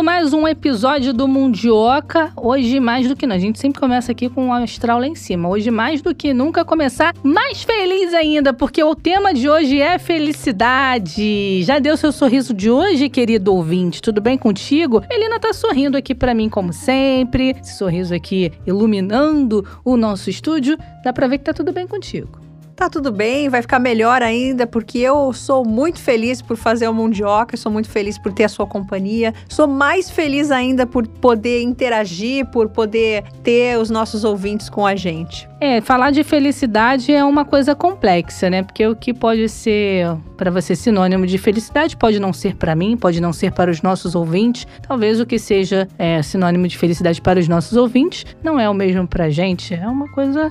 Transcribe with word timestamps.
Começando 0.00 0.14
mais 0.14 0.32
um 0.32 0.48
episódio 0.48 1.12
do 1.12 1.28
Mundioca. 1.28 2.32
Hoje, 2.34 2.80
mais 2.80 3.06
do 3.06 3.14
que 3.14 3.26
não, 3.26 3.36
a 3.36 3.38
gente 3.38 3.58
sempre 3.58 3.78
começa 3.78 4.12
aqui 4.12 4.30
com 4.30 4.48
o 4.48 4.52
astral 4.52 4.98
lá 4.98 5.06
em 5.06 5.14
cima. 5.14 5.46
Hoje, 5.46 5.70
mais 5.70 6.00
do 6.00 6.14
que 6.14 6.32
nunca, 6.32 6.64
começar 6.64 7.14
mais 7.22 7.62
feliz 7.62 8.14
ainda, 8.14 8.54
porque 8.54 8.82
o 8.82 8.94
tema 8.94 9.34
de 9.34 9.46
hoje 9.46 9.78
é 9.78 9.98
felicidade. 9.98 11.62
Já 11.64 11.78
deu 11.78 11.98
seu 11.98 12.12
sorriso 12.12 12.54
de 12.54 12.70
hoje, 12.70 13.10
querido 13.10 13.54
ouvinte? 13.54 14.00
Tudo 14.00 14.22
bem 14.22 14.38
contigo? 14.38 15.04
Elina 15.10 15.38
tá 15.38 15.52
sorrindo 15.52 15.98
aqui 15.98 16.14
para 16.14 16.32
mim, 16.32 16.48
como 16.48 16.72
sempre. 16.72 17.54
Esse 17.60 17.76
sorriso 17.76 18.14
aqui 18.14 18.52
iluminando 18.66 19.66
o 19.84 19.98
nosso 19.98 20.30
estúdio. 20.30 20.78
Dá 21.04 21.12
pra 21.12 21.26
ver 21.26 21.38
que 21.38 21.44
tá 21.44 21.52
tudo 21.52 21.72
bem 21.72 21.86
contigo. 21.86 22.49
Tá 22.80 22.88
tudo 22.88 23.12
bem, 23.12 23.50
vai 23.50 23.60
ficar 23.60 23.78
melhor 23.78 24.22
ainda, 24.22 24.66
porque 24.66 24.96
eu 25.00 25.34
sou 25.34 25.66
muito 25.66 26.00
feliz 26.00 26.40
por 26.40 26.56
fazer 26.56 26.88
o 26.88 26.94
Mundioca, 26.94 27.54
sou 27.54 27.70
muito 27.70 27.90
feliz 27.90 28.16
por 28.16 28.32
ter 28.32 28.44
a 28.44 28.48
sua 28.48 28.66
companhia, 28.66 29.34
sou 29.50 29.68
mais 29.68 30.08
feliz 30.10 30.50
ainda 30.50 30.86
por 30.86 31.06
poder 31.06 31.60
interagir, 31.60 32.46
por 32.46 32.70
poder 32.70 33.22
ter 33.42 33.76
os 33.76 33.90
nossos 33.90 34.24
ouvintes 34.24 34.70
com 34.70 34.86
a 34.86 34.96
gente. 34.96 35.49
É, 35.60 35.80
falar 35.82 36.10
de 36.10 36.24
felicidade 36.24 37.12
é 37.12 37.22
uma 37.22 37.44
coisa 37.44 37.74
complexa, 37.74 38.48
né? 38.48 38.62
Porque 38.62 38.86
o 38.86 38.96
que 38.96 39.12
pode 39.12 39.46
ser 39.48 40.06
para 40.36 40.50
você 40.50 40.74
sinônimo 40.74 41.26
de 41.26 41.36
felicidade 41.36 41.98
pode 41.98 42.18
não 42.18 42.32
ser 42.32 42.56
para 42.56 42.74
mim, 42.74 42.96
pode 42.96 43.20
não 43.20 43.30
ser 43.30 43.52
para 43.52 43.70
os 43.70 43.82
nossos 43.82 44.14
ouvintes. 44.14 44.66
Talvez 44.88 45.20
o 45.20 45.26
que 45.26 45.38
seja 45.38 45.86
é, 45.98 46.22
sinônimo 46.22 46.66
de 46.66 46.78
felicidade 46.78 47.20
para 47.20 47.38
os 47.38 47.46
nossos 47.46 47.76
ouvintes 47.76 48.24
não 48.42 48.58
é 48.58 48.70
o 48.70 48.74
mesmo 48.74 49.06
pra 49.06 49.28
gente. 49.28 49.74
É 49.74 49.86
uma 49.86 50.08
coisa 50.08 50.50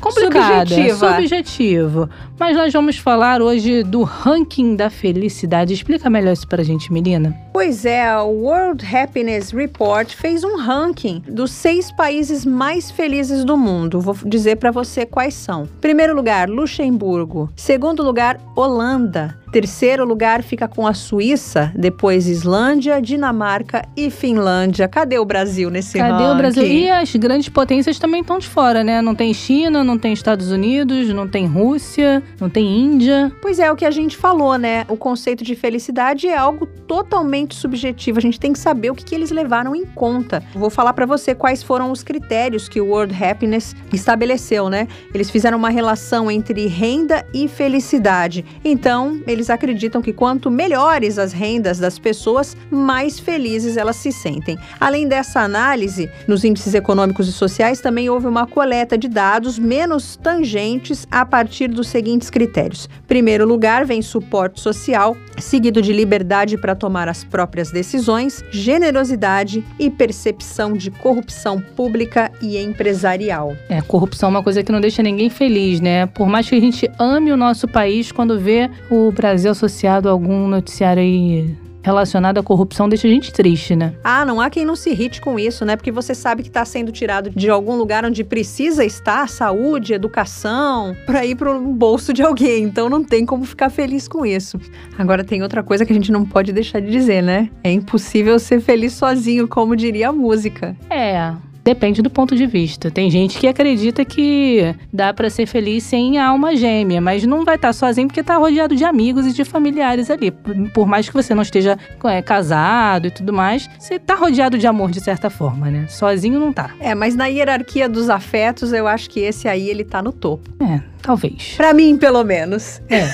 complicada, 0.00 0.66
Subjetiva. 0.70 1.14
subjetivo. 1.14 2.10
Mas 2.38 2.56
nós 2.56 2.72
vamos 2.72 2.98
falar 2.98 3.42
hoje 3.42 3.82
do 3.82 4.02
ranking 4.02 4.76
da 4.76 4.88
felicidade. 4.88 5.74
Explica 5.74 6.08
melhor 6.08 6.32
isso 6.32 6.46
pra 6.46 6.62
gente, 6.62 6.92
menina. 6.92 7.36
Pois 7.52 7.84
é, 7.84 8.16
o 8.18 8.28
World 8.28 8.84
Happiness 8.86 9.50
Report 9.50 10.14
fez 10.14 10.44
um 10.44 10.56
ranking 10.56 11.22
dos 11.28 11.50
seis 11.50 11.90
países 11.90 12.44
mais 12.44 12.90
felizes 12.90 13.44
do 13.44 13.56
mundo. 13.56 14.00
Vou 14.00 14.14
dizer 14.24 14.56
para 14.56 14.70
você 14.70 15.04
quais 15.06 15.34
são. 15.34 15.66
Primeiro 15.80 16.14
lugar, 16.14 16.48
Luxemburgo. 16.48 17.50
Segundo 17.56 18.02
lugar, 18.02 18.40
Holanda. 18.56 19.38
Terceiro 19.50 20.04
lugar 20.04 20.42
fica 20.42 20.68
com 20.68 20.86
a 20.86 20.92
Suíça, 20.92 21.72
depois 21.74 22.26
Islândia, 22.26 23.00
Dinamarca 23.00 23.82
e 23.96 24.10
Finlândia. 24.10 24.86
Cadê 24.86 25.18
o 25.18 25.24
Brasil 25.24 25.70
nesse 25.70 25.98
Cadê 25.98 26.12
ranking? 26.12 26.34
o 26.34 26.36
Brasil? 26.36 26.62
E 26.64 26.90
as 26.90 27.14
grandes 27.16 27.48
potências 27.48 27.98
também 27.98 28.20
estão 28.20 28.38
de 28.38 28.48
fora, 28.48 28.84
né? 28.84 29.00
Não 29.00 29.14
tem 29.14 29.32
China, 29.32 29.82
não 29.82 29.96
tem 29.96 30.12
Estados 30.12 30.50
Unidos, 30.50 31.08
não 31.08 31.26
tem 31.26 31.46
Rússia, 31.46 32.22
não 32.40 32.50
tem 32.50 32.78
Índia. 32.78 33.32
Pois 33.40 33.58
é, 33.58 33.70
o 33.70 33.76
que 33.76 33.84
a 33.84 33.90
gente 33.90 34.16
falou, 34.16 34.58
né? 34.58 34.84
O 34.88 34.96
conceito 34.96 35.44
de 35.44 35.54
felicidade 35.54 36.26
é 36.26 36.36
algo 36.36 36.66
totalmente 36.66 37.54
subjetivo. 37.54 38.18
A 38.18 38.22
gente 38.22 38.40
tem 38.40 38.52
que 38.52 38.58
saber 38.58 38.90
o 38.90 38.94
que, 38.94 39.04
que 39.04 39.14
eles 39.14 39.30
levaram 39.30 39.74
em 39.74 39.84
conta. 39.84 40.42
Vou 40.54 40.70
falar 40.70 40.92
para 40.92 41.06
você 41.06 41.34
quais 41.34 41.62
foram 41.62 41.90
os 41.92 42.02
critérios 42.02 42.68
que 42.68 42.80
o 42.80 42.86
World 42.86 43.14
Happiness 43.22 43.76
estabeleceu, 43.92 44.68
né? 44.68 44.88
Eles 45.14 45.30
fizeram 45.30 45.56
uma 45.56 45.70
relação 45.70 46.30
entre 46.30 46.66
renda 46.66 47.24
e 47.32 47.46
felicidade. 47.48 48.44
Então, 48.64 49.20
eles 49.26 49.37
acreditam 49.46 50.02
que 50.02 50.12
quanto 50.12 50.50
melhores 50.50 51.18
as 51.18 51.32
rendas 51.32 51.78
das 51.78 51.98
pessoas, 51.98 52.56
mais 52.70 53.20
felizes 53.20 53.76
elas 53.76 53.96
se 53.96 54.10
sentem. 54.10 54.58
Além 54.80 55.06
dessa 55.06 55.40
análise, 55.40 56.10
nos 56.26 56.44
índices 56.44 56.74
econômicos 56.74 57.28
e 57.28 57.32
sociais 57.32 57.80
também 57.80 58.10
houve 58.10 58.26
uma 58.26 58.46
coleta 58.46 58.98
de 58.98 59.08
dados 59.08 59.58
menos 59.58 60.16
tangentes 60.16 61.06
a 61.10 61.24
partir 61.24 61.68
dos 61.68 61.88
seguintes 61.88 62.28
critérios. 62.28 62.88
Primeiro 63.06 63.46
lugar 63.46 63.84
vem 63.84 64.02
suporte 64.02 64.60
social, 64.60 65.16
seguido 65.38 65.80
de 65.80 65.92
liberdade 65.92 66.58
para 66.58 66.74
tomar 66.74 67.08
as 67.08 67.22
próprias 67.22 67.70
decisões, 67.70 68.44
generosidade 68.50 69.64
e 69.78 69.88
percepção 69.88 70.72
de 70.72 70.90
corrupção 70.90 71.60
pública 71.60 72.30
e 72.42 72.58
empresarial. 72.58 73.56
É, 73.68 73.80
corrupção 73.80 74.28
é 74.28 74.30
uma 74.30 74.42
coisa 74.42 74.62
que 74.62 74.72
não 74.72 74.80
deixa 74.80 75.02
ninguém 75.02 75.30
feliz, 75.30 75.80
né? 75.80 76.06
Por 76.06 76.26
mais 76.26 76.48
que 76.48 76.56
a 76.56 76.60
gente 76.60 76.90
ame 76.98 77.30
o 77.30 77.36
nosso 77.36 77.68
país, 77.68 78.10
quando 78.10 78.38
vê 78.38 78.70
o 78.90 79.10
Brasil 79.12 79.27
associado 79.48 80.08
a 80.08 80.12
algum 80.12 80.48
noticiário 80.48 81.02
aí 81.02 81.56
relacionado 81.82 82.38
à 82.38 82.42
corrupção, 82.42 82.88
deixa 82.88 83.06
a 83.06 83.10
gente 83.10 83.32
triste, 83.32 83.74
né? 83.74 83.94
Ah, 84.04 84.24
não 84.24 84.40
há 84.40 84.50
quem 84.50 84.64
não 84.64 84.76
se 84.76 84.90
irrite 84.90 85.20
com 85.20 85.38
isso, 85.38 85.64
né? 85.64 85.76
Porque 85.76 85.90
você 85.90 86.14
sabe 86.14 86.42
que 86.42 86.48
está 86.48 86.64
sendo 86.64 86.92
tirado 86.92 87.30
de 87.30 87.48
algum 87.48 87.76
lugar 87.76 88.04
onde 88.04 88.22
precisa 88.22 88.84
estar, 88.84 89.28
saúde, 89.28 89.94
educação, 89.94 90.94
para 91.06 91.24
ir 91.24 91.34
para 91.34 91.50
um 91.50 91.72
bolso 91.72 92.12
de 92.12 92.22
alguém. 92.22 92.64
Então 92.64 92.88
não 92.90 93.02
tem 93.02 93.24
como 93.24 93.44
ficar 93.44 93.70
feliz 93.70 94.06
com 94.06 94.26
isso. 94.26 94.60
Agora 94.98 95.24
tem 95.24 95.42
outra 95.42 95.62
coisa 95.62 95.86
que 95.86 95.92
a 95.92 95.94
gente 95.94 96.12
não 96.12 96.24
pode 96.24 96.52
deixar 96.52 96.80
de 96.80 96.90
dizer, 96.90 97.22
né? 97.22 97.48
É 97.64 97.70
impossível 97.72 98.38
ser 98.38 98.60
feliz 98.60 98.92
sozinho, 98.92 99.48
como 99.48 99.74
diria 99.74 100.10
a 100.10 100.12
música. 100.12 100.76
É, 100.90 101.32
Depende 101.68 102.00
do 102.00 102.08
ponto 102.08 102.34
de 102.34 102.46
vista. 102.46 102.90
Tem 102.90 103.10
gente 103.10 103.38
que 103.38 103.46
acredita 103.46 104.02
que 104.02 104.74
dá 104.90 105.12
para 105.12 105.28
ser 105.28 105.44
feliz 105.44 105.84
sem 105.84 106.16
alma 106.16 106.56
gêmea, 106.56 106.98
mas 106.98 107.26
não 107.26 107.44
vai 107.44 107.56
estar 107.56 107.74
sozinho 107.74 108.08
porque 108.08 108.22
tá 108.22 108.38
rodeado 108.38 108.74
de 108.74 108.86
amigos 108.86 109.26
e 109.26 109.34
de 109.34 109.44
familiares 109.44 110.10
ali. 110.10 110.30
Por, 110.30 110.86
mais 110.86 111.10
que 111.10 111.14
você 111.14 111.34
não 111.34 111.42
esteja 111.42 111.78
é, 112.04 112.22
casado 112.22 113.08
e 113.08 113.10
tudo 113.10 113.34
mais, 113.34 113.68
você 113.78 113.98
tá 113.98 114.14
rodeado 114.14 114.56
de 114.56 114.66
amor 114.66 114.90
de 114.90 115.02
certa 115.02 115.28
forma, 115.28 115.70
né? 115.70 115.86
Sozinho 115.90 116.40
não 116.40 116.54
tá. 116.54 116.70
É, 116.80 116.94
mas 116.94 117.14
na 117.14 117.26
hierarquia 117.26 117.86
dos 117.86 118.08
afetos, 118.08 118.72
eu 118.72 118.86
acho 118.86 119.10
que 119.10 119.20
esse 119.20 119.46
aí 119.46 119.68
ele 119.68 119.84
tá 119.84 120.00
no 120.00 120.10
topo. 120.10 120.48
É, 120.64 120.80
talvez. 121.08 121.54
Pra 121.56 121.72
mim, 121.72 121.96
pelo 121.96 122.22
menos. 122.22 122.82
É. 122.90 123.04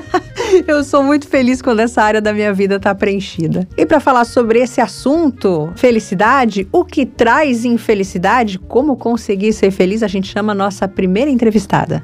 Eu 0.66 0.82
sou 0.82 1.02
muito 1.02 1.28
feliz 1.28 1.60
quando 1.60 1.80
essa 1.80 2.02
área 2.02 2.20
da 2.20 2.32
minha 2.32 2.54
vida 2.54 2.80
tá 2.80 2.94
preenchida. 2.94 3.68
E 3.76 3.84
para 3.84 4.00
falar 4.00 4.24
sobre 4.24 4.60
esse 4.60 4.80
assunto, 4.80 5.70
felicidade, 5.76 6.66
o 6.72 6.84
que 6.86 7.04
traz 7.04 7.66
infelicidade, 7.66 8.58
como 8.58 8.96
conseguir 8.96 9.52
ser 9.52 9.70
feliz, 9.70 10.02
a 10.02 10.08
gente 10.08 10.26
chama 10.32 10.52
a 10.52 10.54
nossa 10.54 10.88
primeira 10.88 11.30
entrevistada. 11.30 12.02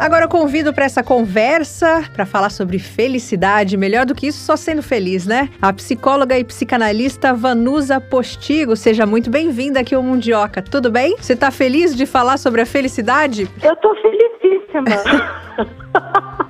Agora 0.00 0.24
eu 0.24 0.30
convido 0.30 0.72
para 0.72 0.86
essa 0.86 1.02
conversa, 1.02 2.08
para 2.14 2.24
falar 2.24 2.48
sobre 2.48 2.78
felicidade, 2.78 3.76
melhor 3.76 4.06
do 4.06 4.14
que 4.14 4.28
isso, 4.28 4.38
só 4.38 4.56
sendo 4.56 4.82
feliz, 4.82 5.26
né? 5.26 5.50
A 5.60 5.74
psicóloga 5.74 6.38
e 6.38 6.42
psicanalista 6.42 7.34
Vanusa 7.34 8.00
Postigo. 8.00 8.74
Seja 8.76 9.04
muito 9.04 9.28
bem-vinda 9.28 9.80
aqui 9.80 9.94
ao 9.94 10.02
Mundioca. 10.02 10.62
Tudo 10.62 10.90
bem? 10.90 11.16
Você 11.18 11.36
tá 11.36 11.50
feliz 11.50 11.94
de 11.94 12.06
falar 12.06 12.38
sobre 12.38 12.62
a 12.62 12.66
felicidade? 12.66 13.46
Eu 13.62 13.76
tô 13.76 13.94
felicíssima. 13.96 14.86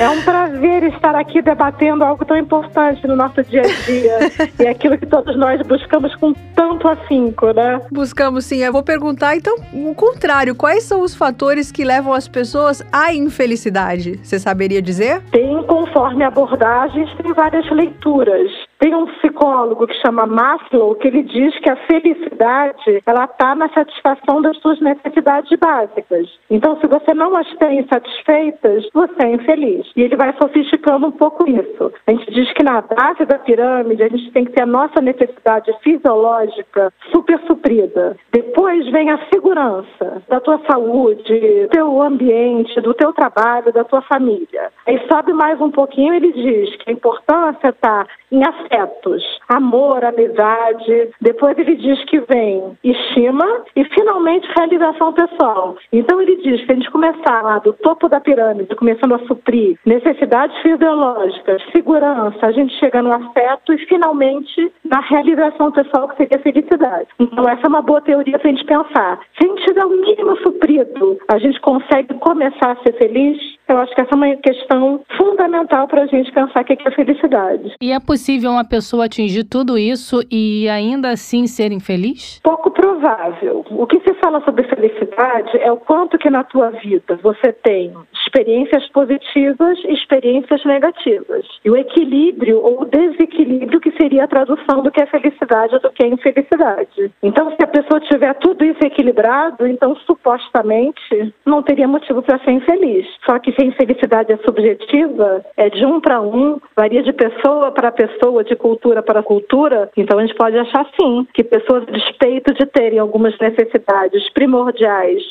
É 0.00 0.08
um 0.08 0.22
prazer 0.22 0.82
estar 0.84 1.14
aqui 1.14 1.40
debatendo 1.40 2.02
algo 2.02 2.24
tão 2.24 2.36
importante 2.36 3.06
no 3.06 3.14
nosso 3.14 3.42
dia 3.44 3.62
a 3.62 3.86
dia. 3.86 4.18
e 4.58 4.64
é 4.64 4.70
aquilo 4.70 4.98
que 4.98 5.06
todos 5.06 5.36
nós 5.36 5.60
buscamos 5.62 6.14
com 6.16 6.32
tanto 6.54 6.88
afinco, 6.88 7.52
né? 7.52 7.80
Buscamos 7.90 8.44
sim. 8.44 8.58
Eu 8.58 8.72
vou 8.72 8.82
perguntar, 8.82 9.36
então, 9.36 9.56
o 9.72 9.94
contrário. 9.94 10.54
Quais 10.54 10.84
são 10.84 11.02
os 11.02 11.14
fatores 11.14 11.70
que 11.70 11.84
levam 11.84 12.12
as 12.12 12.26
pessoas 12.26 12.83
à 12.92 13.14
infelicidade? 13.14 14.18
Você 14.22 14.38
saberia 14.38 14.80
dizer? 14.80 15.20
Tem, 15.30 15.62
conforme 15.64 16.24
abordagens, 16.24 17.10
tem 17.16 17.32
várias 17.32 17.68
leituras. 17.70 18.50
Tem 18.78 18.94
um 18.94 19.06
psicólogo 19.06 19.86
que 19.86 19.94
chama 19.94 20.26
Maslow 20.26 20.94
que 20.96 21.08
ele 21.08 21.22
diz 21.22 21.58
que 21.60 21.70
a 21.70 21.76
felicidade 21.86 23.02
ela 23.06 23.24
está 23.24 23.54
na 23.54 23.68
satisfação 23.70 24.42
das 24.42 24.56
suas 24.58 24.80
necessidades 24.80 25.50
básicas. 25.58 26.28
Então, 26.50 26.78
se 26.80 26.86
você 26.86 27.14
não 27.14 27.36
as 27.36 27.48
tem 27.56 27.86
satisfeitas, 27.86 28.88
você 28.92 29.22
é 29.22 29.32
infeliz. 29.32 29.90
E 29.96 30.02
ele 30.02 30.16
vai 30.16 30.34
sofisticando 30.40 31.06
um 31.06 31.12
pouco 31.12 31.48
isso. 31.48 31.92
A 32.06 32.12
gente 32.12 32.30
diz 32.32 32.52
que 32.52 32.62
na 32.62 32.82
base 32.82 33.24
da 33.24 33.38
pirâmide 33.38 34.02
a 34.02 34.08
gente 34.08 34.30
tem 34.32 34.44
que 34.44 34.52
ter 34.52 34.62
a 34.62 34.66
nossa 34.66 35.00
necessidade 35.00 35.72
fisiológica 35.82 36.92
super 37.12 37.40
suprida. 37.46 38.16
Depois 38.32 38.86
vem 38.90 39.10
a 39.10 39.18
segurança 39.32 40.22
da 40.28 40.40
tua 40.40 40.60
saúde, 40.70 41.62
do 41.62 41.68
teu 41.68 42.02
ambiente, 42.02 42.80
do 42.80 42.94
teu 42.94 43.12
trabalho, 43.12 43.72
da 43.72 43.84
tua 43.84 44.02
família. 44.02 44.70
Aí 44.86 45.00
sobe 45.10 45.32
mais 45.32 45.60
um 45.60 45.70
pouquinho, 45.70 46.14
ele 46.14 46.32
diz 46.32 46.76
que 46.76 46.90
a 46.90 46.92
importância 46.92 47.68
está 47.68 48.06
em 48.30 48.42
afetos, 48.74 49.22
amor, 49.48 50.04
amizade. 50.04 51.10
Depois 51.20 51.56
ele 51.58 51.76
diz 51.76 52.02
que 52.04 52.20
vem 52.20 52.76
estima 52.82 53.64
e 53.76 53.84
finalmente 53.84 54.48
realização 54.56 55.12
pessoal. 55.12 55.76
Então 55.92 56.20
ele 56.20 56.36
diz 56.36 56.64
que 56.64 56.72
a 56.72 56.74
gente 56.74 56.90
começar 56.90 57.42
lá 57.42 57.58
do 57.58 57.72
topo 57.72 58.08
da 58.08 58.20
pirâmide, 58.20 58.74
começando 58.76 59.14
a 59.14 59.26
suprir 59.26 59.78
necessidades 59.84 60.56
fisiológicas, 60.62 61.62
segurança, 61.74 62.46
a 62.46 62.52
gente 62.52 62.74
chega 62.78 63.02
no 63.02 63.12
afeto 63.12 63.72
e 63.72 63.86
finalmente 63.86 64.72
na 64.84 65.00
realização 65.00 65.70
pessoal 65.70 66.08
que 66.08 66.16
seria 66.16 66.38
felicidade. 66.40 67.08
Então 67.18 67.44
essa 67.48 67.62
é 67.64 67.68
uma 67.68 67.82
boa 67.82 68.00
teoria 68.00 68.38
para 68.38 68.48
a 68.48 68.52
gente 68.52 68.64
pensar. 68.64 69.20
Se 69.38 69.46
a 69.46 69.48
gente 69.48 69.64
tiver 69.64 69.84
o 69.84 69.90
mínimo 69.90 70.36
suprido, 70.38 71.18
a 71.28 71.38
gente 71.38 71.60
consegue 71.60 72.14
começar 72.14 72.72
a 72.72 72.76
ser 72.82 72.92
feliz 72.98 73.54
Eu 73.66 73.78
acho 73.78 73.94
que 73.94 74.02
essa 74.02 74.10
é 74.12 74.16
uma 74.16 74.36
questão 74.36 75.00
fundamental 75.16 75.88
para 75.88 76.02
a 76.02 76.06
gente 76.06 76.30
pensar 76.32 76.60
o 76.60 76.64
que 76.64 76.76
é 76.86 76.90
felicidade. 76.90 77.74
E 77.80 77.92
é 77.92 77.98
possível 77.98 78.53
uma 78.54 78.64
pessoa 78.64 79.04
atingir 79.06 79.44
tudo 79.44 79.76
isso 79.76 80.20
e 80.30 80.68
ainda 80.68 81.10
assim 81.10 81.46
ser 81.46 81.72
infeliz? 81.72 82.40
Pouco 82.42 82.70
provável. 82.70 83.64
O 83.70 83.86
que 83.86 84.00
se 84.00 84.14
fala 84.14 84.42
sobre 84.44 84.64
felicidade 84.64 85.58
é 85.58 85.70
o 85.70 85.76
quanto 85.76 86.18
que 86.18 86.30
na 86.30 86.44
tua 86.44 86.70
vida 86.70 87.18
você 87.22 87.52
tem 87.52 87.92
experiências 88.26 88.88
positivas 88.88 89.78
e 89.84 89.92
experiências 89.92 90.64
negativas. 90.64 91.46
E 91.64 91.70
o 91.70 91.76
equilíbrio 91.76 92.60
ou 92.60 92.82
o 92.82 92.84
desequilíbrio 92.84 93.80
que 93.80 93.92
seria 93.92 94.24
a 94.24 94.28
tradução 94.28 94.82
do 94.82 94.90
que 94.90 95.02
é 95.02 95.06
felicidade 95.06 95.74
ou 95.74 95.80
do 95.80 95.90
que 95.90 96.04
é 96.04 96.08
infelicidade. 96.08 97.12
Então, 97.22 97.50
se 97.50 97.62
a 97.62 97.66
pessoa 97.66 98.00
tiver 98.00 98.34
tudo 98.34 98.64
isso 98.64 98.84
equilibrado, 98.84 99.66
então 99.66 99.96
supostamente 100.06 101.34
não 101.44 101.62
teria 101.62 101.88
motivo 101.88 102.22
para 102.22 102.38
ser 102.40 102.52
infeliz. 102.52 103.06
Só 103.26 103.38
que 103.38 103.52
se 103.52 103.62
a 103.62 103.66
infelicidade 103.66 104.32
é 104.32 104.36
subjetiva, 104.38 105.44
é 105.56 105.70
de 105.70 105.84
um 105.84 106.00
para 106.00 106.20
um, 106.20 106.60
varia 106.76 107.02
de 107.02 107.12
pessoa 107.12 107.70
para 107.70 107.92
pessoa, 107.92 108.43
de 108.44 108.56
cultura 108.56 109.02
para 109.02 109.22
cultura, 109.22 109.90
então 109.96 110.18
a 110.18 110.22
gente 110.26 110.36
pode 110.36 110.56
achar 110.56 110.86
sim 111.00 111.26
que 111.34 111.42
pessoas, 111.42 111.84
a 111.84 111.92
despeito 111.92 112.52
de 112.54 112.66
terem 112.66 112.98
algumas 112.98 113.38
necessidades 113.38 114.30
primordiais 114.32 115.22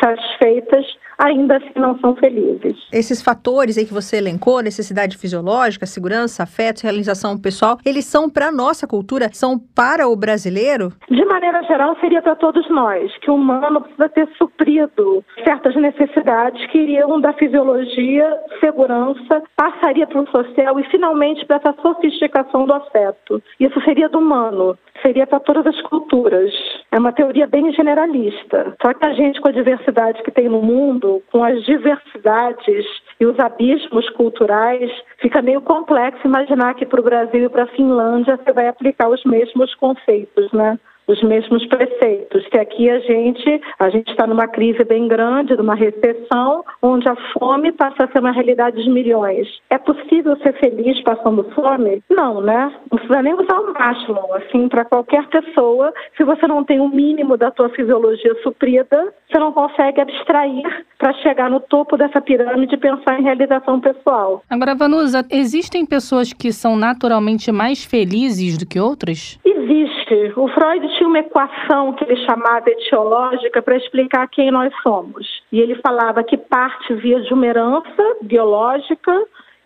satisfeitas, 0.00 0.86
ainda 1.22 1.56
assim 1.56 1.72
não 1.76 1.96
são 2.00 2.16
felizes. 2.16 2.76
Esses 2.92 3.22
fatores 3.22 3.78
aí 3.78 3.86
que 3.86 3.94
você 3.94 4.16
elencou, 4.16 4.60
necessidade 4.60 5.16
fisiológica, 5.16 5.86
segurança, 5.86 6.42
afeto, 6.42 6.82
realização 6.82 7.38
pessoal, 7.38 7.78
eles 7.84 8.04
são 8.04 8.28
para 8.28 8.48
a 8.48 8.52
nossa 8.52 8.86
cultura, 8.86 9.30
são 9.32 9.58
para 9.58 10.08
o 10.08 10.16
brasileiro? 10.16 10.92
De 11.08 11.24
maneira 11.24 11.62
geral, 11.62 11.96
seria 12.00 12.20
para 12.20 12.34
todos 12.34 12.68
nós, 12.68 13.16
que 13.18 13.30
o 13.30 13.34
humano 13.34 13.80
precisa 13.80 14.08
ter 14.08 14.28
suprido 14.36 15.24
certas 15.44 15.76
necessidades 15.76 16.66
que 16.70 16.78
iriam 16.78 17.20
da 17.20 17.32
fisiologia, 17.34 18.36
segurança, 18.58 19.42
passaria 19.56 20.06
para 20.06 20.20
o 20.20 20.30
social 20.30 20.80
e 20.80 20.84
finalmente 20.90 21.46
para 21.46 21.56
essa 21.56 21.74
sofisticação 21.80 22.66
do 22.66 22.74
afeto. 22.74 23.40
Isso 23.60 23.80
seria 23.82 24.08
do 24.08 24.18
humano 24.18 24.76
seria 25.02 25.26
para 25.26 25.40
todas 25.40 25.66
as 25.66 25.80
culturas. 25.82 26.52
É 26.90 26.98
uma 26.98 27.12
teoria 27.12 27.46
bem 27.46 27.72
generalista. 27.72 28.74
Só 28.80 28.94
que 28.94 29.04
a 29.04 29.12
gente, 29.12 29.40
com 29.40 29.48
a 29.48 29.52
diversidade 29.52 30.22
que 30.22 30.30
tem 30.30 30.48
no 30.48 30.62
mundo, 30.62 31.11
com 31.30 31.44
as 31.44 31.62
diversidades 31.64 32.86
e 33.20 33.26
os 33.26 33.38
abismos 33.38 34.08
culturais, 34.10 34.90
fica 35.18 35.42
meio 35.42 35.60
complexo 35.60 36.26
imaginar 36.26 36.74
que 36.74 36.86
para 36.86 37.00
o 37.00 37.04
Brasil 37.04 37.44
e 37.44 37.48
para 37.48 37.64
a 37.64 37.68
Finlândia 37.68 38.36
você 38.36 38.52
vai 38.52 38.68
aplicar 38.68 39.08
os 39.08 39.22
mesmos 39.24 39.74
conceitos, 39.74 40.50
né? 40.52 40.78
Os 41.06 41.22
mesmos 41.22 41.66
preceitos, 41.66 42.46
que 42.48 42.58
aqui 42.58 42.88
a 42.88 42.98
gente 43.00 43.60
a 43.78 43.90
gente 43.90 44.10
está 44.10 44.26
numa 44.26 44.46
crise 44.46 44.84
bem 44.84 45.08
grande, 45.08 45.56
numa 45.56 45.74
recessão, 45.74 46.64
onde 46.80 47.08
a 47.08 47.16
fome 47.32 47.72
passa 47.72 48.04
a 48.04 48.08
ser 48.08 48.20
uma 48.20 48.32
realidade 48.32 48.82
de 48.82 48.90
milhões. 48.90 49.48
É 49.70 49.78
possível 49.78 50.36
ser 50.38 50.52
feliz 50.58 51.00
passando 51.02 51.44
fome? 51.54 52.02
Não, 52.10 52.40
né? 52.40 52.72
Não 52.90 52.98
precisa 52.98 53.22
nem 53.22 53.34
usar 53.34 53.58
o 53.60 53.72
Maslow, 53.72 54.34
assim, 54.34 54.68
para 54.68 54.84
qualquer 54.84 55.26
pessoa, 55.28 55.92
se 56.16 56.24
você 56.24 56.46
não 56.46 56.64
tem 56.64 56.80
o 56.80 56.84
um 56.84 56.88
mínimo 56.88 57.36
da 57.36 57.50
tua 57.50 57.68
fisiologia 57.70 58.34
suprida, 58.42 59.12
você 59.30 59.38
não 59.38 59.52
consegue 59.52 60.00
abstrair 60.00 60.84
para 60.98 61.12
chegar 61.14 61.50
no 61.50 61.60
topo 61.60 61.96
dessa 61.96 62.20
pirâmide 62.20 62.74
e 62.74 62.78
pensar 62.78 63.18
em 63.18 63.24
realização 63.24 63.80
pessoal. 63.80 64.42
Agora, 64.48 64.74
Vanusa, 64.74 65.26
existem 65.30 65.84
pessoas 65.86 66.32
que 66.32 66.52
são 66.52 66.76
naturalmente 66.76 67.50
mais 67.50 67.84
felizes 67.84 68.58
do 68.58 68.66
que 68.66 68.78
outras? 68.78 69.38
Existe. 69.44 70.32
O 70.36 70.48
Freud 70.48 70.86
tinha 70.96 71.08
uma 71.08 71.18
equação 71.18 71.92
que 71.94 72.04
ele 72.04 72.16
chamava 72.24 72.68
etiológica 72.68 73.62
para 73.62 73.76
explicar 73.76 74.28
quem 74.28 74.50
nós 74.50 74.72
somos. 74.82 75.42
E 75.50 75.60
ele 75.60 75.74
falava 75.76 76.22
que 76.22 76.36
parte 76.36 76.94
via 76.94 77.20
de 77.20 77.32
uma 77.32 77.46
herança 77.46 78.16
biológica 78.22 79.12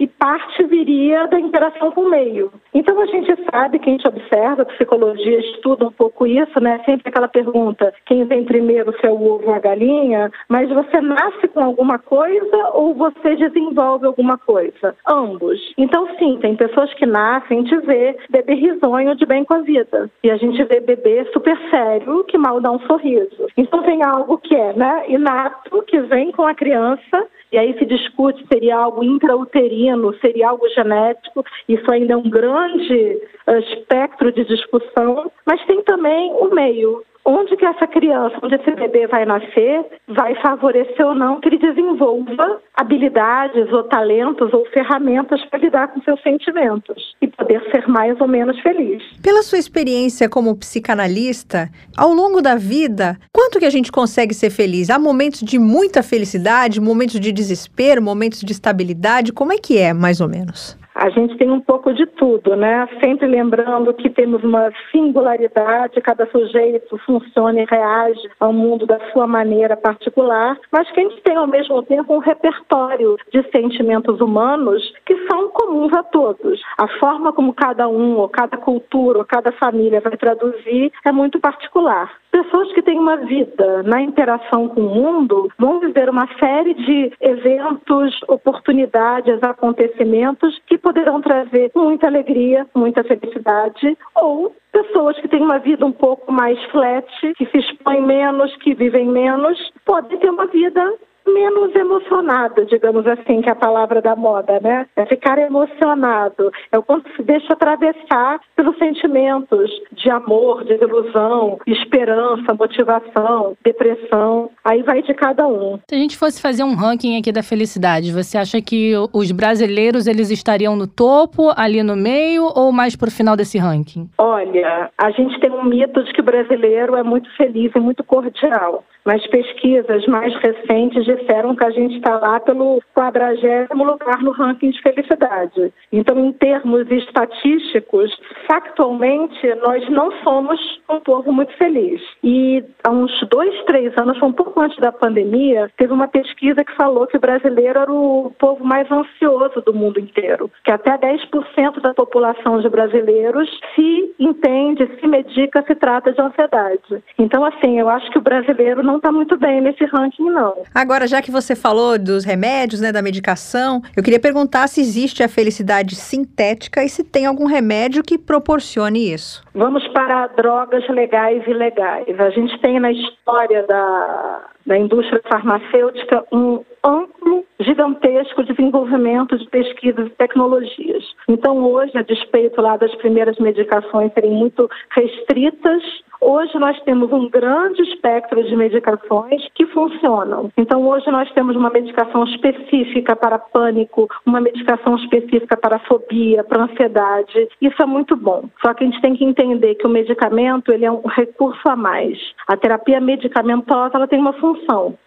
e 0.00 0.06
parte 0.06 0.62
viria 0.64 1.26
da 1.26 1.38
interação 1.38 1.90
com 1.90 2.02
o 2.02 2.10
meio. 2.10 2.50
Então 2.72 2.98
a 3.00 3.06
gente 3.06 3.34
sabe, 3.50 3.78
quem 3.78 3.96
te 3.96 4.08
observa, 4.08 4.62
a 4.62 4.66
psicologia 4.66 5.38
estuda 5.40 5.87
um 5.87 5.93
pouco 5.93 6.26
isso, 6.26 6.60
né? 6.60 6.81
Sempre 6.84 7.08
aquela 7.08 7.28
pergunta: 7.28 7.93
quem 8.06 8.25
vem 8.25 8.44
primeiro, 8.44 8.93
se 8.98 9.06
é 9.06 9.10
o 9.10 9.22
ovo 9.22 9.48
ou 9.48 9.54
a 9.54 9.58
galinha? 9.58 10.31
Mas 10.48 10.69
você 10.70 11.00
nasce 11.00 11.48
com 11.48 11.60
alguma 11.62 11.98
coisa 11.98 12.70
ou 12.72 12.94
você 12.94 13.37
desenvolve 13.37 14.06
alguma 14.06 14.38
coisa? 14.38 14.94
Ambos. 15.06 15.60
Então, 15.76 16.08
sim, 16.19 16.38
tem 16.40 16.56
pessoas 16.56 16.93
que 16.94 17.04
nascem, 17.04 17.66
gente 17.66 17.87
vê 17.87 18.16
bebê 18.31 18.54
risonho 18.54 19.16
de 19.16 19.26
bem 19.26 19.44
com 19.44 19.54
a 19.54 19.60
vida. 19.60 20.10
E 20.22 20.31
a 20.31 20.37
gente 20.37 20.62
vê 20.64 20.81
bebê 20.81 21.25
super 21.32 21.58
sério 21.70 22.25
que 22.25 22.38
mal 22.38 22.60
dá 22.60 22.70
um 22.70 22.81
sorriso. 22.81 23.46
Então 23.56 23.82
tem 23.82 24.02
algo 24.02 24.38
que 24.38 24.54
é 24.54 24.72
né, 24.72 25.04
inato, 25.08 25.82
que 25.82 26.00
vem 26.00 26.31
com 26.32 26.46
a 26.46 26.54
criança 26.54 27.26
e 27.52 27.58
aí 27.58 27.76
se 27.78 27.84
discute 27.84 28.43
se 28.43 28.48
seria 28.48 28.76
algo 28.76 29.04
intrauterino, 29.04 30.14
seria 30.20 30.48
algo 30.48 30.69
genético. 30.70 31.44
Isso 31.69 31.90
ainda 31.90 32.14
é 32.14 32.16
um 32.16 32.28
grande 32.28 33.20
uh, 33.46 33.58
espectro 33.58 34.32
de 34.32 34.44
discussão, 34.44 35.31
mas 35.44 35.64
tem 35.66 35.82
também 35.82 36.32
o 36.32 36.52
meio 36.54 37.04
onde 37.26 37.56
que 37.56 37.64
essa 37.64 37.87
criança, 37.88 38.38
onde 38.43 38.55
esse 38.55 38.70
bebê 38.70 39.06
vai 39.08 39.26
nascer, 39.26 39.84
vai 40.08 40.34
favorecer 40.40 41.05
ou 41.05 41.14
não 41.14 41.40
que 41.40 41.49
ele 41.49 41.58
desenvolva 41.58 42.61
habilidades 42.75 43.70
ou 43.73 43.82
talentos 43.84 44.52
ou 44.52 44.64
ferramentas 44.67 45.44
para 45.46 45.58
lidar 45.58 45.88
com 45.88 46.00
seus 46.02 46.23
sentimentos 46.23 47.17
e 47.20 47.26
poder 47.26 47.61
ser 47.70 47.87
mais 47.88 48.19
ou 48.20 48.28
menos 48.28 48.58
feliz. 48.61 49.02
Pela 49.20 49.43
sua 49.43 49.58
experiência 49.58 50.28
como 50.28 50.56
psicanalista, 50.56 51.69
ao 51.96 52.11
longo 52.11 52.40
da 52.40 52.55
vida, 52.55 53.17
quanto 53.32 53.58
que 53.58 53.64
a 53.64 53.70
gente 53.70 53.90
consegue 53.90 54.32
ser 54.32 54.50
feliz? 54.50 54.88
Há 54.88 54.99
momentos 54.99 55.40
de 55.40 55.58
muita 55.58 56.02
felicidade, 56.02 56.81
momentos 56.81 57.19
de 57.19 57.32
desespero, 57.32 58.00
momentos 58.00 58.40
de 58.40 58.52
estabilidade, 58.52 59.32
como 59.32 59.52
é 59.52 59.58
que 59.58 59.76
é, 59.76 59.93
mais 59.93 60.20
ou 60.20 60.29
menos? 60.29 60.79
A 60.96 61.10
gente 61.10 61.37
tem 61.37 61.50
um 61.50 61.60
pouco 61.60 61.93
de 61.93 62.06
tudo, 62.06 62.56
né? 62.56 62.88
Sempre 63.04 63.26
lembrando 63.26 63.93
que 63.93 64.08
temos 64.08 64.43
uma 64.43 64.72
singularidade, 64.90 66.00
cada 66.00 66.26
sujeito 66.31 66.96
funciona 67.04 67.60
e 67.60 67.66
reage 67.66 68.31
ao 68.40 68.52
mundo 68.52 68.87
da 68.87 68.98
sua 69.12 69.26
maneira 69.26 69.76
particular, 69.76 70.58
mas 70.72 70.90
que 70.90 71.00
a 71.00 71.02
gente 71.02 71.22
tem 71.22 71.37
ao 71.37 71.46
mesmo 71.46 71.82
tempo 71.82 72.14
um 72.14 72.19
repertório 72.19 73.16
de 73.31 73.43
sentimentos 73.50 74.20
humanos 74.20 74.82
que 75.04 75.14
são 75.28 75.50
comuns 75.50 75.93
a 75.93 76.02
todos. 76.02 76.60
A 76.78 76.88
forma 76.98 77.32
como 77.32 77.52
cada 77.52 77.87
um, 77.88 78.16
ou 78.16 78.28
cada 78.28 78.56
cultura, 78.56 79.19
ou 79.19 79.25
cada 79.25 79.52
família 79.52 80.00
vai 80.00 80.16
traduzir 80.16 80.90
é 81.04 81.12
muito 81.12 81.38
particular. 81.38 82.10
Pessoas 82.36 82.70
que 82.74 82.82
têm 82.82 82.98
uma 82.98 83.16
vida 83.16 83.82
na 83.82 84.02
interação 84.02 84.68
com 84.68 84.82
o 84.82 84.94
mundo 84.94 85.48
vão 85.58 85.80
viver 85.80 86.10
uma 86.10 86.28
série 86.38 86.74
de 86.74 87.10
eventos, 87.18 88.20
oportunidades, 88.28 89.42
acontecimentos 89.42 90.60
que 90.66 90.76
poderão 90.76 91.22
trazer 91.22 91.70
muita 91.74 92.08
alegria, 92.08 92.66
muita 92.74 93.02
felicidade, 93.04 93.96
ou 94.14 94.54
pessoas 94.70 95.19
que 95.19 95.28
têm 95.28 95.40
uma 95.40 95.58
vida 95.58 95.86
um 95.86 95.93
pouco 95.93 96.31
mais 96.31 96.62
flat, 96.64 97.06
que 97.38 97.46
se 97.46 97.56
expõem 97.56 98.02
menos, 98.02 98.55
que 98.56 98.74
vivem 98.74 99.08
menos, 99.08 99.58
podem 99.86 100.19
ter 100.19 100.28
uma 100.28 100.46
vida 100.46 100.93
menos 101.26 101.74
emocionado, 101.74 102.64
digamos 102.66 103.06
assim, 103.06 103.40
que 103.40 103.48
é 103.48 103.52
a 103.52 103.56
palavra 103.56 104.00
da 104.00 104.14
moda, 104.14 104.60
né? 104.60 104.86
É 104.96 105.06
ficar 105.06 105.38
emocionado. 105.38 106.52
É 106.70 106.78
o 106.78 106.82
quanto 106.82 107.10
se 107.16 107.22
deixa 107.22 107.52
atravessar 107.52 108.40
pelos 108.54 108.76
sentimentos 108.78 109.70
de 109.92 110.10
amor, 110.10 110.64
de 110.64 110.74
ilusão, 110.74 111.58
esperança, 111.66 112.54
motivação, 112.54 113.56
depressão. 113.64 114.50
Aí 114.64 114.82
vai 114.82 115.02
de 115.02 115.14
cada 115.14 115.46
um. 115.46 115.78
Se 115.88 115.94
a 115.94 115.98
gente 115.98 116.16
fosse 116.16 116.40
fazer 116.40 116.64
um 116.64 116.74
ranking 116.74 117.18
aqui 117.18 117.32
da 117.32 117.42
felicidade, 117.42 118.12
você 118.12 118.38
acha 118.38 118.60
que 118.60 118.92
os 119.12 119.32
brasileiros 119.32 120.06
eles 120.06 120.30
estariam 120.30 120.76
no 120.76 120.86
topo, 120.86 121.52
ali 121.56 121.82
no 121.82 121.96
meio 121.96 122.44
ou 122.54 122.72
mais 122.72 122.96
pro 122.96 123.10
final 123.10 123.36
desse 123.36 123.58
ranking? 123.58 124.08
Olha, 124.18 124.90
a 124.96 125.10
gente 125.10 125.38
tem 125.40 125.50
um 125.50 125.64
mito 125.64 126.02
de 126.04 126.12
que 126.12 126.20
o 126.20 126.24
brasileiro 126.24 126.96
é 126.96 127.02
muito 127.02 127.28
feliz 127.36 127.72
e 127.74 127.80
muito 127.80 128.04
cordial 128.04 128.84
mas 129.06 129.25
pesquisas 129.29 130.05
mais 130.06 130.34
recentes 130.36 131.05
disseram 131.05 131.55
que 131.55 131.65
a 131.65 131.70
gente 131.70 131.96
está 131.96 132.19
lá 132.19 132.41
pelo 132.41 132.82
quadragésimo 132.94 133.84
lugar 133.84 134.20
no 134.22 134.32
ranking 134.32 134.70
de 134.70 134.82
felicidade. 134.82 135.72
Então, 135.93 136.19
em 136.19 136.32
termos 136.32 136.91
estatísticos, 136.91 138.10
factualmente, 138.51 139.55
nós 139.63 139.89
não 139.89 140.10
somos 140.22 140.60
um 140.91 141.01
povo 141.01 141.32
muito 141.32 141.56
feliz. 141.56 142.03
E 142.22 142.65
há 142.84 142.91
uns 142.91 143.13
dois, 143.31 143.55
três 143.65 143.96
anos, 143.96 144.20
um 144.22 144.32
pouco 144.32 144.60
antes 144.60 144.77
da 144.79 144.91
pandemia, 144.91 145.70
teve 145.77 145.93
uma 145.93 146.08
pesquisa 146.08 146.65
que 146.65 146.75
falou 146.75 147.06
que 147.06 147.17
o 147.17 147.20
brasileiro 147.20 147.79
era 147.79 147.93
o 147.93 148.32
povo 148.39 148.65
mais 148.65 148.91
ansioso 148.91 149.60
do 149.63 149.72
mundo 149.72 150.01
inteiro, 150.01 150.51
que 150.65 150.72
até 150.72 150.98
10% 150.98 151.81
da 151.81 151.94
população 151.94 152.60
de 152.60 152.69
brasileiros 152.69 153.48
se 153.75 154.15
entende, 154.19 154.89
se 155.01 155.06
medica, 155.06 155.63
se 155.63 155.75
trata 155.77 156.13
de 156.13 156.20
ansiedade. 156.20 157.03
Então, 157.19 157.44
assim, 157.44 157.79
eu 157.79 157.89
acho 157.89 158.10
que 158.10 158.19
o 158.19 158.22
brasileiro 158.22 158.82
não 158.82 158.95
está 158.96 159.12
muito 159.12 159.36
bem 159.36 159.60
nesse 159.60 159.84
ranking, 159.84 160.31
não. 160.31 160.62
Agora, 160.74 161.06
já 161.06 161.22
que 161.22 161.31
você 161.31 161.55
falou 161.55 161.98
dos 161.98 162.24
remédios, 162.24 162.81
né, 162.81 162.93
da 162.93 163.03
medicação, 163.03 163.82
eu 163.96 164.03
queria 164.03 164.20
perguntar 164.20 164.69
se 164.69 164.81
existe 164.81 165.22
a 165.22 165.29
felicidade 165.29 165.94
sintética 165.94 166.82
e 166.82 166.88
se 166.88 167.05
tem 167.05 167.26
algum 167.26 167.46
remédio 167.46 168.03
que 168.03 168.19
proporcione 168.19 169.12
isso. 169.12 169.43
Vamos 169.55 169.86
para 169.88 170.26
drogas 170.29 170.86
legais 170.88 171.43
e 171.46 171.50
ilegais. 171.50 172.20
A 172.20 172.31
gente 172.31 172.58
tem 172.60 172.79
na 172.81 172.93
história 172.93 173.67
da 173.67 174.56
da 174.67 174.77
indústria 174.77 175.20
farmacêutica 175.31 176.25
um 176.32 176.65
amplo, 176.85 177.44
gigantesco 177.61 178.44
desenvolvimento 178.44 179.37
de 179.39 179.49
pesquisas 179.49 180.06
e 180.06 180.11
tecnologias. 180.11 181.05
Então, 181.29 181.65
hoje, 181.65 181.96
a 181.96 182.03
despeito 182.03 182.61
lá 182.61 182.77
das 182.77 182.94
primeiras 182.96 183.39
medicações 183.39 184.13
serem 184.13 184.31
muito 184.31 184.69
restritas, 184.91 185.82
Hoje 186.20 186.58
nós 186.58 186.81
temos 186.82 187.13
um 187.13 187.29
grande 187.29 187.82
espectro 187.82 188.43
de 188.43 188.56
medicações 188.56 189.46
que 189.55 189.67
funcionam. 189.67 190.51
Então 190.56 190.87
hoje 190.89 191.11
nós 191.11 191.31
temos 191.32 191.55
uma 191.56 191.70
medicação 191.70 192.25
específica 192.25 193.15
para 193.15 193.39
pânico, 193.39 194.08
uma 194.25 194.41
medicação 194.41 194.96
específica 194.96 195.56
para 195.56 195.79
fobia, 195.81 196.43
para 196.43 196.65
ansiedade. 196.65 197.49
Isso 197.61 197.81
é 197.82 197.87
muito 197.87 198.17
bom. 198.17 198.49
Só 198.65 198.73
que 198.73 198.85
a 198.85 198.87
gente 198.87 199.01
tem 199.01 199.15
que 199.15 199.25
entender 199.25 199.75
que 199.75 199.87
o 199.87 199.91
medicamento 199.91 200.73
ele 200.73 200.85
é 200.85 200.91
um 200.91 201.06
recurso 201.06 201.63
a 201.69 201.77
mais. 201.77 202.19
A 202.49 202.56
terapia 202.56 203.01
medicamentosa 203.01 203.93
ela 203.94 204.08
tem 204.08 204.19
uma 204.19 204.32
função, 204.35 204.56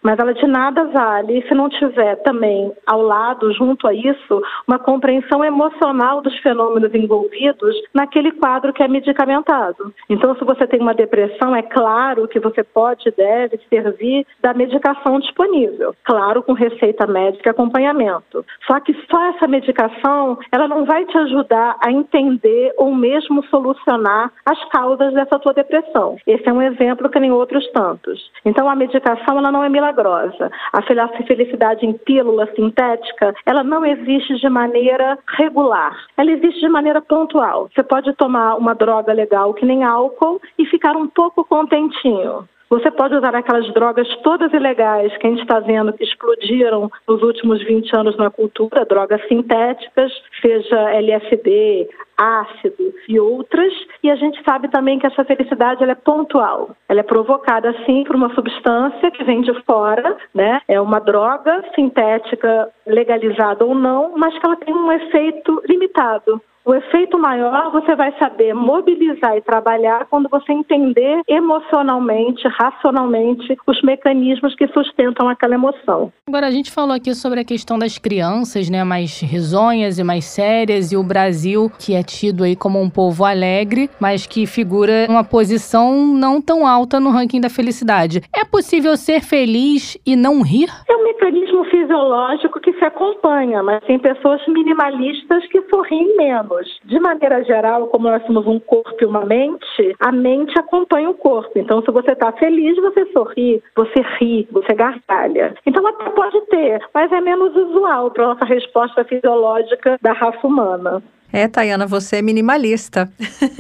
mas 0.02 0.18
ela 0.20 0.34
de 0.34 0.48
nada 0.48 0.86
vale 0.86 1.42
se 1.48 1.54
não 1.54 1.70
tiver 1.70 2.16
também 2.18 2.72
ao 2.86 3.02
lado, 3.02 3.52
junto 3.54 3.88
a 3.88 3.94
isso, 3.94 4.42
uma 4.68 4.80
compreensão 4.80 5.44
emocional 5.44 6.22
dos 6.22 6.38
fenômenos 6.40 6.94
envolvidos 6.94 7.76
naquele 7.94 8.32
quadro 8.32 8.74
que 8.74 8.84
é 8.84 8.88
medicamentado. 8.88 9.94
Então 10.10 10.36
se 10.36 10.44
você 10.44 10.66
tem 10.68 10.80
uma 10.80 10.94
depressão, 10.94 11.56
é 11.56 11.62
claro 11.62 12.28
que 12.28 12.40
você 12.40 12.64
pode 12.64 13.10
e 13.10 13.12
deve 13.12 13.60
servir 13.70 14.26
da 14.42 14.54
medicação 14.54 15.20
disponível, 15.20 15.96
claro, 16.04 16.44
com 16.44 16.54
receita 16.54 17.06
médica 17.08 17.50
e 17.50 17.52
acompanhamento. 17.52 18.46
Só 18.66 18.80
que 18.80 18.94
só 19.10 19.30
essa 19.30 19.48
medicação, 19.48 20.38
ela 20.52 20.68
não 20.68 20.86
vai 20.86 21.06
te 21.06 21.18
ajudar 21.18 21.78
a 21.84 21.92
entender 21.92 22.74
ou 22.78 22.94
mesmo 22.94 23.44
solucionar 23.46 24.32
as 24.46 24.64
causas 24.70 25.14
dessa 25.14 25.40
tua 25.40 25.54
depressão. 25.54 26.18
Esse 26.26 26.48
é 26.48 26.54
um 26.54 26.62
exemplo 26.62 27.10
que 27.10 27.20
nem 27.20 27.32
outros 27.32 27.68
tantos. 27.72 28.32
Então, 28.46 28.70
a 28.70 28.76
medicação, 28.76 29.39
ela 29.40 29.52
não 29.52 29.64
é 29.64 29.70
milagrosa. 29.70 30.52
A 30.72 30.82
felicidade 31.26 31.86
em 31.86 31.94
pílula 31.94 32.48
sintética, 32.56 33.34
ela 33.46 33.64
não 33.64 33.86
existe 33.86 34.36
de 34.36 34.50
maneira 34.50 35.18
regular. 35.38 35.96
Ela 36.18 36.32
existe 36.32 36.60
de 36.60 36.70
maneira 36.70 37.02
pontual. 37.02 37.70
Você 37.74 37.84
pode 37.84 38.14
tomar 38.14 38.56
uma 38.56 38.76
droga 38.76 39.12
legal 39.14 39.54
que 39.54 39.66
nem 39.66 39.84
álcool 39.84 40.42
e 40.58 40.66
ficar 40.66 40.96
um 40.96 41.08
pouco 41.08 41.44
contentinho. 41.44 42.48
Você 42.70 42.92
pode 42.92 43.16
usar 43.16 43.34
aquelas 43.34 43.68
drogas 43.74 44.08
todas 44.18 44.54
ilegais 44.54 45.16
que 45.18 45.26
a 45.26 45.30
gente 45.32 45.42
está 45.42 45.60
vendo 45.60 45.92
que 45.92 46.04
explodiram 46.04 46.92
nos 47.08 47.24
últimos 47.24 47.64
20 47.64 47.96
anos 47.96 48.16
na 48.16 48.30
cultura, 48.30 48.86
drogas 48.86 49.28
sintéticas, 49.28 50.12
seja 50.40 50.92
LSD, 50.92 51.90
ácido 52.16 52.94
e 53.08 53.20
outras, 53.20 53.74
e 54.04 54.12
a 54.12 54.16
gente 54.16 54.44
sabe 54.44 54.68
também 54.68 55.00
que 55.00 55.08
essa 55.08 55.24
felicidade 55.24 55.82
ela 55.82 55.94
é 55.94 55.96
pontual. 55.96 56.76
Ela 56.88 57.00
é 57.00 57.04
provocada, 57.04 57.74
sim, 57.86 58.04
por 58.04 58.16
uma 58.16 58.34
substância 58.36 59.10
que 59.12 59.24
vem 59.24 59.42
de 59.42 59.54
fora, 59.64 60.18
né? 60.36 60.62
É 60.68 60.80
uma 60.80 61.00
droga 61.00 61.64
sintética 61.74 62.70
legalizada 62.86 63.66
ou 63.66 63.74
não, 63.74 64.14
mas 64.16 64.38
que 64.38 64.46
ela 64.46 64.58
tem 64.58 64.76
um 64.76 64.92
efeito 64.92 65.62
limitado. 65.68 66.42
O 66.66 66.76
efeito 66.76 67.18
maior 67.18 67.72
você 67.72 67.96
vai 67.96 68.14
saber 68.20 68.54
mobilizar 68.54 69.36
e 69.36 69.42
trabalhar 69.42 70.06
quando 70.10 70.30
você 70.30 70.52
entender 70.52 71.22
emocionalmente, 71.28 72.48
racionalmente, 72.48 73.58
os 73.66 73.82
mecanismos 73.82 74.54
que 74.56 74.68
sustentam 74.68 75.28
aquela 75.30 75.56
emoção. 75.56 76.12
Agora, 76.28 76.48
a 76.48 76.52
gente 76.52 76.70
falou 76.70 76.96
aqui 76.96 77.16
sobre 77.16 77.40
a 77.40 77.46
questão 77.46 77.80
das 77.80 77.98
crianças, 77.98 78.70
né, 78.70 78.84
mais 78.84 79.22
risonhas 79.22 79.98
e 79.98 80.04
mais 80.04 80.26
sérias, 80.26 80.92
e 80.92 80.98
o 80.98 81.04
Brasil, 81.04 81.72
que 81.80 81.96
é 81.96 82.04
tido 82.04 82.44
aí 82.44 82.56
como 82.56 82.80
um 82.80 82.90
povo 82.90 83.24
alegre, 83.24 83.90
mas 84.00 84.28
que 84.28 84.46
figura 84.46 85.08
uma 85.10 85.24
posição 85.24 85.96
não 86.06 86.42
tão 86.42 86.68
alta 86.68 87.00
no 87.00 87.10
ranking 87.10 87.42
da 87.42 87.50
felicidade. 87.50 88.22
É 88.36 88.44
possível 88.44 88.96
ser 88.98 89.22
feliz 89.22 89.98
e 90.06 90.16
não 90.16 90.44
rir? 90.44 90.70
É 90.90 90.96
um 90.96 91.04
mecanismo 91.04 91.64
fisiológico 91.66 92.60
que 92.60 92.74
se 92.74 92.86
acompanha, 92.86 93.64
mas 93.64 93.84
tem 93.86 93.98
pessoas 93.98 94.46
minimalistas 94.48 95.48
que 95.48 95.62
sorriem 95.70 96.16
menos. 96.18 96.49
De 96.84 97.00
maneira 97.00 97.44
geral, 97.44 97.88
como 97.88 98.10
nós 98.10 98.24
temos 98.24 98.46
um 98.48 98.60
corpo 98.60 98.96
e 99.02 99.06
uma 99.06 99.26
mente, 99.26 99.96
a 100.00 100.12
mente 100.12 100.58
acompanha 100.58 101.10
o 101.10 101.14
corpo. 101.14 101.58
Então, 101.58 101.82
se 101.82 101.92
você 101.92 102.12
está 102.12 102.32
feliz, 102.34 102.76
você 102.78 103.06
sorri, 103.12 103.64
você 103.76 104.02
ri, 104.20 104.48
você 104.52 104.74
gargalha. 104.74 105.54
Então, 105.66 105.86
até 105.86 106.10
pode 106.10 106.42
ter, 106.48 106.82
mas 106.94 107.12
é 107.12 107.22
menos 107.22 107.56
usual 107.56 108.12
para 108.12 108.28
nossa 108.28 108.46
resposta 108.46 109.04
fisiológica 109.04 109.98
da 110.02 110.14
raça 110.14 110.46
humana. 110.46 111.02
É, 111.32 111.48
Tayana, 111.48 111.86
você 111.86 112.18
é 112.18 112.22
minimalista. 112.22 113.10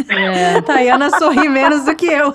É. 0.09 0.61
Tayana 0.65 1.09
sorri 1.11 1.47
menos 1.47 1.85
do 1.85 1.95
que 1.95 2.07
eu. 2.07 2.33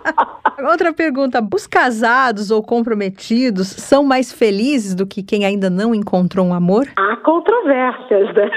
Outra 0.68 0.92
pergunta: 0.92 1.46
os 1.52 1.66
casados 1.66 2.50
ou 2.50 2.62
comprometidos 2.62 3.68
são 3.68 4.02
mais 4.02 4.32
felizes 4.32 4.94
do 4.94 5.06
que 5.06 5.22
quem 5.22 5.44
ainda 5.44 5.68
não 5.68 5.94
encontrou 5.94 6.46
um 6.46 6.54
amor? 6.54 6.88
Há 6.96 7.16
controvérsias, 7.16 8.34
né? 8.34 8.50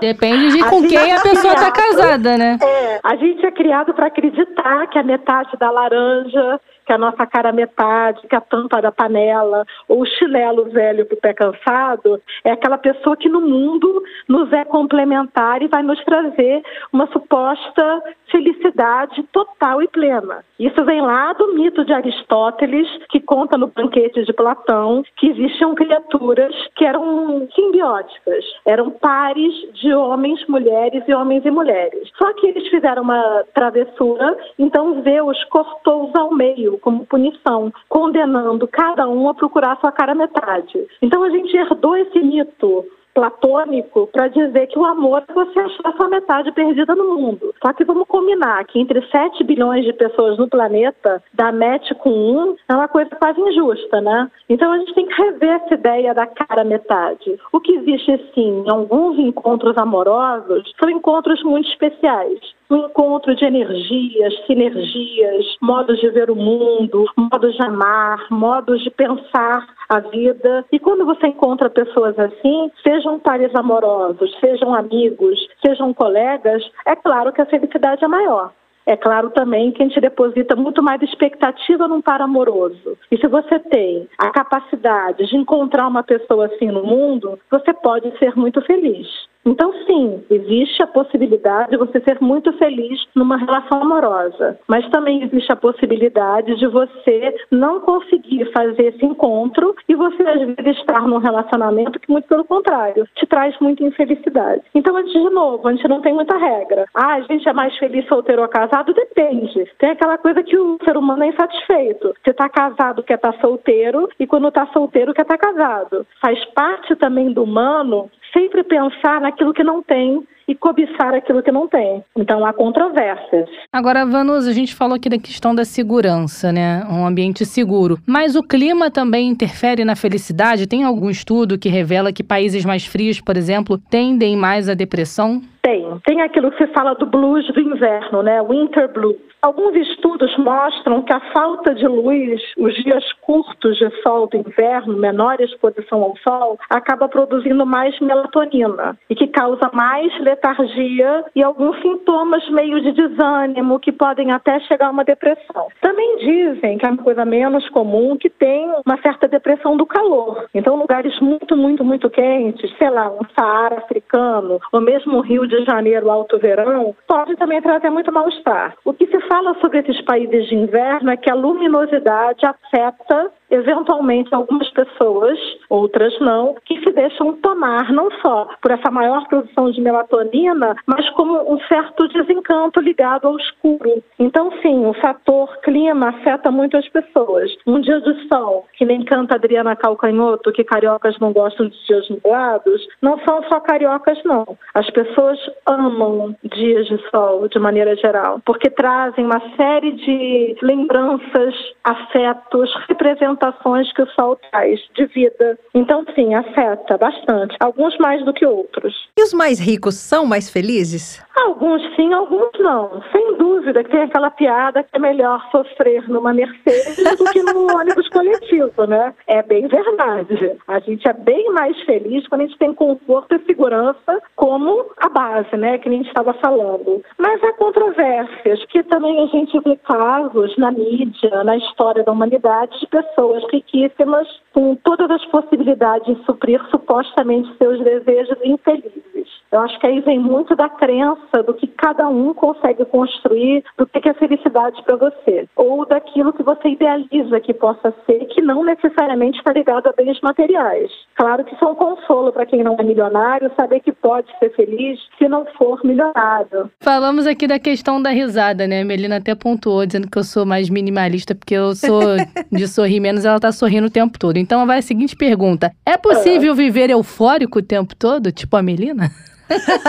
Depende 0.00 0.56
de 0.56 0.64
com 0.64 0.86
quem 0.86 1.12
a 1.12 1.20
pessoa 1.20 1.54
está 1.54 1.70
casada, 1.72 2.36
né? 2.36 2.58
É, 2.62 3.00
a 3.02 3.16
gente 3.16 3.44
é 3.44 3.50
criado 3.50 3.94
para 3.94 4.06
acreditar 4.06 4.86
que 4.88 4.98
a 4.98 5.02
metade 5.02 5.50
da 5.58 5.70
laranja 5.70 6.60
que 6.88 6.92
a 6.94 6.96
nossa 6.96 7.26
cara 7.26 7.52
metade, 7.52 8.26
que 8.26 8.34
a 8.34 8.40
tampa 8.40 8.80
da 8.80 8.90
panela, 8.90 9.66
ou 9.86 10.00
o 10.00 10.06
chinelo 10.06 10.70
velho 10.70 11.04
pro 11.04 11.18
pé 11.18 11.34
cansado, 11.34 12.18
é 12.42 12.50
aquela 12.50 12.78
pessoa 12.78 13.14
que 13.14 13.28
no 13.28 13.42
mundo 13.42 14.02
nos 14.26 14.50
é 14.54 14.64
complementar 14.64 15.60
e 15.60 15.68
vai 15.68 15.82
nos 15.82 16.02
trazer 16.02 16.62
uma 16.90 17.06
suposta 17.08 18.02
felicidade 18.30 19.22
total 19.32 19.82
e 19.82 19.88
plena. 19.88 20.44
Isso 20.58 20.84
vem 20.84 21.00
lá 21.00 21.32
do 21.32 21.54
mito 21.54 21.84
de 21.84 21.92
Aristóteles, 21.92 22.88
que 23.10 23.20
conta 23.20 23.56
no 23.56 23.68
banquete 23.68 24.24
de 24.24 24.32
Platão 24.32 25.04
que 25.16 25.28
existiam 25.28 25.74
criaturas 25.74 26.54
que 26.74 26.84
eram 26.84 27.48
simbióticas, 27.54 28.44
eram 28.66 28.90
pares 28.90 29.52
de 29.74 29.92
homens, 29.94 30.44
mulheres 30.48 31.04
e 31.06 31.14
homens 31.14 31.44
e 31.44 31.50
mulheres. 31.50 32.10
Só 32.16 32.32
que 32.34 32.48
eles 32.48 32.66
fizeram 32.68 33.02
uma 33.02 33.44
travessura, 33.54 34.36
então 34.58 35.02
Zeus 35.02 35.42
cortou-os 35.44 36.14
ao 36.14 36.34
meio 36.34 36.78
como 36.78 37.06
punição, 37.06 37.72
condenando 37.88 38.66
cada 38.66 39.08
um 39.08 39.28
a 39.28 39.34
procurar 39.34 39.78
sua 39.80 39.92
cara 39.92 40.14
metade. 40.14 40.86
Então 41.00 41.22
a 41.22 41.30
gente 41.30 41.56
herdou 41.56 41.96
esse 41.96 42.18
mito 42.20 42.84
platônico 43.18 44.08
para 44.12 44.28
dizer 44.28 44.68
que 44.68 44.78
o 44.78 44.84
amor 44.84 45.24
é 45.26 45.32
você 45.32 45.58
achar 45.58 45.92
sua 45.96 46.08
metade 46.08 46.52
perdida 46.52 46.94
no 46.94 47.16
mundo. 47.16 47.52
Só 47.60 47.72
que 47.72 47.84
vamos 47.84 48.06
combinar 48.06 48.64
que 48.66 48.78
entre 48.78 49.04
7 49.08 49.42
bilhões 49.42 49.84
de 49.84 49.92
pessoas 49.92 50.38
no 50.38 50.48
planeta, 50.48 51.20
dar 51.34 51.52
match 51.52 51.90
com 51.98 52.10
um 52.10 52.56
é 52.68 52.74
uma 52.74 52.86
coisa 52.86 53.10
quase 53.16 53.40
injusta, 53.40 54.00
né? 54.00 54.30
Então 54.48 54.70
a 54.70 54.78
gente 54.78 54.94
tem 54.94 55.06
que 55.06 55.20
rever 55.20 55.50
essa 55.50 55.74
ideia 55.74 56.14
da 56.14 56.26
cara 56.26 56.62
metade. 56.62 57.36
O 57.52 57.58
que 57.58 57.72
existe, 57.72 58.30
sim, 58.34 58.62
em 58.64 58.70
alguns 58.70 59.18
encontros 59.18 59.76
amorosos 59.76 60.72
são 60.78 60.88
encontros 60.88 61.42
muito 61.42 61.68
especiais 61.70 62.38
um 62.70 62.86
encontro 62.86 63.34
de 63.34 63.44
energias, 63.44 64.34
sinergias, 64.46 65.46
modos 65.60 65.98
de 66.00 66.10
ver 66.10 66.30
o 66.30 66.36
mundo, 66.36 67.06
modos 67.16 67.54
de 67.54 67.62
amar, 67.62 68.26
modos 68.30 68.82
de 68.82 68.90
pensar 68.90 69.66
a 69.88 70.00
vida. 70.00 70.64
E 70.70 70.78
quando 70.78 71.04
você 71.06 71.28
encontra 71.28 71.70
pessoas 71.70 72.18
assim, 72.18 72.70
sejam 72.82 73.18
pares 73.18 73.54
amorosos, 73.54 74.36
sejam 74.40 74.74
amigos, 74.74 75.38
sejam 75.64 75.94
colegas, 75.94 76.62
é 76.86 76.94
claro 76.94 77.32
que 77.32 77.40
a 77.40 77.46
felicidade 77.46 78.04
é 78.04 78.08
maior. 78.08 78.52
É 78.88 78.96
claro 78.96 79.28
também 79.28 79.70
que 79.70 79.82
a 79.82 79.86
gente 79.86 80.00
deposita 80.00 80.56
muito 80.56 80.82
mais 80.82 81.02
expectativa 81.02 81.86
num 81.86 82.00
par 82.00 82.22
amoroso. 82.22 82.96
E 83.10 83.18
se 83.18 83.26
você 83.26 83.58
tem 83.58 84.08
a 84.16 84.30
capacidade 84.30 85.26
de 85.26 85.36
encontrar 85.36 85.86
uma 85.86 86.02
pessoa 86.02 86.46
assim 86.46 86.68
no 86.68 86.82
mundo, 86.82 87.38
você 87.50 87.74
pode 87.74 88.18
ser 88.18 88.34
muito 88.34 88.62
feliz. 88.62 89.06
Então, 89.44 89.72
sim, 89.86 90.22
existe 90.30 90.82
a 90.82 90.86
possibilidade 90.86 91.70
de 91.70 91.76
você 91.76 92.00
ser 92.00 92.18
muito 92.20 92.52
feliz 92.58 93.06
numa 93.14 93.36
relação 93.36 93.82
amorosa, 93.82 94.58
mas 94.66 94.88
também 94.90 95.22
existe 95.22 95.50
a 95.52 95.56
possibilidade 95.56 96.56
de 96.56 96.66
você 96.66 97.34
não 97.50 97.80
conseguir 97.80 98.50
fazer 98.52 98.94
esse 98.94 99.04
encontro 99.04 99.74
e 99.88 99.94
você, 99.94 100.22
às 100.22 100.40
vezes, 100.40 100.78
estar 100.78 101.02
num 101.02 101.18
relacionamento 101.18 101.98
que, 101.98 102.10
muito 102.10 102.28
pelo 102.28 102.44
contrário, 102.44 103.06
te 103.14 103.26
traz 103.26 103.58
muita 103.60 103.84
infelicidade. 103.84 104.62
Então, 104.74 105.02
de 105.02 105.30
novo, 105.30 105.66
a 105.66 105.72
gente 105.72 105.88
não 105.88 106.00
tem 106.00 106.12
muita 106.12 106.36
regra. 106.36 106.86
Ah, 106.94 107.14
a 107.14 107.20
gente 107.22 107.48
é 107.48 107.52
mais 107.52 107.76
feliz 107.78 108.06
solteiro 108.06 108.42
ou 108.42 108.48
casado? 108.48 108.92
Depende. 108.92 109.64
Tem 109.78 109.90
aquela 109.90 110.18
coisa 110.18 110.42
que 110.42 110.56
o 110.56 110.78
ser 110.84 110.96
humano 110.96 111.24
é 111.24 111.28
insatisfeito. 111.28 112.14
Você 112.22 112.30
está 112.30 112.48
casado, 112.48 113.02
quer 113.02 113.14
estar 113.14 113.32
tá 113.32 113.40
solteiro, 113.40 114.08
e 114.18 114.26
quando 114.26 114.48
está 114.48 114.66
solteiro, 114.66 115.14
quer 115.14 115.22
estar 115.22 115.38
tá 115.38 115.52
casado. 115.52 116.06
Faz 116.20 116.44
parte 116.46 116.94
também 116.96 117.32
do 117.32 117.44
humano 117.44 118.10
sempre 118.32 118.62
pensar 118.62 119.20
naquilo 119.20 119.52
que 119.52 119.64
não 119.64 119.82
tem 119.82 120.26
e 120.48 120.54
cobiçar 120.54 121.14
aquilo 121.14 121.42
que 121.42 121.52
não 121.52 121.68
tem. 121.68 122.02
Então 122.16 122.44
há 122.44 122.52
controvérsias. 122.52 123.48
Agora, 123.70 124.06
Vanus, 124.06 124.48
a 124.48 124.52
gente 124.52 124.74
falou 124.74 124.96
aqui 124.96 125.10
da 125.10 125.18
questão 125.18 125.54
da 125.54 125.64
segurança, 125.64 126.50
né? 126.50 126.82
Um 126.90 127.06
ambiente 127.06 127.44
seguro. 127.44 127.98
Mas 128.06 128.34
o 128.34 128.42
clima 128.42 128.90
também 128.90 129.28
interfere 129.28 129.84
na 129.84 129.94
felicidade? 129.94 130.66
Tem 130.66 130.82
algum 130.82 131.10
estudo 131.10 131.58
que 131.58 131.68
revela 131.68 132.12
que 132.12 132.24
países 132.24 132.64
mais 132.64 132.86
frios, 132.86 133.20
por 133.20 133.36
exemplo, 133.36 133.78
tendem 133.90 134.36
mais 134.36 134.68
à 134.68 134.74
depressão? 134.74 135.42
Tem. 135.62 135.86
Tem 136.06 136.22
aquilo 136.22 136.50
que 136.50 136.64
se 136.64 136.72
fala 136.72 136.94
do 136.94 137.04
blues 137.04 137.46
do 137.52 137.60
inverno, 137.60 138.22
né? 138.22 138.42
Winter 138.42 138.90
blues. 138.90 139.28
Alguns 139.40 139.76
estudos 139.76 140.36
mostram 140.36 141.02
que 141.02 141.12
a 141.12 141.20
falta 141.32 141.72
de 141.72 141.86
luz, 141.86 142.42
os 142.56 142.74
dias 142.82 143.04
curtos 143.20 143.78
de 143.78 143.88
sol 144.02 144.26
do 144.26 144.36
inverno, 144.36 144.98
menor 144.98 145.40
exposição 145.40 146.02
ao 146.02 146.16
sol, 146.26 146.58
acaba 146.68 147.08
produzindo 147.08 147.64
mais 147.64 147.98
melatonina 148.00 148.98
e 149.08 149.14
que 149.14 149.28
causa 149.28 149.70
mais 149.72 150.12
letargia 150.38 151.24
e 151.34 151.42
alguns 151.42 151.80
sintomas 151.82 152.48
meio 152.50 152.80
de 152.80 152.92
desânimo 152.92 153.80
que 153.80 153.90
podem 153.90 154.30
até 154.30 154.60
chegar 154.60 154.86
a 154.86 154.90
uma 154.90 155.04
depressão. 155.04 155.66
Também 155.80 156.16
dizem 156.18 156.78
que 156.78 156.86
é 156.86 156.90
uma 156.90 157.02
coisa 157.02 157.24
menos 157.24 157.68
comum 157.70 158.16
que 158.16 158.30
tem 158.30 158.70
uma 158.86 159.00
certa 159.02 159.26
depressão 159.26 159.76
do 159.76 159.84
calor. 159.84 160.46
Então, 160.54 160.76
lugares 160.76 161.18
muito, 161.20 161.56
muito, 161.56 161.84
muito 161.84 162.08
quentes, 162.08 162.72
sei 162.78 162.90
lá, 162.90 163.10
um 163.10 163.20
Saara 163.36 163.78
africano, 163.78 164.60
ou 164.72 164.80
mesmo 164.80 165.18
o 165.18 165.20
Rio 165.20 165.46
de 165.46 165.64
Janeiro, 165.64 166.10
alto 166.10 166.38
verão, 166.38 166.94
pode 167.06 167.34
também 167.36 167.60
trazer 167.60 167.90
muito 167.90 168.12
mal-estar. 168.12 168.74
O 168.84 168.92
que 168.92 169.06
se 169.06 169.20
fala 169.28 169.54
sobre 169.60 169.80
esses 169.80 170.00
países 170.02 170.46
de 170.46 170.54
inverno 170.54 171.10
é 171.10 171.16
que 171.16 171.30
a 171.30 171.34
luminosidade 171.34 172.46
afeta 172.46 173.30
eventualmente 173.50 174.34
algumas 174.34 174.68
pessoas, 174.70 175.38
outras 175.68 176.18
não, 176.20 176.54
que 176.64 176.78
se 176.80 176.92
deixam 176.92 177.34
tomar 177.34 177.92
não 177.92 178.10
só 178.22 178.48
por 178.60 178.70
essa 178.70 178.90
maior 178.90 179.26
produção 179.28 179.70
de 179.70 179.80
melatonina, 179.80 180.76
mas 180.86 181.08
como 181.10 181.52
um 181.52 181.58
certo 181.60 182.08
desencanto 182.08 182.80
ligado 182.80 183.26
ao 183.26 183.38
escuro. 183.38 184.02
Então, 184.18 184.52
sim, 184.62 184.86
o 184.86 184.92
fator 184.94 185.48
clima 185.62 186.08
afeta 186.08 186.50
muito 186.50 186.76
as 186.76 186.88
pessoas. 186.88 187.50
Um 187.66 187.80
dia 187.80 188.00
de 188.00 188.28
sol, 188.28 188.66
que 188.74 188.84
nem 188.84 189.04
canta 189.04 189.34
Adriana 189.34 189.76
Calcanhoto, 189.76 190.52
que 190.52 190.64
cariocas 190.64 191.18
não 191.18 191.32
gostam 191.32 191.68
de 191.68 191.86
dias 191.86 192.08
nublados, 192.08 192.86
não 193.00 193.18
são 193.20 193.42
só 193.44 193.60
cariocas, 193.60 194.18
não. 194.24 194.46
As 194.74 194.88
pessoas 194.90 195.38
amam 195.66 196.34
dias 196.44 196.86
de 196.86 196.98
sol, 197.10 197.48
de 197.48 197.58
maneira 197.58 197.96
geral, 197.96 198.40
porque 198.44 198.70
trazem 198.70 199.24
uma 199.24 199.40
série 199.56 199.92
de 199.92 200.56
lembranças, 200.62 201.54
afetos, 201.84 202.72
representações 202.88 203.37
representações 203.38 203.92
que 203.92 204.02
o 204.02 204.06
sol 204.08 204.36
traz 204.50 204.80
de 204.94 205.06
vida. 205.06 205.58
Então, 205.74 206.04
sim, 206.14 206.34
afeta 206.34 206.98
bastante. 206.98 207.56
Alguns 207.60 207.96
mais 207.98 208.24
do 208.24 208.32
que 208.32 208.44
outros. 208.44 208.94
E 209.16 209.22
os 209.22 209.32
mais 209.32 209.58
ricos 209.58 209.94
são 209.94 210.26
mais 210.26 210.50
felizes? 210.50 211.22
Alguns 211.36 211.82
sim, 211.94 212.12
alguns 212.12 212.50
não. 212.58 213.02
Sem 213.12 213.36
dúvida 213.36 213.84
que 213.84 213.90
tem 213.90 214.02
aquela 214.02 214.30
piada 214.30 214.82
que 214.82 214.96
é 214.96 214.98
melhor 214.98 215.40
sofrer 215.50 216.08
numa 216.08 216.32
Mercedes 216.32 217.16
do 217.16 217.24
que 217.26 217.42
no 217.42 217.66
ônibus 217.74 218.08
coletivo, 218.08 218.86
né? 218.86 219.14
É 219.26 219.42
bem 219.42 219.66
verdade. 219.68 220.56
A 220.66 220.80
gente 220.80 221.08
é 221.08 221.12
bem 221.12 221.52
mais 221.52 221.78
feliz 221.82 222.26
quando 222.28 222.42
a 222.42 222.46
gente 222.46 222.58
tem 222.58 222.74
conforto 222.74 223.34
e 223.34 223.44
segurança 223.46 224.22
como 224.36 224.86
a 224.98 225.08
base, 225.08 225.56
né? 225.56 225.78
Que 225.78 225.88
a 225.88 225.92
gente 225.92 226.08
estava 226.08 226.34
falando. 226.34 227.02
Mas 227.16 227.42
há 227.44 227.52
controvérsias, 227.52 228.64
que 228.66 228.82
também 228.84 229.22
a 229.22 229.26
gente 229.26 229.58
vê 229.60 229.76
casos 229.76 230.56
na 230.56 230.70
mídia, 230.72 231.44
na 231.44 231.56
história 231.56 232.02
da 232.02 232.12
humanidade, 232.12 232.78
de 232.80 232.86
pessoas 232.86 233.27
riquíssimas 233.52 234.26
com 234.52 234.74
todas 234.76 235.10
as 235.10 235.24
possibilidades 235.26 236.16
de 236.16 236.24
suprir 236.24 236.60
supostamente 236.70 237.56
seus 237.58 237.82
desejos 237.82 238.36
infelizes. 238.44 239.08
Eu 239.50 239.60
acho 239.60 239.78
que 239.80 239.86
aí 239.86 240.00
vem 240.00 240.18
muito 240.18 240.54
da 240.54 240.68
crença 240.68 241.42
do 241.42 241.54
que 241.54 241.66
cada 241.66 242.06
um 242.08 242.34
consegue 242.34 242.84
construir, 242.84 243.64
do 243.78 243.86
que 243.86 244.06
é 244.06 244.12
felicidade 244.14 244.82
para 244.82 244.96
você, 244.96 245.48
ou 245.56 245.86
daquilo 245.86 246.34
que 246.34 246.42
você 246.42 246.68
idealiza 246.68 247.40
que 247.40 247.54
possa 247.54 247.94
ser, 248.04 248.26
que 248.26 248.42
não 248.42 248.62
necessariamente 248.62 249.38
está 249.38 249.52
ligado 249.52 249.86
a 249.86 249.92
bens 249.92 250.20
materiais. 250.20 250.90
Claro 251.16 251.44
que 251.44 251.54
isso 251.54 251.64
é 251.64 251.68
um 251.68 251.74
consolo 251.74 252.30
para 252.30 252.44
quem 252.44 252.62
não 252.62 252.76
é 252.78 252.82
milionário, 252.82 253.50
saber 253.58 253.80
que 253.80 253.90
pode 253.90 254.28
ser 254.38 254.54
feliz 254.54 255.00
se 255.16 255.26
não 255.28 255.46
for 255.56 255.80
milionário. 255.82 256.70
Falamos 256.80 257.26
aqui 257.26 257.46
da 257.46 257.58
questão 257.58 258.02
da 258.02 258.10
risada, 258.10 258.66
né? 258.66 258.82
A 258.82 258.84
Melina 258.84 259.16
até 259.16 259.34
pontuou 259.34 259.86
dizendo 259.86 260.10
que 260.10 260.18
eu 260.18 260.24
sou 260.24 260.44
mais 260.44 260.68
minimalista 260.68 261.34
porque 261.34 261.54
eu 261.54 261.74
sou 261.74 262.00
de 262.52 262.68
sorrir 262.68 263.00
menos, 263.00 263.17
ela 263.24 263.40
tá 263.40 263.52
sorrindo 263.52 263.86
o 263.86 263.90
tempo 263.90 264.18
todo. 264.18 264.36
Então 264.36 264.66
vai 264.66 264.78
a 264.78 264.82
seguinte 264.82 265.16
pergunta: 265.16 265.72
é 265.84 265.96
possível 265.96 266.54
viver 266.54 266.90
eufórico 266.90 267.58
o 267.58 267.62
tempo 267.62 267.94
todo, 267.96 268.32
tipo 268.32 268.56
a 268.56 268.62
Melina? 268.62 269.10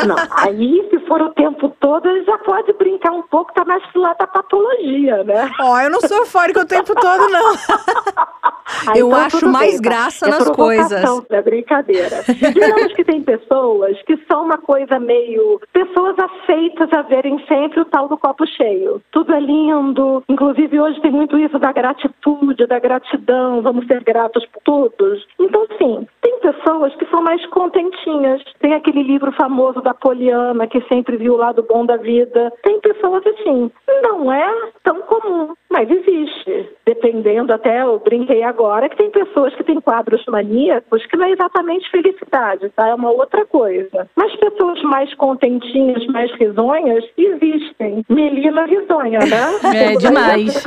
Não, 0.08 0.16
aí 0.32 0.88
se 0.90 0.99
for 1.10 1.22
o 1.24 1.30
tempo 1.34 1.70
todo, 1.80 2.08
ele 2.08 2.24
já 2.24 2.38
pode 2.38 2.72
brincar 2.74 3.12
um 3.12 3.24
pouco, 3.24 3.52
tá 3.52 3.66
mais 3.66 3.84
pro 3.88 4.02
lado 4.02 4.20
da 4.20 4.28
patologia, 4.28 5.24
né? 5.24 5.52
Ó, 5.60 5.74
oh, 5.74 5.80
eu 5.80 5.90
não 5.90 6.00
sou 6.02 6.18
eufórica 6.18 6.62
o 6.62 6.68
tempo 6.68 6.94
todo, 6.94 7.30
não. 7.30 7.54
eu 8.96 9.08
então, 9.08 9.16
acho 9.16 9.50
mais 9.50 9.72
bem, 9.72 9.82
tá? 9.82 9.90
graça 9.90 10.28
é 10.28 10.30
nas 10.30 10.50
coisas. 10.52 11.04
É 11.32 11.42
brincadeira. 11.42 12.24
Digamos 12.54 12.94
que 12.94 13.04
tem 13.04 13.24
pessoas 13.24 14.00
que 14.04 14.18
são 14.32 14.44
uma 14.44 14.60
coisa 14.60 15.00
meio. 15.00 15.60
pessoas 15.74 16.16
aceitas 16.20 16.94
a 16.94 17.02
verem 17.02 17.44
sempre 17.48 17.82
o 17.82 17.86
tal 17.86 18.08
do 18.08 18.18
copo 18.18 18.46
cheio. 18.46 19.02
Tudo 19.12 19.34
é 19.34 19.40
lindo. 19.40 20.24
Inclusive, 20.30 20.80
hoje 20.80 21.02
tem 21.02 21.12
muito 21.12 21.40
isso 21.40 21.58
da 21.58 21.72
gratitude, 21.72 22.68
da 22.68 22.78
gratidão, 22.78 23.64
vamos 23.64 23.88
ser 23.88 24.04
gratos 24.04 24.46
por 24.46 24.62
todos. 24.64 25.26
Então, 25.40 25.66
sim, 25.80 26.08
tem 26.22 26.40
pessoas 26.40 26.96
que 26.98 27.06
são 27.08 27.24
mais 27.24 27.44
contentinhas. 27.48 28.44
Tem 28.60 28.76
aquele 28.76 29.02
livro 29.02 29.32
famoso 29.32 29.82
da 29.82 29.94
Poliana, 29.96 30.68
que 30.68 30.82
sempre 30.82 30.99
viu 31.18 31.34
o 31.34 31.38
lado 31.38 31.64
bom 31.64 31.86
da 31.86 31.98
vida. 31.98 32.52
Tem 32.64 32.80
pessoas 32.80 33.24
assim. 33.26 33.72
Não 34.04 34.32
é 34.32 34.72
tão 34.84 35.02
comum, 35.02 35.54
mas 35.70 35.90
existe. 35.90 36.70
Dependendo, 36.86 37.54
até 37.54 37.82
eu 37.82 38.00
brinquei 38.00 38.44
agora, 38.44 38.90
que 38.90 38.98
tem 38.98 39.12
pessoas 39.12 39.54
que 39.56 39.64
têm 39.64 39.80
quadros 39.82 40.24
maníacos 40.28 41.06
que 41.06 41.18
não 41.18 41.26
é 41.26 41.32
exatamente 41.32 41.90
felicidade, 41.90 42.70
tá? 42.76 42.88
É 42.88 42.94
uma 42.94 43.12
outra 43.12 43.46
coisa. 43.46 44.10
Mas 44.16 44.36
pessoas 44.36 44.82
mais 44.84 45.14
contentinhas, 45.16 46.06
mais 46.08 46.32
risonhas, 46.34 47.04
existem. 47.18 48.04
Melina 48.10 48.66
risonha, 48.66 49.20
né? 49.20 49.40
É 49.80 49.96
demais. 49.96 50.64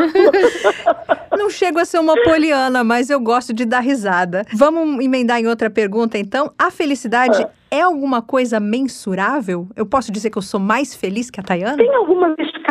não 1.37 1.51
chego 1.51 1.79
a 1.79 1.85
ser 1.85 1.99
uma 1.99 2.15
poliana, 2.23 2.85
mas 2.85 3.11
eu 3.11 3.21
gosto 3.21 3.53
de 3.53 3.65
dar 3.65 3.81
risada. 3.81 4.45
Vamos 4.55 5.05
emendar 5.05 5.41
em 5.41 5.47
outra 5.47 5.69
pergunta, 5.69 6.17
então. 6.17 6.53
A 6.59 6.71
felicidade 6.71 7.43
é, 7.43 7.51
é 7.73 7.81
alguma 7.81 8.21
coisa 8.21 8.61
mensurável? 8.61 9.67
Eu 9.75 9.87
posso 9.87 10.13
dizer 10.13 10.29
que 10.29 10.37
eu 10.37 10.43
sou 10.43 10.61
mais 10.61 10.95
feliz 10.95 11.31
que 11.31 11.41
a 11.41 11.43
Tayana? 11.43 11.79
Tem 11.79 11.89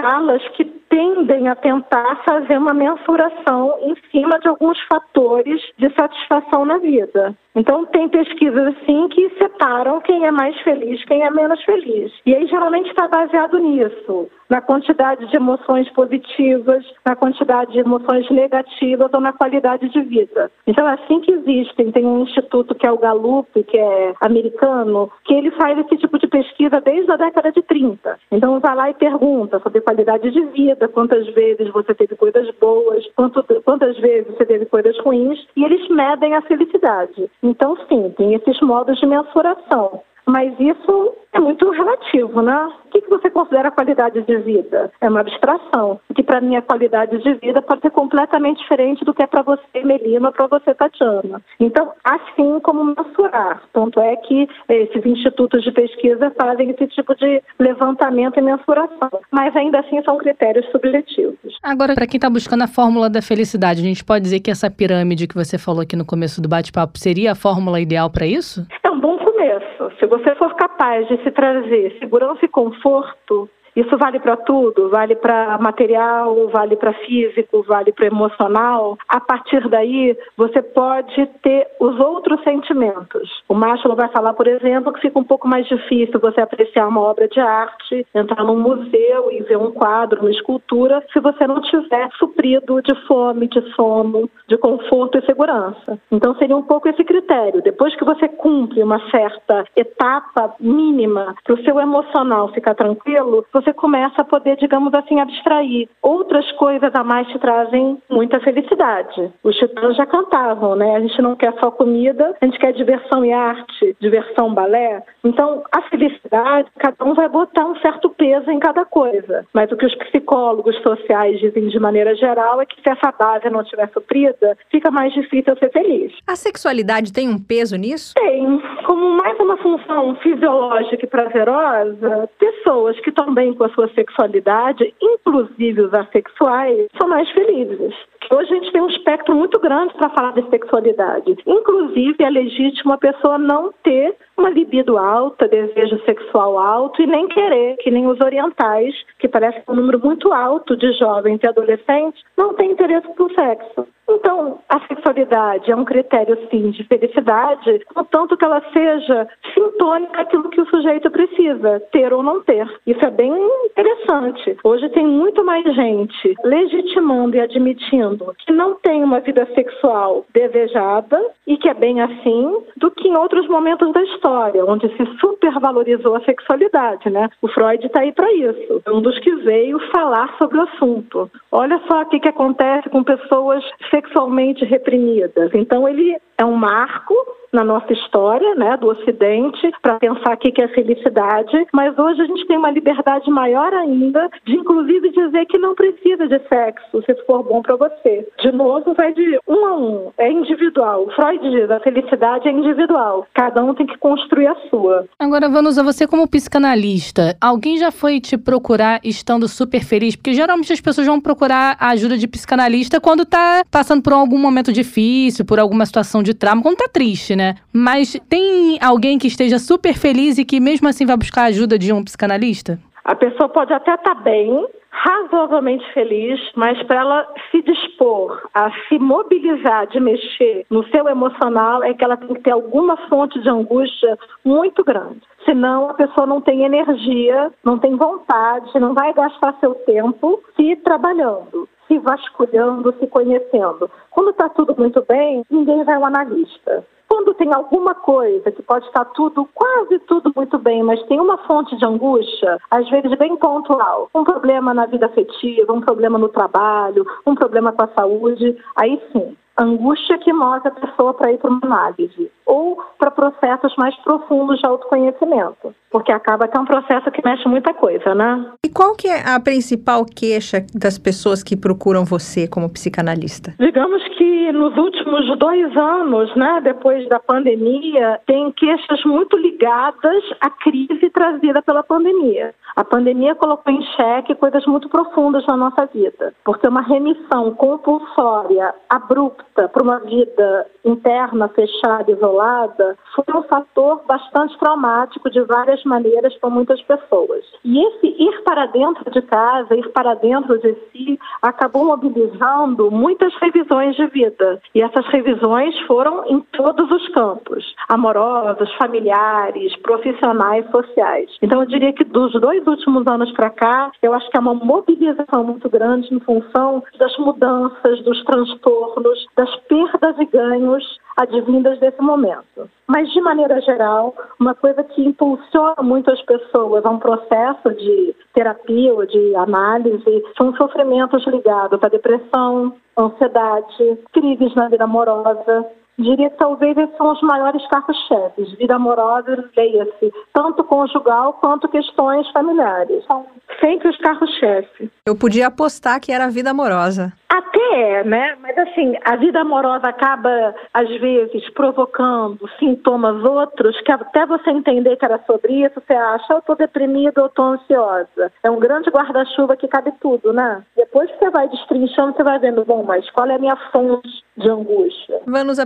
escalas 0.02 0.48
que 0.50 0.82
tendem 0.92 1.48
a 1.48 1.56
tentar 1.56 2.22
fazer 2.26 2.58
uma 2.58 2.74
mensuração 2.74 3.78
em 3.82 3.96
cima 4.12 4.38
de 4.40 4.50
alguns 4.50 4.78
fatores 4.92 5.62
de 5.78 5.90
satisfação 5.96 6.66
na 6.66 6.78
vida. 6.78 7.36
Então, 7.54 7.86
tem 7.86 8.08
pesquisas 8.08 8.76
assim 8.76 9.10
que 9.10 9.30
separam 9.38 10.00
quem 10.02 10.26
é 10.26 10.32
mais 10.32 10.58
feliz, 10.62 11.04
quem 11.06 11.22
é 11.22 11.30
menos 11.30 11.62
feliz. 11.64 12.12
E 12.26 12.34
aí, 12.34 12.48
geralmente, 12.48 12.90
está 12.90 13.10
baseado 13.10 13.60
nisso, 13.60 14.30
na 14.50 14.62
quantidade 14.62 15.26
de 15.28 15.36
emoções 15.36 15.90
positivas, 15.92 16.86
na 17.06 17.14
quantidade 17.14 17.74
de 17.74 17.80
emoções 17.80 18.30
negativas 18.30 19.10
ou 19.14 19.20
na 19.20 19.34
qualidade 19.34 19.90
de 19.90 20.02
vida. 20.02 20.50
Então, 20.66 20.88
assim 20.88 21.20
que 21.20 21.34
existem. 21.34 21.92
Tem 21.92 22.06
um 22.06 22.24
instituto 22.24 22.74
que 22.74 22.88
é 22.88 22.92
o 22.92 22.98
Gallup, 22.98 23.50
que 23.64 23.78
é 23.78 24.14
americano, 24.22 25.12
que 25.26 25.34
ele 25.34 25.52
faz 25.52 25.78
esse 25.78 25.98
tipo 25.98 26.18
de 26.20 26.28
pesquisa 26.28 26.80
desde 26.80 27.12
a 27.12 27.18
década 27.18 27.52
de 27.52 27.62
30. 27.64 28.18
Então, 28.32 28.62
vai 28.62 28.76
lá 28.76 28.90
e 28.90 28.94
pergunta 28.94 29.60
sobre 29.60 29.82
qualidade 29.91 30.32
de 30.32 30.41
vida, 30.47 30.88
quantas 30.88 31.27
vezes 31.34 31.69
você 31.69 31.93
teve 31.93 32.15
coisas 32.15 32.49
boas, 32.60 33.06
quanto, 33.15 33.43
quantas 33.63 33.97
vezes 33.99 34.34
você 34.34 34.45
teve 34.45 34.65
coisas 34.65 34.97
ruins, 34.99 35.45
e 35.56 35.65
eles 35.65 35.88
medem 35.89 36.34
a 36.34 36.41
felicidade. 36.41 37.30
Então, 37.43 37.75
sim, 37.89 38.13
tem 38.17 38.34
esses 38.34 38.60
modos 38.62 38.97
de 38.99 39.06
mensuração. 39.06 40.01
Mas 40.26 40.54
isso 40.60 41.16
é 41.34 41.40
muito 41.40 41.70
relativo, 41.70 42.42
né? 42.42 42.70
O 42.86 42.90
que, 42.90 43.02
você 43.10 43.30
considera 43.30 43.72
qualidade 43.72 44.22
de 44.22 44.38
vida? 44.38 44.92
É 45.00 45.10
uma 45.10 45.22
abstração. 45.22 46.00
Que 46.14 46.24
para 46.24 46.42
mim 46.42 46.56
a 46.56 46.62
qualidade 46.62 47.18
de 47.20 47.34
vida 47.36 47.62
pode 47.62 47.82
ser 47.82 47.92
completamente 47.92 48.60
diferente 48.60 49.06
do 49.06 49.14
que 49.14 49.24
é 49.24 49.28
para 49.28 49.42
você, 49.42 49.84
Melina, 49.84 50.32
para 50.32 50.48
você, 50.48 50.74
Tatiana. 50.74 51.42
Então, 51.60 51.94
assim 52.04 52.60
como 52.60 52.84
mensurar. 52.84 53.62
Tanto 53.72 54.00
é 54.00 54.16
que 54.18 54.48
esses 54.68 55.06
institutos 55.06 55.64
de 55.64 55.72
pesquisa 55.72 56.32
fazem 56.40 56.70
esse 56.72 56.88
tipo 56.88 57.16
de 57.16 57.42
levantamento 57.60 58.38
e 58.38 58.42
mensuração. 58.42 59.10
Mas 59.32 59.56
ainda 59.56 59.80
assim 59.80 60.02
são 60.04 60.18
critérios 60.18 60.66
subjetivos. 60.72 61.58
Agora, 61.64 61.94
para 61.96 62.08
quem 62.08 62.18
está 62.18 62.30
buscando 62.30 62.64
a 62.64 62.68
fórmula 62.68 63.10
da 63.10 63.22
felicidade, 63.22 63.82
a 63.82 63.84
gente 63.84 64.04
pode 64.04 64.24
dizer 64.24 64.42
que 64.42 64.52
essa 64.52 64.70
pirâmide 64.70 65.28
que 65.28 65.36
você 65.36 65.58
falou 65.58 65.82
aqui 65.82 65.96
no 65.96 66.06
começo 66.06 66.42
do 66.42 66.50
bate-papo 66.50 66.98
seria 66.98 67.32
a 67.32 67.36
fórmula 67.36 67.80
ideal 67.80 68.10
para 68.10 68.26
isso? 68.26 68.68
É 68.84 68.90
um 68.90 69.00
bom 69.00 69.18
começo. 69.41 69.91
Se 69.97 70.06
você 70.06 70.36
for 70.36 70.54
capaz 70.56 71.08
de 71.08 71.17
se 71.23 71.32
trazer 71.32 71.97
segurança 71.99 72.45
e 72.45 72.47
conforto, 72.47 73.49
Isso 73.76 73.98
vale 73.98 74.20
para 74.20 74.36
tudo, 74.38 74.90
vale 74.90 75.16
para 75.16 75.58
material, 75.60 76.50
vale 76.50 76.76
para 76.76 76.94
físico, 76.94 77.64
vale 77.64 77.92
para 77.92 78.08
emocional. 78.08 78.98
A 79.08 79.20
partir 79.20 79.68
daí, 79.70 80.18
você 80.36 80.62
pode 80.62 81.26
ter 81.42 81.68
os 81.80 82.00
outros 82.00 82.42
sentimentos. 82.44 83.44
O 83.48 83.54
Maslow 83.54 83.96
vai 83.96 84.10
falar, 84.10 84.34
por 84.34 84.48
exemplo, 84.48 84.92
que 84.94 85.02
fica 85.02 85.18
um 85.18 85.24
pouco 85.24 85.48
mais 85.48 85.68
difícil 85.68 86.20
você 86.20 86.42
apreciar 86.42 86.88
uma 86.88 87.02
obra 87.02 87.28
de 87.28 87.40
arte, 87.40 88.06
entrar 88.14 88.44
num 88.44 88.60
museu 88.60 89.32
e 89.32 89.42
ver 89.44 89.58
um 89.58 89.72
quadro, 89.72 90.22
uma 90.22 90.32
escultura, 90.32 91.04
se 91.14 91.20
você 91.20 91.48
não 91.48 91.62
tiver 91.62 92.10
suprido 92.18 92.82
de 92.82 92.94
fome, 93.08 93.48
de 93.48 93.62
sono, 93.76 94.30
de 94.48 94.58
conforto 94.58 95.18
e 95.18 95.26
segurança. 95.26 96.00
Então 96.12 96.36
seria 96.36 96.56
um 96.56 96.64
pouco 96.64 96.90
esse 96.90 97.04
critério. 97.04 97.62
Depois 97.62 97.96
que 97.96 98.04
você 98.04 98.28
cumpre 98.28 98.84
uma 98.84 99.00
certa 99.10 99.66
etapa 99.76 100.54
mínima 100.60 101.36
para 101.44 101.54
o 101.54 101.64
seu 101.64 101.80
emocional 101.80 102.50
ficar 102.50 102.76
tranquilo, 102.76 103.46
você 103.62 103.74
começa 103.74 104.21
a 104.21 104.26
poder, 104.26 104.58
digamos 104.58 104.93
assim, 104.93 105.19
abstrair. 105.19 105.89
Outras 106.02 106.50
coisas 106.54 106.93
a 106.93 107.04
mais 107.04 107.28
te 107.28 107.39
trazem 107.39 107.97
muita 108.10 108.39
felicidade. 108.41 109.32
Os 109.43 109.56
titãs 109.56 109.95
já 109.95 110.06
cantavam, 110.06 110.76
né? 110.76 110.95
A 110.95 111.00
gente 111.00 111.21
não 111.21 111.36
quer 111.36 111.54
só 111.60 111.71
comida, 111.71 112.36
a 112.41 112.45
gente 112.45 112.60
quer 112.60 112.74
diversão 112.74 113.24
e 113.24 113.32
arte, 113.32 113.95
diversão 114.00 114.54
balé. 114.54 115.04
Então, 115.24 115.63
a 115.71 115.82
felicidade, 115.84 116.69
cada 116.78 117.04
um 117.06 117.13
vai 117.13 117.30
botar 117.30 117.65
um 117.65 117.76
certo 117.78 118.10
peso 118.10 118.50
em 118.52 118.60
cada 118.60 118.86
coisa. 118.86 119.45
Mas 119.54 119.71
o 119.71 119.78
que 119.78 119.86
os 119.86 119.95
psicólogos 119.95 120.76
sociais 120.82 121.39
dizem 121.39 121.67
de 121.67 121.80
maneira 121.80 122.15
geral 122.15 122.62
é 122.62 122.65
que 122.65 122.82
se 122.82 122.89
essa 122.89 123.12
base 123.12 123.50
não 123.50 123.62
estiver 123.62 123.89
suprida, 123.89 124.58
fica 124.69 124.91
mais 124.91 125.13
difícil 125.13 125.56
ser 125.58 125.71
feliz. 125.71 126.13
A 126.28 126.36
sexualidade 126.36 127.13
tem 127.13 127.30
um 127.30 127.39
peso 127.39 127.76
nisso? 127.78 128.13
Tem. 128.15 128.62
Como 128.86 129.17
mais 129.17 129.39
uma 129.39 129.58
função 129.58 130.15
fisiológica 130.15 131.06
e 131.06 131.08
prazerosa, 131.08 132.30
pessoas 132.38 133.00
que 133.02 133.12
bem 133.34 133.51
com 133.56 133.64
a 133.64 133.70
sua 133.70 133.88
sexualidade, 133.90 134.94
inclusive 135.02 135.82
os 135.82 135.94
assexuais, 135.94 136.88
são 137.00 137.10
mais 137.10 137.30
felizes. 137.32 137.94
Hoje 138.34 138.50
a 138.50 138.56
gente 138.56 138.72
tem 138.72 138.82
um 138.82 138.88
espectro 138.88 139.36
muito 139.36 139.60
grande 139.60 139.94
para 139.94 140.10
falar 140.10 140.32
de 140.32 140.50
sexualidade. 140.50 141.36
Inclusive, 141.46 142.15
é 142.24 142.30
legítimo 142.30 142.94
a 142.94 142.98
pessoa 142.98 143.38
não 143.38 143.74
ter 143.84 144.15
uma 144.38 144.50
libido 144.50 144.98
alta, 144.98 145.50
desejo 145.50 146.00
sexual 146.06 146.58
alto 146.58 147.02
e 147.02 147.08
nem 147.08 147.28
querer, 147.28 147.76
que 147.78 147.91
nem 147.91 148.08
os 148.08 148.20
orientais, 148.22 148.96
que 149.20 149.28
parece 149.28 149.62
um 149.67 149.76
número 149.76 150.00
muito 150.00 150.32
alto 150.32 150.78
de 150.78 150.94
jovens 150.94 151.39
e 151.44 151.48
adolescentes, 151.48 152.24
não 152.38 152.54
tem 152.54 152.72
interesse 152.72 153.08
por 153.15 153.30
sexo. 153.34 153.86
Então, 154.10 154.60
a 154.67 154.80
sexualidade 154.88 155.72
é 155.72 155.76
um 155.76 155.86
critério, 155.86 156.38
sim, 156.50 156.72
de 156.72 156.84
felicidade, 156.84 157.80
contanto 157.94 158.36
que 158.36 158.44
ela 158.44 158.62
seja 158.74 159.28
sintônica 159.54 160.22
àquilo 160.22 160.50
que 160.50 160.60
o 160.60 160.70
sujeito 160.70 161.10
precisa, 161.10 161.80
ter 161.91 162.12
ou 162.12 162.22
não 162.22 162.41
ter. 162.41 162.67
Isso 162.86 163.06
é 163.06 163.10
bem 163.10 163.32
interessante. 163.65 164.58
Hoje 164.63 164.89
tem 164.89 165.08
muito 165.08 165.46
mais 165.46 165.63
gente 165.74 166.36
legitimando 166.44 167.38
e 167.38 167.39
admitindo 167.39 168.21
que 168.46 168.52
não 168.52 168.76
tem 168.76 169.04
uma 169.04 169.20
vida 169.20 169.48
sexual 169.54 170.26
desejada 170.34 171.20
e 171.48 171.58
que 171.58 171.70
é 171.70 171.74
bem 171.74 172.02
assim, 172.02 172.64
do 172.78 172.92
que 172.92 173.08
em 173.08 173.16
outros 173.16 173.48
momentos 173.48 173.92
da 173.92 174.02
história, 174.04 174.66
onde 174.66 174.88
se 174.96 175.20
supervalorizou 175.20 176.16
a 176.16 176.22
sexualidade, 176.22 177.10
né? 177.10 177.30
O 177.42 177.48
Freud 177.48 177.86
está 177.86 178.02
aí 178.02 178.12
para 178.12 178.32
isso. 178.34 178.82
É 178.86 178.92
um 178.92 179.02
dos 179.02 179.18
que 179.20 179.36
veio 179.38 179.80
falar 179.92 180.36
sobre 180.38 180.58
o 180.58 180.64
assunto. 180.64 181.30
Olha 181.52 181.82
só 181.90 182.02
o 182.02 182.06
que, 182.06 182.20
que 182.20 182.30
acontece 182.30 182.90
com 182.90 183.04
pessoas 183.04 183.64
sexualmente 183.90 184.66
reprimidas. 184.66 185.52
Então, 185.54 185.88
ele 185.88 186.18
é 186.38 186.46
um 186.46 186.56
marco 186.56 187.16
na 187.52 187.64
nossa 187.64 187.92
história, 187.92 188.56
né, 188.56 188.78
do 188.78 188.88
Ocidente, 188.88 189.72
para 189.82 190.00
pensar 190.00 190.36
o 190.36 190.38
que 190.38 190.62
é 190.62 190.68
felicidade, 190.70 191.68
mas 191.74 191.98
hoje 191.98 192.22
a 192.22 192.26
gente 192.26 192.48
tem 192.48 192.58
uma 192.58 192.72
liberdade 192.72 193.30
maior 193.30 193.74
ainda 193.74 194.30
de, 194.46 194.56
inclusive, 194.56 195.10
dizer 195.10 195.46
que 195.46 195.58
não 195.58 195.76
precisa 195.76 196.28
de 196.28 196.40
sexo 196.48 197.04
se 197.06 197.14
for 197.26 197.44
bom 197.44 197.62
para 197.62 197.76
você. 197.76 198.28
De 198.42 198.52
novo, 198.52 198.94
vai 198.94 199.14
de 199.14 199.40
um 199.48 199.66
a 199.66 199.78
um, 199.78 200.12
é 200.18 200.32
individual. 200.32 201.08
Freud 201.16 201.50
diz, 201.50 201.70
a 201.70 201.80
felicidade 201.80 202.48
é 202.48 202.52
individual, 202.52 203.28
cada 203.34 203.64
um 203.64 203.74
tem 203.74 203.86
que 203.86 203.98
construir 203.98 204.48
a 204.48 204.56
sua. 204.70 205.06
Agora, 205.20 205.50
Vanusa, 205.50 205.84
você 205.84 206.08
como 206.08 206.28
psicanalista, 206.28 207.36
alguém 207.42 207.78
já 207.78 207.92
foi 207.92 208.20
te 208.20 208.38
procurar 208.38 209.00
estando 209.04 209.48
super 209.48 209.84
feliz? 209.84 210.16
Porque 210.16 210.34
geralmente 210.34 210.72
as 210.72 210.82
pessoas 210.82 211.08
vão 211.08 211.20
procurar 211.20 211.76
a 211.80 211.90
ajuda 211.90 212.18
de 212.18 212.28
psicanalista 212.28 213.02
quando 213.02 213.26
tá 213.26 213.64
passando 213.70 214.02
por 214.02 214.14
algum 214.14 214.38
momento 214.38 214.72
difícil, 214.72 215.46
por 215.46 215.60
alguma 215.60 215.86
situação 215.86 216.24
de 216.24 216.34
trauma, 216.34 216.62
quando 216.62 216.78
tá 216.78 216.88
triste, 216.92 217.36
né? 217.36 217.40
Mas 217.73 218.19
tem 218.30 218.77
alguém 218.82 219.17
que 219.17 219.27
esteja 219.27 219.60
super 219.60 219.93
feliz 219.93 220.38
e 220.38 220.45
que 220.45 220.60
mesmo 220.60 220.88
assim 220.88 221.06
vai 221.06 221.17
buscar 221.17 221.43
a 221.43 221.45
ajuda 221.45 221.77
de 221.77 221.91
um 221.91 222.04
psicanalista? 222.04 222.80
A 223.04 223.15
pessoa 223.15 223.49
pode 223.49 223.73
até 223.73 223.93
estar 223.95 224.15
tá 224.15 224.21
bem, 224.21 224.67
razoavelmente 224.91 225.84
feliz, 225.93 226.39
mas 226.56 226.82
para 226.84 226.99
ela 226.99 227.27
se 227.49 227.62
dispor 227.63 228.47
a 228.54 228.69
se 228.88 228.99
mobilizar, 228.99 229.88
de 229.88 229.99
mexer 229.99 230.65
no 230.69 230.86
seu 230.89 231.08
emocional, 231.08 231.84
é 231.84 231.93
que 231.93 232.04
ela 232.04 232.17
tem 232.17 232.36
que 232.36 232.41
ter 232.41 232.51
alguma 232.51 232.95
fonte 233.08 233.41
de 233.41 233.49
angústia 233.49 234.17
muito 234.45 234.84
grande. 234.84 235.21
Senão 235.45 235.89
a 235.89 235.93
pessoa 235.95 236.27
não 236.27 236.41
tem 236.41 236.63
energia, 236.63 237.51
não 237.63 237.80
tem 237.80 237.95
vontade, 237.95 238.80
não 238.80 238.93
vai 238.93 239.13
gastar 239.13 239.58
seu 239.60 239.73
tempo 239.73 240.39
se 240.56 240.75
trabalhando 240.77 241.67
se 241.91 241.99
vasculhando, 241.99 242.95
se 242.99 243.08
conhecendo. 243.08 243.91
Quando 244.12 244.30
está 244.30 244.47
tudo 244.47 244.73
muito 244.77 245.04
bem, 245.06 245.43
ninguém 245.51 245.84
vai 245.84 245.95
ao 245.95 246.06
analista. 246.06 246.86
Quando 247.12 247.34
tem 247.34 247.54
alguma 247.54 247.93
coisa 247.93 248.50
que 248.54 248.63
pode 248.63 248.86
estar 248.86 249.04
tudo, 249.04 249.45
quase 249.54 250.00
tudo 250.08 250.32
muito 250.34 250.58
bem, 250.58 250.82
mas 250.82 251.04
tem 251.08 251.19
uma 251.19 251.38
fonte 251.39 251.76
de 251.76 251.86
angústia, 251.86 252.58
às 252.71 252.89
vezes 252.89 253.17
bem 253.17 253.36
pontual, 253.36 254.10
um 254.15 254.24
problema 254.24 254.74
na 254.74 254.86
vida 254.86 255.08
afetiva, 255.08 255.74
um 255.74 255.82
problema 255.82 256.17
no 256.17 256.30
trabalho, 256.30 257.06
um 257.28 257.36
problema 257.36 257.74
com 257.74 257.84
a 257.84 257.89
saúde, 257.89 258.56
aí 258.78 258.97
sim, 259.12 259.36
angústia 259.58 260.18
que 260.18 260.32
move 260.32 260.68
a 260.68 260.72
pessoa 260.72 261.14
para 261.14 261.32
ir 261.32 261.38
para 261.38 261.52
uma 261.52 261.60
análise 261.64 262.32
ou 262.46 262.82
para 262.98 263.12
processos 263.12 263.74
mais 263.78 263.96
profundos 264.04 264.60
de 264.60 264.66
autoconhecimento, 264.66 265.74
porque 265.90 266.12
acaba 266.12 266.48
que 266.48 266.58
é 266.58 266.60
um 266.60 266.66
processo 266.66 267.12
que 267.12 267.22
mexe 267.24 267.48
muita 267.48 267.74
coisa, 267.74 268.14
né? 268.16 268.52
E 268.66 268.70
qual 268.70 268.96
que 268.96 269.08
é 269.08 269.28
a 269.28 269.40
principal 269.40 270.06
queixa 270.06 270.66
das 270.74 270.98
pessoas 270.98 271.44
que 271.44 271.56
procuram 271.56 272.06
você 272.06 272.48
como 272.48 272.70
psicanalista? 272.70 273.54
Digamos 273.60 274.04
que 274.18 274.52
nos 274.52 274.76
últimos 274.78 275.38
dois 275.38 275.76
anos, 275.78 276.36
né, 276.36 276.62
depois 276.64 277.08
da 277.08 277.20
pandemia, 277.20 278.20
tem 278.28 278.52
queixas 278.52 279.04
muito 279.06 279.38
ligadas 279.38 280.24
à 280.42 280.50
crise 280.50 281.10
trazida 281.10 281.62
pela 281.62 281.84
pandemia. 281.84 282.54
A 282.76 282.84
pandemia 282.84 283.36
colocou 283.36 283.74
em 283.74 283.82
xeque 283.96 284.36
coisas 284.36 284.66
muito 284.66 284.90
profundas 284.90 285.46
na 285.46 285.58
nossa 285.58 285.86
vida, 285.88 286.34
porque 286.44 286.68
uma 286.68 286.82
remissão 286.82 287.54
compulsória, 287.56 288.74
abrupta, 288.90 289.68
para 289.68 289.84
uma 289.84 290.00
vida 290.00 290.68
interna 290.86 291.48
fechada, 291.50 292.12
isolada, 292.12 292.98
foi 293.16 293.26
um 293.36 293.44
fator 293.44 294.02
bastante 294.08 294.58
traumático 294.58 295.30
de 295.30 295.42
várias 295.42 295.84
maneiras 295.84 296.36
para 296.38 296.50
muitas 296.50 296.82
pessoas. 296.84 297.44
E 297.64 297.86
esse 297.86 298.08
ir 298.08 298.44
para 298.44 298.66
dentro 298.68 299.10
de 299.12 299.22
casa, 299.22 299.76
ir 299.76 299.90
para 299.90 300.16
dentro 300.16 300.58
de 300.60 300.74
si, 300.92 301.20
acabou 301.42 301.86
mobilizando 301.86 302.90
muitas 302.90 303.34
revisões 303.36 303.96
de 303.96 304.08
vida. 304.08 304.62
E 304.74 304.82
essas 304.82 305.06
revisões 305.08 305.78
foram 305.82 306.26
em 306.28 306.40
todos 306.52 306.90
os 306.90 307.08
campos: 307.10 307.76
amorosos, 307.90 308.74
familiares, 308.76 309.76
profissionais, 309.78 310.70
sociais. 310.72 311.30
Então, 311.42 311.62
eu 311.62 311.68
diria 311.68 311.94
que 311.94 312.04
dos 312.04 312.32
dois 312.34 312.61
últimos 312.67 313.06
anos 313.08 313.32
para 313.34 313.50
cá, 313.50 313.91
eu 314.02 314.13
acho 314.13 314.30
que 314.30 314.38
é 314.38 314.39
uma 314.39 314.54
mobilização 314.54 315.43
muito 315.43 315.69
grande 315.69 316.13
em 316.13 316.19
função 316.19 316.84
das 316.97 317.15
mudanças, 317.17 318.02
dos 318.04 318.24
transtornos, 318.26 319.28
das 319.36 319.56
perdas 319.67 320.17
e 320.19 320.26
ganhos 320.26 321.00
advindas 321.17 321.80
desse 321.80 322.02
momento. 322.02 322.69
Mas, 322.88 323.12
de 323.12 323.21
maneira 323.21 323.62
geral, 323.62 324.13
uma 324.39 324.56
coisa 324.56 324.84
que 324.84 325.02
impulsiona 325.02 325.76
muito 325.82 326.12
as 326.12 326.21
pessoas 326.24 326.86
a 326.86 326.89
um 326.89 327.00
processo 327.00 327.69
de 327.76 328.15
terapia 328.34 328.93
ou 328.93 329.06
de 329.06 329.36
análise 329.36 330.24
são 330.38 330.56
sofrimentos 330.56 331.26
ligados 331.28 331.80
à 331.84 331.88
depressão, 331.88 332.74
ansiedade, 332.97 333.97
crises 334.13 334.54
na 334.56 334.67
vida 334.67 334.84
amorosa, 334.84 335.65
diria 336.02 336.30
que 336.30 336.38
talvez 336.38 336.78
esses 336.78 336.96
são 336.98 337.12
os 337.12 337.22
maiores 337.22 337.66
carros-chefes. 337.68 338.52
Vida 338.58 338.76
amorosa, 338.76 339.50
leia-se, 339.56 340.12
tanto 340.34 340.64
conjugal 340.64 341.34
quanto 341.34 341.68
questões 341.68 342.30
familiares. 342.32 343.04
São 343.06 343.26
sempre 343.60 343.90
os 343.90 343.98
carros-chefes. 343.98 344.90
Eu 345.06 345.16
podia 345.16 345.48
apostar 345.48 346.00
que 346.00 346.12
era 346.12 346.26
a 346.26 346.30
vida 346.30 346.52
amorosa. 346.52 347.14
Até 347.30 347.62
é, 347.74 348.04
né? 348.04 348.36
Mas 348.42 348.58
assim, 348.58 348.96
a 349.06 349.16
vida 349.16 349.40
amorosa 349.40 349.88
acaba, 349.88 350.54
às 350.74 350.90
vezes, 351.00 351.50
provocando 351.54 352.38
sintomas 352.60 353.24
outros 353.24 353.80
que 353.82 353.92
até 353.92 354.26
você 354.26 354.50
entender 354.50 354.96
que 354.98 355.06
era 355.06 355.20
sobre 355.26 355.66
isso, 355.66 355.82
você 355.86 355.94
acha, 355.94 356.34
eu 356.34 356.42
tô 356.42 356.56
deprimida, 356.56 357.22
eu 357.22 357.30
tô 357.30 357.44
ansiosa. 357.44 358.32
É 358.44 358.50
um 358.50 358.60
grande 358.60 358.90
guarda-chuva 358.90 359.56
que 359.56 359.68
cabe 359.68 359.94
tudo, 360.02 360.34
né? 360.34 360.64
Depois 360.76 361.10
que 361.12 361.20
você 361.20 361.30
vai 361.30 361.48
destrinchando, 361.48 362.16
você 362.16 362.24
vai 362.24 362.40
vendo, 362.40 362.66
bom, 362.66 362.84
mas 362.84 363.10
qual 363.12 363.28
é 363.28 363.36
a 363.36 363.40
minha 363.40 363.56
fonte 363.72 364.10
de 364.36 364.50
angústia? 364.50 365.22
Vanusa 365.26 365.66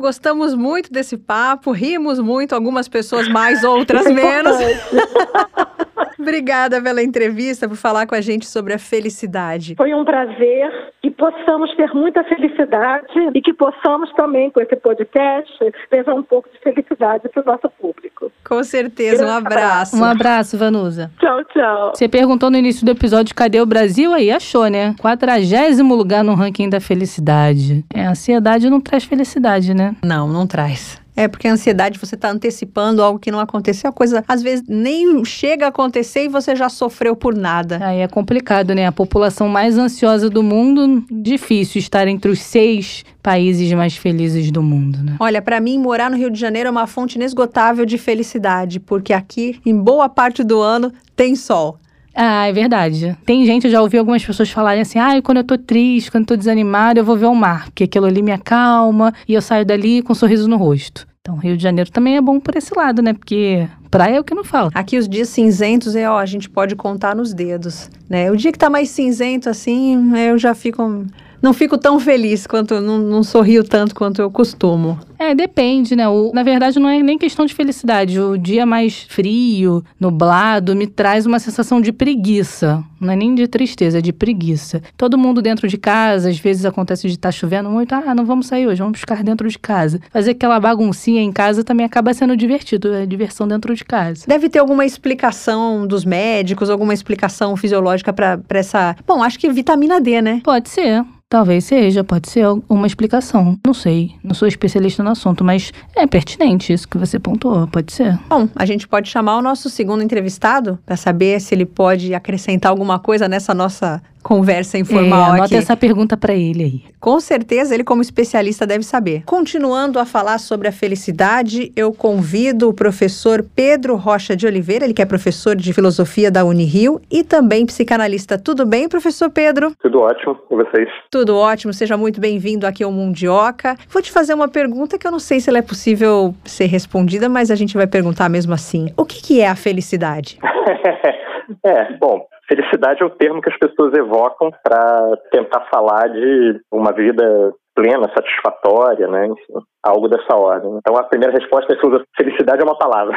Gostamos 0.00 0.54
muito 0.54 0.92
desse 0.92 1.16
papo, 1.16 1.70
rimos 1.70 2.18
muito, 2.18 2.54
algumas 2.54 2.88
pessoas 2.88 3.28
mais, 3.28 3.64
outras 3.64 4.06
menos. 4.06 4.56
Obrigada 6.24 6.80
pela 6.80 7.02
entrevista, 7.02 7.68
por 7.68 7.76
falar 7.76 8.06
com 8.06 8.14
a 8.14 8.20
gente 8.22 8.46
sobre 8.46 8.72
a 8.72 8.78
felicidade. 8.78 9.74
Foi 9.76 9.92
um 9.92 10.06
prazer 10.06 10.72
que 11.02 11.10
possamos 11.10 11.70
ter 11.76 11.92
muita 11.92 12.24
felicidade 12.24 13.12
e 13.34 13.42
que 13.42 13.52
possamos 13.52 14.10
também, 14.14 14.50
com 14.50 14.58
esse 14.58 14.74
podcast, 14.74 15.52
levar 15.92 16.14
um 16.14 16.22
pouco 16.22 16.48
de 16.48 16.58
felicidade 16.60 17.28
para 17.28 17.42
o 17.42 17.44
nosso 17.44 17.68
público. 17.78 18.32
Com 18.42 18.64
certeza, 18.64 19.26
um 19.26 19.30
abraço. 19.30 19.96
Um 19.98 20.02
abraço, 20.04 20.56
Vanusa. 20.56 21.10
Tchau, 21.20 21.44
tchau. 21.44 21.92
Você 21.94 22.08
perguntou 22.08 22.50
no 22.50 22.56
início 22.56 22.86
do 22.86 22.92
episódio 22.92 23.34
cadê 23.34 23.60
o 23.60 23.66
Brasil? 23.66 24.14
Aí 24.14 24.30
achou, 24.30 24.66
né? 24.68 24.94
Quadragésimo 24.98 25.94
lugar 25.94 26.24
no 26.24 26.32
ranking 26.32 26.70
da 26.70 26.80
felicidade. 26.80 27.84
É, 27.94 28.06
a 28.06 28.12
ansiedade 28.12 28.70
não 28.70 28.80
traz 28.80 29.04
felicidade, 29.04 29.74
né? 29.74 29.94
Não, 30.02 30.26
não 30.26 30.46
traz. 30.46 31.03
É, 31.16 31.28
porque 31.28 31.46
a 31.46 31.52
ansiedade, 31.52 31.98
você 31.98 32.16
está 32.16 32.30
antecipando 32.30 33.02
algo 33.02 33.18
que 33.18 33.30
não 33.30 33.38
aconteceu. 33.38 33.90
A 33.90 33.92
coisa, 33.92 34.24
às 34.26 34.42
vezes, 34.42 34.64
nem 34.68 35.24
chega 35.24 35.66
a 35.66 35.68
acontecer 35.68 36.24
e 36.24 36.28
você 36.28 36.56
já 36.56 36.68
sofreu 36.68 37.14
por 37.14 37.34
nada. 37.34 37.78
Aí 37.80 38.00
é 38.00 38.08
complicado, 38.08 38.74
né? 38.74 38.86
A 38.86 38.92
população 38.92 39.48
mais 39.48 39.78
ansiosa 39.78 40.28
do 40.28 40.42
mundo, 40.42 41.04
difícil 41.10 41.78
estar 41.78 42.08
entre 42.08 42.30
os 42.30 42.40
seis 42.40 43.04
países 43.22 43.72
mais 43.72 43.96
felizes 43.96 44.50
do 44.50 44.62
mundo, 44.62 44.98
né? 45.02 45.16
Olha, 45.20 45.40
para 45.40 45.60
mim, 45.60 45.78
morar 45.78 46.10
no 46.10 46.16
Rio 46.16 46.30
de 46.30 46.38
Janeiro 46.38 46.68
é 46.68 46.70
uma 46.70 46.86
fonte 46.86 47.14
inesgotável 47.14 47.86
de 47.86 47.96
felicidade, 47.96 48.80
porque 48.80 49.12
aqui, 49.12 49.60
em 49.64 49.76
boa 49.76 50.08
parte 50.08 50.42
do 50.42 50.60
ano, 50.60 50.92
tem 51.14 51.36
sol. 51.36 51.78
Ah, 52.14 52.46
é 52.46 52.52
verdade. 52.52 53.16
Tem 53.26 53.44
gente, 53.44 53.64
eu 53.64 53.70
já 53.70 53.82
ouvi 53.82 53.98
algumas 53.98 54.24
pessoas 54.24 54.50
falarem 54.50 54.82
assim: 54.82 54.98
ah, 54.98 55.20
quando 55.22 55.38
eu 55.38 55.44
tô 55.44 55.58
triste, 55.58 56.10
quando 56.10 56.22
eu 56.22 56.28
tô 56.28 56.36
desanimada, 56.36 57.00
eu 57.00 57.04
vou 57.04 57.16
ver 57.16 57.26
o 57.26 57.34
mar, 57.34 57.64
porque 57.66 57.84
aquilo 57.84 58.06
ali 58.06 58.22
me 58.22 58.30
acalma 58.32 59.12
e 59.26 59.34
eu 59.34 59.42
saio 59.42 59.64
dali 59.64 60.00
com 60.02 60.12
um 60.12 60.16
sorriso 60.16 60.48
no 60.48 60.56
rosto. 60.56 61.06
Então, 61.20 61.36
Rio 61.38 61.56
de 61.56 61.62
Janeiro 61.62 61.90
também 61.90 62.16
é 62.16 62.20
bom 62.20 62.38
por 62.38 62.54
esse 62.54 62.76
lado, 62.76 63.00
né? 63.00 63.14
Porque 63.14 63.66
praia 63.90 64.16
é 64.16 64.20
o 64.20 64.24
que 64.24 64.34
não 64.34 64.44
falta. 64.44 64.78
Aqui 64.78 64.98
os 64.98 65.08
dias 65.08 65.30
cinzentos 65.30 65.96
é, 65.96 66.08
ó, 66.08 66.18
a 66.18 66.26
gente 66.26 66.50
pode 66.50 66.76
contar 66.76 67.16
nos 67.16 67.32
dedos, 67.32 67.90
né? 68.10 68.30
O 68.30 68.36
dia 68.36 68.52
que 68.52 68.58
tá 68.58 68.68
mais 68.68 68.90
cinzento 68.90 69.48
assim, 69.48 70.12
eu 70.18 70.36
já 70.36 70.54
fico 70.54 71.06
não 71.44 71.52
fico 71.52 71.76
tão 71.76 72.00
feliz 72.00 72.46
quanto, 72.46 72.80
não, 72.80 72.96
não 72.96 73.22
sorrio 73.22 73.62
tanto 73.62 73.94
quanto 73.94 74.22
eu 74.22 74.30
costumo. 74.30 74.98
É, 75.18 75.34
depende, 75.34 75.94
né? 75.94 76.08
O, 76.08 76.32
na 76.32 76.42
verdade, 76.42 76.80
não 76.80 76.88
é 76.88 77.02
nem 77.02 77.18
questão 77.18 77.44
de 77.44 77.52
felicidade. 77.52 78.18
O 78.18 78.38
dia 78.38 78.64
mais 78.64 79.06
frio, 79.10 79.84
nublado, 80.00 80.74
me 80.74 80.86
traz 80.86 81.26
uma 81.26 81.38
sensação 81.38 81.82
de 81.82 81.92
preguiça. 81.92 82.82
Não 82.98 83.12
é 83.12 83.16
nem 83.16 83.34
de 83.34 83.46
tristeza, 83.46 83.98
é 83.98 84.00
de 84.00 84.10
preguiça. 84.12 84.82
Todo 84.96 85.18
mundo 85.18 85.42
dentro 85.42 85.68
de 85.68 85.76
casa, 85.76 86.30
às 86.30 86.38
vezes 86.38 86.64
acontece 86.64 87.06
de 87.06 87.14
estar 87.14 87.28
tá 87.28 87.32
chovendo 87.32 87.68
muito. 87.68 87.94
Ah, 87.94 88.14
não 88.14 88.24
vamos 88.24 88.46
sair 88.46 88.66
hoje, 88.66 88.80
vamos 88.80 88.98
ficar 88.98 89.22
dentro 89.22 89.46
de 89.46 89.58
casa. 89.58 90.00
Fazer 90.10 90.30
aquela 90.30 90.58
baguncinha 90.58 91.20
em 91.20 91.30
casa 91.30 91.62
também 91.62 91.84
acaba 91.84 92.14
sendo 92.14 92.34
divertido. 92.34 92.92
É 92.94 93.04
diversão 93.04 93.46
dentro 93.46 93.74
de 93.74 93.84
casa. 93.84 94.24
Deve 94.26 94.48
ter 94.48 94.60
alguma 94.60 94.86
explicação 94.86 95.86
dos 95.86 96.06
médicos, 96.06 96.70
alguma 96.70 96.94
explicação 96.94 97.54
fisiológica 97.54 98.14
para 98.14 98.40
essa. 98.48 98.96
Bom, 99.06 99.22
acho 99.22 99.38
que 99.38 99.50
vitamina 99.50 100.00
D, 100.00 100.22
né? 100.22 100.40
Pode 100.42 100.70
ser. 100.70 101.04
Talvez 101.34 101.64
seja, 101.64 102.04
pode 102.04 102.30
ser 102.30 102.46
uma 102.68 102.86
explicação. 102.86 103.58
Não 103.66 103.74
sei, 103.74 104.14
não 104.22 104.32
sou 104.36 104.46
especialista 104.46 105.02
no 105.02 105.10
assunto, 105.10 105.42
mas 105.42 105.72
é 105.96 106.06
pertinente 106.06 106.72
isso 106.72 106.86
que 106.86 106.96
você 106.96 107.18
pontuou, 107.18 107.66
pode 107.66 107.92
ser. 107.92 108.16
Bom, 108.28 108.48
a 108.54 108.64
gente 108.64 108.86
pode 108.86 109.08
chamar 109.08 109.38
o 109.38 109.42
nosso 109.42 109.68
segundo 109.68 110.04
entrevistado 110.04 110.78
para 110.86 110.96
saber 110.96 111.40
se 111.40 111.52
ele 111.52 111.66
pode 111.66 112.14
acrescentar 112.14 112.70
alguma 112.70 113.00
coisa 113.00 113.26
nessa 113.26 113.52
nossa 113.52 114.00
conversa 114.24 114.78
informal 114.78 115.20
é, 115.20 115.30
anota 115.34 115.44
aqui. 115.44 115.56
essa 115.56 115.76
pergunta 115.76 116.16
para 116.16 116.34
ele 116.34 116.64
aí. 116.64 116.82
Com 116.98 117.20
certeza 117.20 117.74
ele 117.74 117.84
como 117.84 118.00
especialista 118.00 118.66
deve 118.66 118.82
saber. 118.82 119.22
Continuando 119.26 119.98
a 119.98 120.06
falar 120.06 120.38
sobre 120.38 120.66
a 120.66 120.72
felicidade, 120.72 121.70
eu 121.76 121.92
convido 121.92 122.70
o 122.70 122.74
professor 122.74 123.44
Pedro 123.54 123.94
Rocha 123.94 124.34
de 124.34 124.46
Oliveira, 124.46 124.86
ele 124.86 124.94
que 124.94 125.02
é 125.02 125.06
professor 125.06 125.54
de 125.54 125.72
filosofia 125.74 126.30
da 126.30 126.44
Unirio 126.44 127.00
e 127.10 127.22
também 127.22 127.66
psicanalista. 127.66 128.38
Tudo 128.38 128.64
bem, 128.64 128.88
professor 128.88 129.30
Pedro? 129.30 129.72
Tudo 129.82 130.00
ótimo, 130.00 130.38
e 130.50 130.56
vocês? 130.56 130.88
Tudo 131.10 131.36
ótimo, 131.36 131.72
seja 131.74 131.96
muito 131.96 132.18
bem-vindo 132.20 132.66
aqui 132.66 132.82
ao 132.82 132.90
Mundioca. 132.90 133.76
Vou 133.90 134.00
te 134.00 134.10
fazer 134.10 134.32
uma 134.32 134.48
pergunta 134.48 134.98
que 134.98 135.06
eu 135.06 135.12
não 135.12 135.18
sei 135.18 135.38
se 135.38 135.50
ela 135.50 135.58
é 135.58 135.62
possível 135.62 136.34
ser 136.44 136.66
respondida, 136.66 137.28
mas 137.28 137.50
a 137.50 137.54
gente 137.54 137.76
vai 137.76 137.86
perguntar 137.86 138.30
mesmo 138.30 138.54
assim. 138.54 138.86
O 138.96 139.04
que, 139.04 139.20
que 139.22 139.40
é 139.42 139.48
a 139.48 139.54
felicidade? 139.54 140.38
é, 141.64 141.92
bom, 141.98 142.26
Felicidade 142.46 143.02
é 143.02 143.06
o 143.06 143.10
termo 143.10 143.40
que 143.40 143.50
as 143.50 143.58
pessoas 143.58 143.94
evocam 143.94 144.50
para 144.62 145.16
tentar 145.30 145.66
falar 145.72 146.08
de 146.08 146.60
uma 146.70 146.92
vida 146.92 147.52
plena, 147.74 148.10
satisfatória, 148.14 149.08
né? 149.08 149.26
Enfim, 149.26 149.64
algo 149.82 150.08
dessa 150.08 150.36
ordem. 150.36 150.76
Então 150.76 150.96
a 150.96 151.04
primeira 151.04 151.32
resposta 151.32 151.72
é 151.72 151.76
que 151.76 152.04
felicidade 152.16 152.60
é 152.60 152.64
uma 152.64 152.78
palavra. 152.78 153.16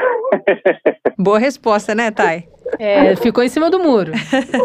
Boa 1.19 1.37
resposta, 1.37 1.93
né, 1.93 2.09
Thay? 2.09 2.45
É, 2.79 3.15
ficou 3.15 3.43
em 3.43 3.49
cima 3.49 3.69
do 3.69 3.79
muro. 3.79 4.11